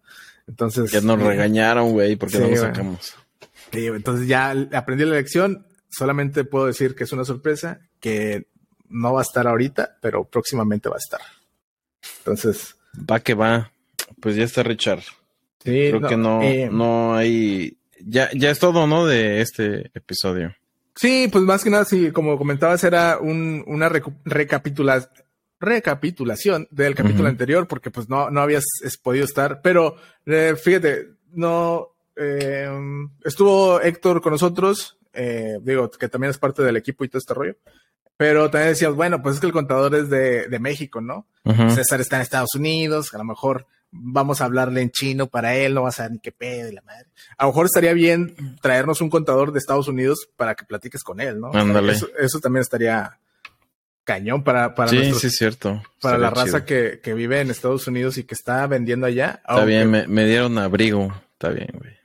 Entonces. 0.48 0.92
Ya 0.92 1.02
nos 1.02 1.22
regañaron, 1.22 1.92
güey, 1.92 2.16
porque 2.16 2.40
no 2.40 2.48
lo 2.48 2.58
sacamos. 2.58 3.16
Sí, 3.72 3.88
entonces 3.88 4.28
ya 4.28 4.52
aprendí 4.74 5.06
la 5.06 5.16
lección. 5.16 5.66
Solamente 5.90 6.44
puedo 6.44 6.68
decir 6.68 6.96
que 6.96 7.06
es 7.06 7.12
una 7.12 7.26
sorpresa, 7.26 7.82
que 8.00 8.48
no 8.90 9.14
va 9.14 9.22
a 9.22 9.24
estar 9.24 9.48
ahorita, 9.48 9.98
pero 10.02 10.26
próximamente 10.26 10.90
va 10.90 10.96
a 10.96 11.00
estar. 11.00 11.22
Entonces. 12.20 12.76
Va 13.10 13.20
que 13.20 13.34
va. 13.34 13.72
Pues 14.20 14.36
ya 14.36 14.44
está 14.44 14.64
Richard. 14.64 15.02
Sí, 15.64 15.88
Creo 15.90 16.02
que 16.02 16.18
no, 16.18 16.42
eh, 16.44 16.70
no 16.72 17.16
hay. 17.16 17.78
Ya, 18.00 18.30
ya 18.34 18.52
es 18.52 18.60
todo, 18.60 18.88
¿no? 18.88 19.06
De 19.06 19.42
este 19.42 19.92
episodio. 19.96 20.56
Sí, 20.96 21.28
pues 21.32 21.44
más 21.44 21.64
que 21.64 21.70
nada, 21.70 21.84
sí, 21.84 22.12
como 22.12 22.38
comentabas, 22.38 22.84
era 22.84 23.18
un, 23.20 23.64
una 23.68 23.90
recapitulación 24.24 25.25
recapitulación 25.60 26.68
del 26.72 26.96
capítulo 26.96 27.30
anterior 27.30 27.68
porque 27.68 27.92
pues 27.92 28.10
no, 28.10 28.30
no 28.30 28.42
habías 28.42 28.66
podido 29.02 29.26
estar, 29.26 29.62
pero 29.62 29.96
eh, 30.26 30.56
fíjate, 30.62 31.10
no 31.32 31.96
eh, 32.16 32.70
estuvo 33.24 33.82
Héctor 33.82 34.22
con 34.22 34.34
nosotros, 34.34 34.98
eh, 35.14 35.58
digo 35.62 35.90
que 35.90 36.10
también 36.10 36.32
es 36.32 36.38
parte 36.38 36.64
del 36.64 36.78
equipo 36.78 37.04
y 37.04 37.10
todo 37.10 37.20
este 37.20 37.34
rollo, 37.34 37.56
pero 38.18 38.50
también 38.50 38.70
decías, 38.70 38.94
bueno, 38.94 39.22
pues 39.22 39.36
es 39.36 39.42
que 39.42 39.48
el 39.48 39.54
contador 39.54 39.96
es 39.96 40.10
de, 40.10 40.48
de 40.48 40.60
México, 40.60 41.02
¿no? 41.02 41.28
César 41.70 42.00
está 42.02 42.16
en 42.16 42.22
Estados 42.22 42.56
Unidos, 42.56 43.14
a 43.14 43.18
lo 43.18 43.26
mejor 43.26 43.68
vamos 43.92 44.42
a 44.42 44.46
hablarle 44.46 44.82
en 44.82 44.92
chino 44.92 45.28
para 45.28 45.56
él, 45.56 45.74
no 45.74 45.84
va 45.84 45.90
a 45.90 45.94
saber 45.94 46.14
ni 46.14 46.20
qué 46.20 46.32
pedo 46.32 46.70
y 46.70 46.74
la 46.74 46.82
madre. 46.82 47.08
A 47.38 47.46
lo 47.46 47.52
mejor 47.52 47.66
estaría 47.66 47.94
bien 47.94 48.36
traernos 48.62 49.02
un 49.02 49.10
contador 49.10 49.52
de 49.52 49.60
Estados 49.60 49.88
Unidos 49.88 50.28
para 50.36 50.56
que 50.56 50.66
platiques 50.66 51.04
con 51.04 51.20
él, 51.20 51.40
¿no? 51.40 51.52
eso, 51.90 52.08
eso, 52.20 52.40
también 52.40 52.62
estaría, 52.62 53.20
cañón 54.06 54.44
para, 54.44 54.76
para, 54.76 54.90
sí, 54.90 55.14
sí, 55.14 55.30
cierto. 55.30 55.84
para 56.00 56.18
la 56.18 56.30
raza 56.30 56.64
que, 56.64 57.02
que, 57.04 57.14
vive 57.14 57.42
en 57.42 57.50
Estados 57.50 57.88
Unidos 57.88 58.18
y 58.18 58.24
que 58.24 58.36
está 58.36 58.66
vendiendo 58.68 59.08
allá. 59.08 59.42
Está 59.48 59.66
bien, 59.66 59.92
me, 59.92 60.08
me, 60.08 60.26
dieron 60.26 60.58
abrigo. 60.58 61.14
Está 61.34 61.50
bien, 61.50 61.70
güey. 61.74 61.96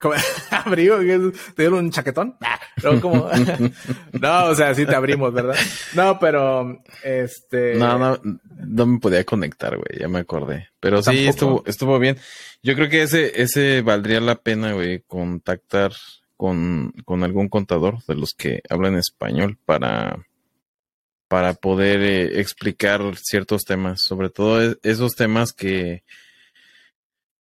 ¿Abrigo? 0.50 0.98
¿Te 0.98 1.62
dieron 1.62 1.86
un 1.86 1.90
chaquetón? 1.90 2.36
No, 2.82 3.00
como... 3.00 3.30
no, 4.20 4.44
o 4.46 4.54
sea, 4.54 4.74
sí 4.74 4.84
te 4.84 4.94
abrimos, 4.94 5.32
¿verdad? 5.32 5.56
No, 5.94 6.18
pero 6.18 6.82
este. 7.02 7.74
No, 7.76 7.98
no, 7.98 8.20
no 8.22 8.86
me 8.86 8.98
podía 8.98 9.24
conectar, 9.24 9.76
güey, 9.76 10.00
ya 10.00 10.08
me 10.08 10.18
acordé. 10.18 10.68
Pero 10.80 11.02
sí, 11.02 11.26
estuvo, 11.26 11.62
estuvo 11.66 11.98
bien. 11.98 12.18
Yo 12.62 12.74
creo 12.74 12.88
que 12.88 13.02
ese, 13.02 13.40
ese 13.40 13.82
valdría 13.82 14.20
la 14.20 14.36
pena, 14.36 14.72
güey, 14.72 15.00
contactar 15.06 15.92
con, 16.36 16.92
con 17.04 17.22
algún 17.24 17.48
contador 17.48 18.04
de 18.06 18.16
los 18.16 18.34
que 18.34 18.60
hablan 18.68 18.96
español 18.96 19.58
para 19.64 20.26
para 21.28 21.54
poder 21.54 22.00
eh, 22.00 22.40
explicar 22.40 23.00
ciertos 23.16 23.64
temas, 23.64 24.02
sobre 24.02 24.30
todo 24.30 24.62
e, 24.62 24.78
esos 24.82 25.14
temas 25.14 25.52
que 25.52 26.02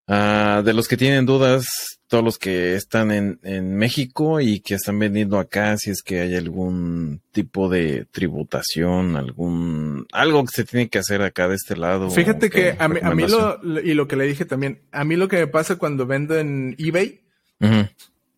uh, 0.07 0.61
de 0.63 0.73
los 0.73 0.87
que 0.87 0.97
tienen 0.97 1.25
dudas, 1.25 1.99
todos 2.07 2.23
los 2.23 2.37
que 2.37 2.75
están 2.75 3.11
en, 3.11 3.39
en, 3.43 3.75
México 3.75 4.39
y 4.39 4.59
que 4.59 4.75
están 4.75 4.97
vendiendo 4.99 5.39
acá, 5.39 5.77
si 5.77 5.91
es 5.91 6.01
que 6.01 6.21
hay 6.21 6.35
algún 6.35 7.21
tipo 7.31 7.69
de 7.69 8.05
tributación, 8.11 9.15
algún 9.15 10.07
algo 10.11 10.43
que 10.45 10.51
se 10.51 10.63
tiene 10.63 10.89
que 10.89 10.99
hacer 10.99 11.21
acá 11.21 11.47
de 11.47 11.55
este 11.55 11.75
lado. 11.75 12.09
Fíjate 12.09 12.49
que, 12.49 12.75
a 12.77 12.87
mí, 12.87 12.99
a 13.01 13.13
mí 13.13 13.27
lo, 13.27 13.59
y 13.81 13.93
lo 13.93 14.07
que 14.07 14.15
le 14.15 14.25
dije 14.25 14.45
también, 14.45 14.81
a 14.91 15.03
mí 15.03 15.15
lo 15.15 15.27
que 15.27 15.37
me 15.37 15.47
pasa 15.47 15.77
cuando 15.77 16.05
vendo 16.05 16.37
en 16.37 16.75
eBay 16.79 17.21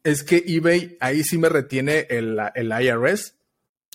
es 0.03 0.23
que 0.23 0.43
eBay 0.45 0.97
ahí 1.01 1.23
sí 1.23 1.37
me 1.37 1.49
retiene 1.49 2.07
el, 2.09 2.37
el 2.55 2.71
IRS 2.71 3.36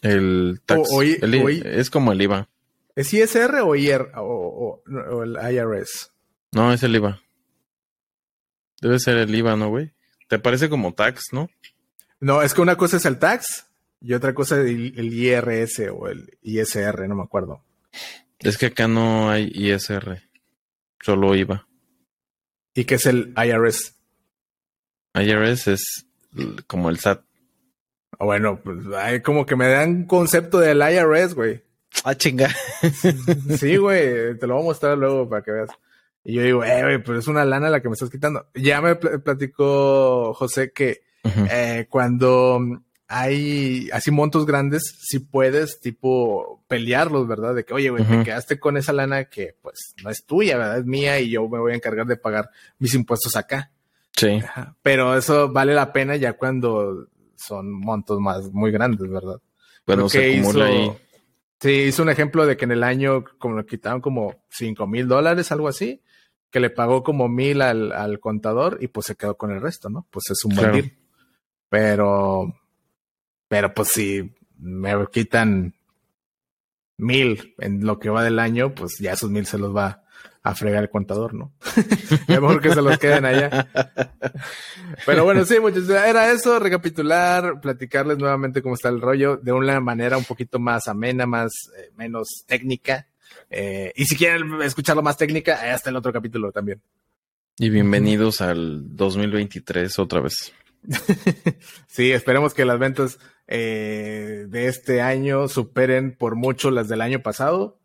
el 0.02 0.60
tax. 0.66 0.90
es 0.92 1.90
como 1.90 2.12
el 2.12 2.22
IVA. 2.22 2.48
¿Es 2.94 3.14
ISR 3.14 3.60
o, 3.62 3.74
IR, 3.74 4.12
o, 4.16 4.82
el 5.22 5.38
IRS? 5.54 6.12
No, 6.52 6.72
es 6.72 6.82
el 6.82 6.94
IVA. 6.94 7.22
Debe 8.82 8.98
ser 8.98 9.16
el 9.16 9.34
IVA, 9.34 9.56
¿no, 9.56 9.70
güey? 9.70 9.92
Te 10.28 10.38
parece 10.38 10.68
como 10.68 10.92
tax, 10.92 11.32
¿no? 11.32 11.48
No, 12.20 12.42
es 12.42 12.52
que 12.52 12.60
una 12.60 12.76
cosa 12.76 12.98
es 12.98 13.06
el 13.06 13.18
tax 13.18 13.66
y 14.00 14.14
otra 14.14 14.34
cosa 14.34 14.60
es 14.60 14.66
el, 14.66 15.12
IRS 15.12 15.88
o 15.92 16.08
el 16.08 16.36
ISR, 16.42 17.08
no 17.08 17.14
me 17.14 17.22
acuerdo. 17.22 17.64
Es 18.40 18.58
que 18.58 18.66
acá 18.66 18.88
no 18.88 19.30
hay 19.30 19.50
ISR, 19.54 20.22
solo 21.00 21.34
IVA. 21.34 21.66
¿Y 22.74 22.84
qué 22.84 22.96
es 22.96 23.06
el 23.06 23.32
IRS? 23.36 23.94
IRS 25.14 25.68
es 25.68 26.06
como 26.66 26.90
el 26.90 26.98
SAT. 26.98 27.24
Bueno, 28.18 28.60
pues 28.62 28.78
hay 28.96 29.20
como 29.20 29.46
que 29.46 29.56
me 29.56 29.68
dan 29.68 30.04
concepto 30.04 30.58
del 30.58 30.78
IRS, 30.78 31.34
güey. 31.34 31.62
Ah, 32.04 32.14
chinga. 32.14 32.48
sí, 33.58 33.76
güey, 33.76 34.38
te 34.38 34.46
lo 34.46 34.54
voy 34.54 34.62
a 34.62 34.66
mostrar 34.66 34.98
luego 34.98 35.28
para 35.28 35.42
que 35.42 35.50
veas. 35.52 35.70
Y 36.24 36.34
yo 36.34 36.42
digo, 36.42 36.64
eh, 36.64 36.82
güey, 36.82 37.02
pero 37.02 37.18
es 37.18 37.26
una 37.26 37.44
lana 37.44 37.70
la 37.70 37.80
que 37.80 37.88
me 37.88 37.94
estás 37.94 38.10
quitando. 38.10 38.46
Ya 38.54 38.80
me 38.80 38.94
platicó 38.96 40.34
José 40.34 40.72
que 40.72 41.02
eh, 41.24 41.86
cuando 41.88 42.60
hay 43.08 43.90
así 43.92 44.10
montos 44.10 44.46
grandes, 44.46 44.94
si 45.00 45.18
puedes, 45.18 45.80
tipo, 45.80 46.64
pelearlos, 46.68 47.28
¿verdad? 47.28 47.54
De 47.54 47.64
que, 47.64 47.74
oye, 47.74 47.90
güey, 47.90 48.04
te 48.04 48.24
quedaste 48.24 48.58
con 48.58 48.76
esa 48.76 48.92
lana 48.92 49.24
que, 49.24 49.56
pues, 49.60 49.94
no 50.02 50.10
es 50.10 50.24
tuya, 50.24 50.56
¿verdad? 50.56 50.78
Es 50.78 50.86
mía 50.86 51.20
y 51.20 51.30
yo 51.30 51.46
me 51.48 51.58
voy 51.58 51.72
a 51.72 51.76
encargar 51.76 52.06
de 52.06 52.16
pagar 52.16 52.50
mis 52.78 52.94
impuestos 52.94 53.36
acá. 53.36 53.70
Sí. 54.16 54.40
Pero 54.82 55.16
eso 55.16 55.50
vale 55.50 55.74
la 55.74 55.92
pena 55.92 56.16
ya 56.16 56.34
cuando 56.34 57.08
son 57.46 57.72
montos 57.72 58.20
más 58.20 58.52
muy 58.52 58.70
grandes, 58.70 59.08
¿verdad? 59.08 59.40
Bueno, 59.86 60.08
se 60.08 60.38
acumula 60.38 60.66
ahí. 60.66 60.92
Sí, 61.60 61.70
hizo 61.70 62.02
un 62.02 62.10
ejemplo 62.10 62.44
de 62.46 62.56
que 62.56 62.64
en 62.64 62.72
el 62.72 62.82
año 62.82 63.24
como 63.38 63.56
le 63.56 63.66
quitaron 63.66 64.00
como 64.00 64.44
cinco 64.50 64.86
mil 64.86 65.06
dólares, 65.06 65.52
algo 65.52 65.68
así, 65.68 66.02
que 66.50 66.60
le 66.60 66.70
pagó 66.70 67.02
como 67.02 67.28
mil 67.28 67.62
al, 67.62 67.92
al, 67.92 68.20
contador 68.20 68.78
y 68.80 68.88
pues 68.88 69.06
se 69.06 69.16
quedó 69.16 69.36
con 69.36 69.52
el 69.52 69.60
resto, 69.60 69.88
¿no? 69.88 70.06
Pues 70.10 70.24
es 70.30 70.44
un 70.44 70.56
buen 70.56 70.98
Pero, 71.68 72.54
pero 73.48 73.72
pues 73.72 73.88
si 73.88 74.34
me 74.58 74.92
quitan 75.12 75.74
mil 76.98 77.54
en 77.58 77.86
lo 77.86 77.98
que 77.98 78.10
va 78.10 78.22
del 78.22 78.38
año, 78.38 78.74
pues 78.74 78.98
ya 78.98 79.12
esos 79.12 79.30
mil 79.30 79.46
se 79.46 79.58
los 79.58 79.74
va 79.74 80.01
a 80.44 80.54
fregar 80.54 80.82
el 80.82 80.90
contador, 80.90 81.34
¿no? 81.34 81.52
Mejor 82.28 82.60
que 82.60 82.74
se 82.74 82.82
los 82.82 82.98
queden 82.98 83.24
allá. 83.24 83.68
Pero 85.06 85.24
bueno, 85.24 85.44
sí, 85.44 85.60
muchachos, 85.60 85.90
era 85.90 86.32
eso, 86.32 86.58
recapitular, 86.58 87.60
platicarles 87.60 88.18
nuevamente 88.18 88.60
cómo 88.60 88.74
está 88.74 88.88
el 88.88 89.00
rollo 89.00 89.36
de 89.36 89.52
una 89.52 89.78
manera 89.80 90.16
un 90.16 90.24
poquito 90.24 90.58
más 90.58 90.88
amena, 90.88 91.26
más, 91.26 91.52
eh, 91.78 91.90
menos 91.96 92.44
técnica. 92.46 93.06
Eh, 93.50 93.92
y 93.94 94.04
si 94.06 94.16
quieren 94.16 94.60
escucharlo 94.62 95.02
más 95.02 95.16
técnica, 95.16 95.60
ahí 95.60 95.74
está 95.74 95.90
el 95.90 95.96
otro 95.96 96.12
capítulo 96.12 96.50
también. 96.50 96.80
Y 97.58 97.70
bienvenidos 97.70 98.40
al 98.40 98.96
2023 98.96 99.98
otra 100.00 100.20
vez. 100.20 100.52
sí, 101.86 102.10
esperemos 102.10 102.54
que 102.54 102.64
las 102.64 102.80
ventas 102.80 103.18
eh, 103.46 104.46
de 104.48 104.66
este 104.66 105.02
año 105.02 105.46
superen 105.46 106.16
por 106.16 106.34
mucho 106.34 106.72
las 106.72 106.88
del 106.88 107.00
año 107.00 107.20
pasado. 107.20 107.78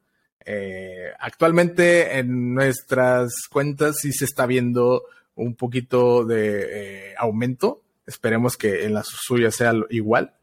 Eh, 0.50 1.12
actualmente 1.20 2.18
en 2.20 2.54
nuestras 2.54 3.34
cuentas 3.52 3.98
sí 4.02 4.14
se 4.14 4.24
está 4.26 4.46
viendo 4.46 5.04
un 5.36 5.56
poquito 5.56 6.26
de 6.26 7.10
eh, 7.10 7.16
aumento. 7.18 7.84
Esperemos 8.06 8.56
que 8.56 8.86
en 8.86 8.94
la 8.94 9.04
suya 9.04 9.52
sea 9.52 9.74
igual. 9.90 10.34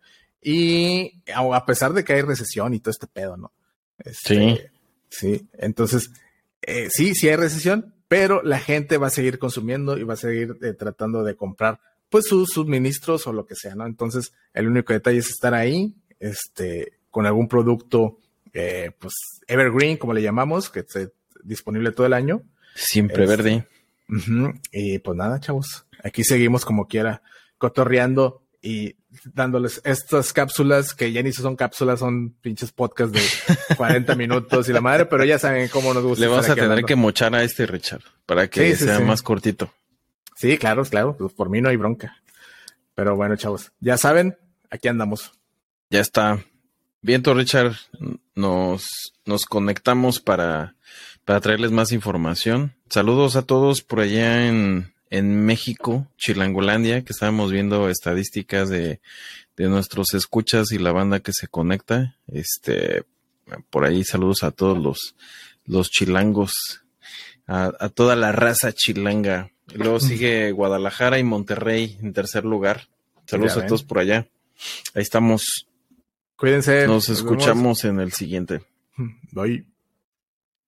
Y 0.42 1.22
a 1.34 1.64
pesar 1.64 1.94
de 1.94 2.04
que 2.04 2.12
hay 2.12 2.22
recesión 2.22 2.74
y 2.74 2.80
todo 2.80 2.90
este 2.90 3.06
pedo, 3.06 3.36
¿no? 3.36 3.52
sí. 4.12 4.58
Sí, 5.16 5.48
entonces, 5.52 6.10
eh, 6.62 6.88
sí, 6.90 7.14
sí 7.14 7.28
hay 7.28 7.36
recesión, 7.36 7.94
pero 8.08 8.42
la 8.42 8.58
gente 8.58 8.98
va 8.98 9.08
a 9.08 9.10
seguir 9.10 9.38
consumiendo 9.38 9.96
y 9.96 10.02
va 10.02 10.14
a 10.14 10.18
seguir 10.18 10.56
eh, 10.62 10.72
tratando 10.72 11.22
de 11.22 11.36
comprar 11.36 11.80
pues 12.08 12.26
sus 12.26 12.50
suministros 12.50 13.26
o 13.26 13.32
lo 13.32 13.46
que 13.46 13.54
sea, 13.54 13.74
¿no? 13.74 13.86
Entonces, 13.86 14.32
el 14.52 14.68
único 14.68 14.92
detalle 14.92 15.18
es 15.18 15.30
estar 15.30 15.54
ahí, 15.54 15.94
este, 16.18 16.98
con 17.10 17.26
algún 17.26 17.48
producto, 17.48 18.18
eh, 18.54 18.92
pues, 18.98 19.12
evergreen, 19.46 19.96
como 19.98 20.14
le 20.14 20.22
llamamos, 20.22 20.70
que 20.70 20.80
esté 20.80 21.10
disponible 21.42 21.92
todo 21.92 22.06
el 22.06 22.14
año. 22.14 22.42
Siempre 22.74 23.26
verde. 23.26 23.66
Y 24.72 24.98
pues 24.98 25.16
nada, 25.16 25.40
chavos, 25.40 25.86
aquí 26.02 26.24
seguimos 26.24 26.64
como 26.64 26.86
quiera, 26.88 27.22
cotorreando 27.58 28.42
y 28.60 28.96
dándoles 29.32 29.80
estas 29.84 30.32
cápsulas 30.32 30.94
que 30.94 31.12
ya 31.12 31.22
ni 31.22 31.32
son 31.32 31.54
cápsulas, 31.56 32.00
son 32.00 32.30
pinches 32.40 32.72
podcasts 32.72 33.12
de 33.12 33.54
40 33.76 34.14
minutos 34.14 34.68
y 34.68 34.72
la 34.72 34.80
madre, 34.80 35.06
pero 35.06 35.24
ya 35.24 35.38
saben 35.38 35.68
cómo 35.68 35.92
nos 35.94 36.02
gusta. 36.02 36.24
Le 36.24 36.30
vas 36.30 36.46
a 36.48 36.54
tener 36.54 36.70
hablando. 36.70 36.86
que 36.86 36.96
mochar 36.96 37.34
a 37.34 37.42
este 37.44 37.66
Richard 37.66 38.02
para 38.26 38.48
que 38.48 38.70
Sí, 38.72 38.78
sí, 38.78 38.84
sea 38.84 38.98
sí. 38.98 39.04
más 39.04 39.22
cortito. 39.22 39.72
Sí, 40.36 40.58
claro, 40.58 40.84
claro, 40.84 41.16
pues 41.16 41.32
por 41.32 41.48
mí 41.50 41.60
no 41.60 41.68
hay 41.68 41.76
bronca. 41.76 42.16
Pero 42.94 43.16
bueno, 43.16 43.36
chavos, 43.36 43.72
ya 43.80 43.96
saben, 43.98 44.36
aquí 44.70 44.88
andamos. 44.88 45.32
Ya 45.90 46.00
está. 46.00 46.44
Viento, 47.04 47.34
Richard. 47.34 47.76
Nos, 48.34 49.12
nos 49.26 49.44
conectamos 49.44 50.20
para, 50.20 50.74
para 51.26 51.42
traerles 51.42 51.70
más 51.70 51.92
información. 51.92 52.72
Saludos 52.88 53.36
a 53.36 53.42
todos 53.42 53.82
por 53.82 54.00
allá 54.00 54.48
en, 54.48 54.94
en 55.10 55.44
México, 55.44 56.08
Chilangolandia, 56.16 57.02
que 57.04 57.12
estábamos 57.12 57.52
viendo 57.52 57.90
estadísticas 57.90 58.70
de, 58.70 59.00
de 59.54 59.68
nuestros 59.68 60.14
escuchas 60.14 60.72
y 60.72 60.78
la 60.78 60.92
banda 60.92 61.20
que 61.20 61.32
se 61.34 61.46
conecta. 61.46 62.16
Este, 62.26 63.04
por 63.68 63.84
ahí 63.84 64.02
saludos 64.02 64.42
a 64.42 64.50
todos 64.50 64.78
los, 64.78 65.14
los 65.66 65.90
chilangos, 65.90 66.54
a, 67.46 67.70
a 67.80 67.90
toda 67.90 68.16
la 68.16 68.32
raza 68.32 68.72
chilanga. 68.72 69.50
Y 69.74 69.76
luego 69.76 70.00
sigue 70.00 70.52
Guadalajara 70.52 71.18
y 71.18 71.22
Monterrey 71.22 71.98
en 72.00 72.14
tercer 72.14 72.46
lugar. 72.46 72.88
Saludos 73.26 73.58
a 73.58 73.66
todos 73.66 73.82
por 73.82 73.98
allá. 73.98 74.26
Ahí 74.94 75.02
estamos. 75.02 75.66
Cuídense. 76.44 76.86
Nos 76.86 77.08
vemos. 77.08 77.08
escuchamos 77.08 77.84
en 77.84 78.00
el 78.00 78.12
siguiente. 78.12 78.60
Bye. 79.32 79.64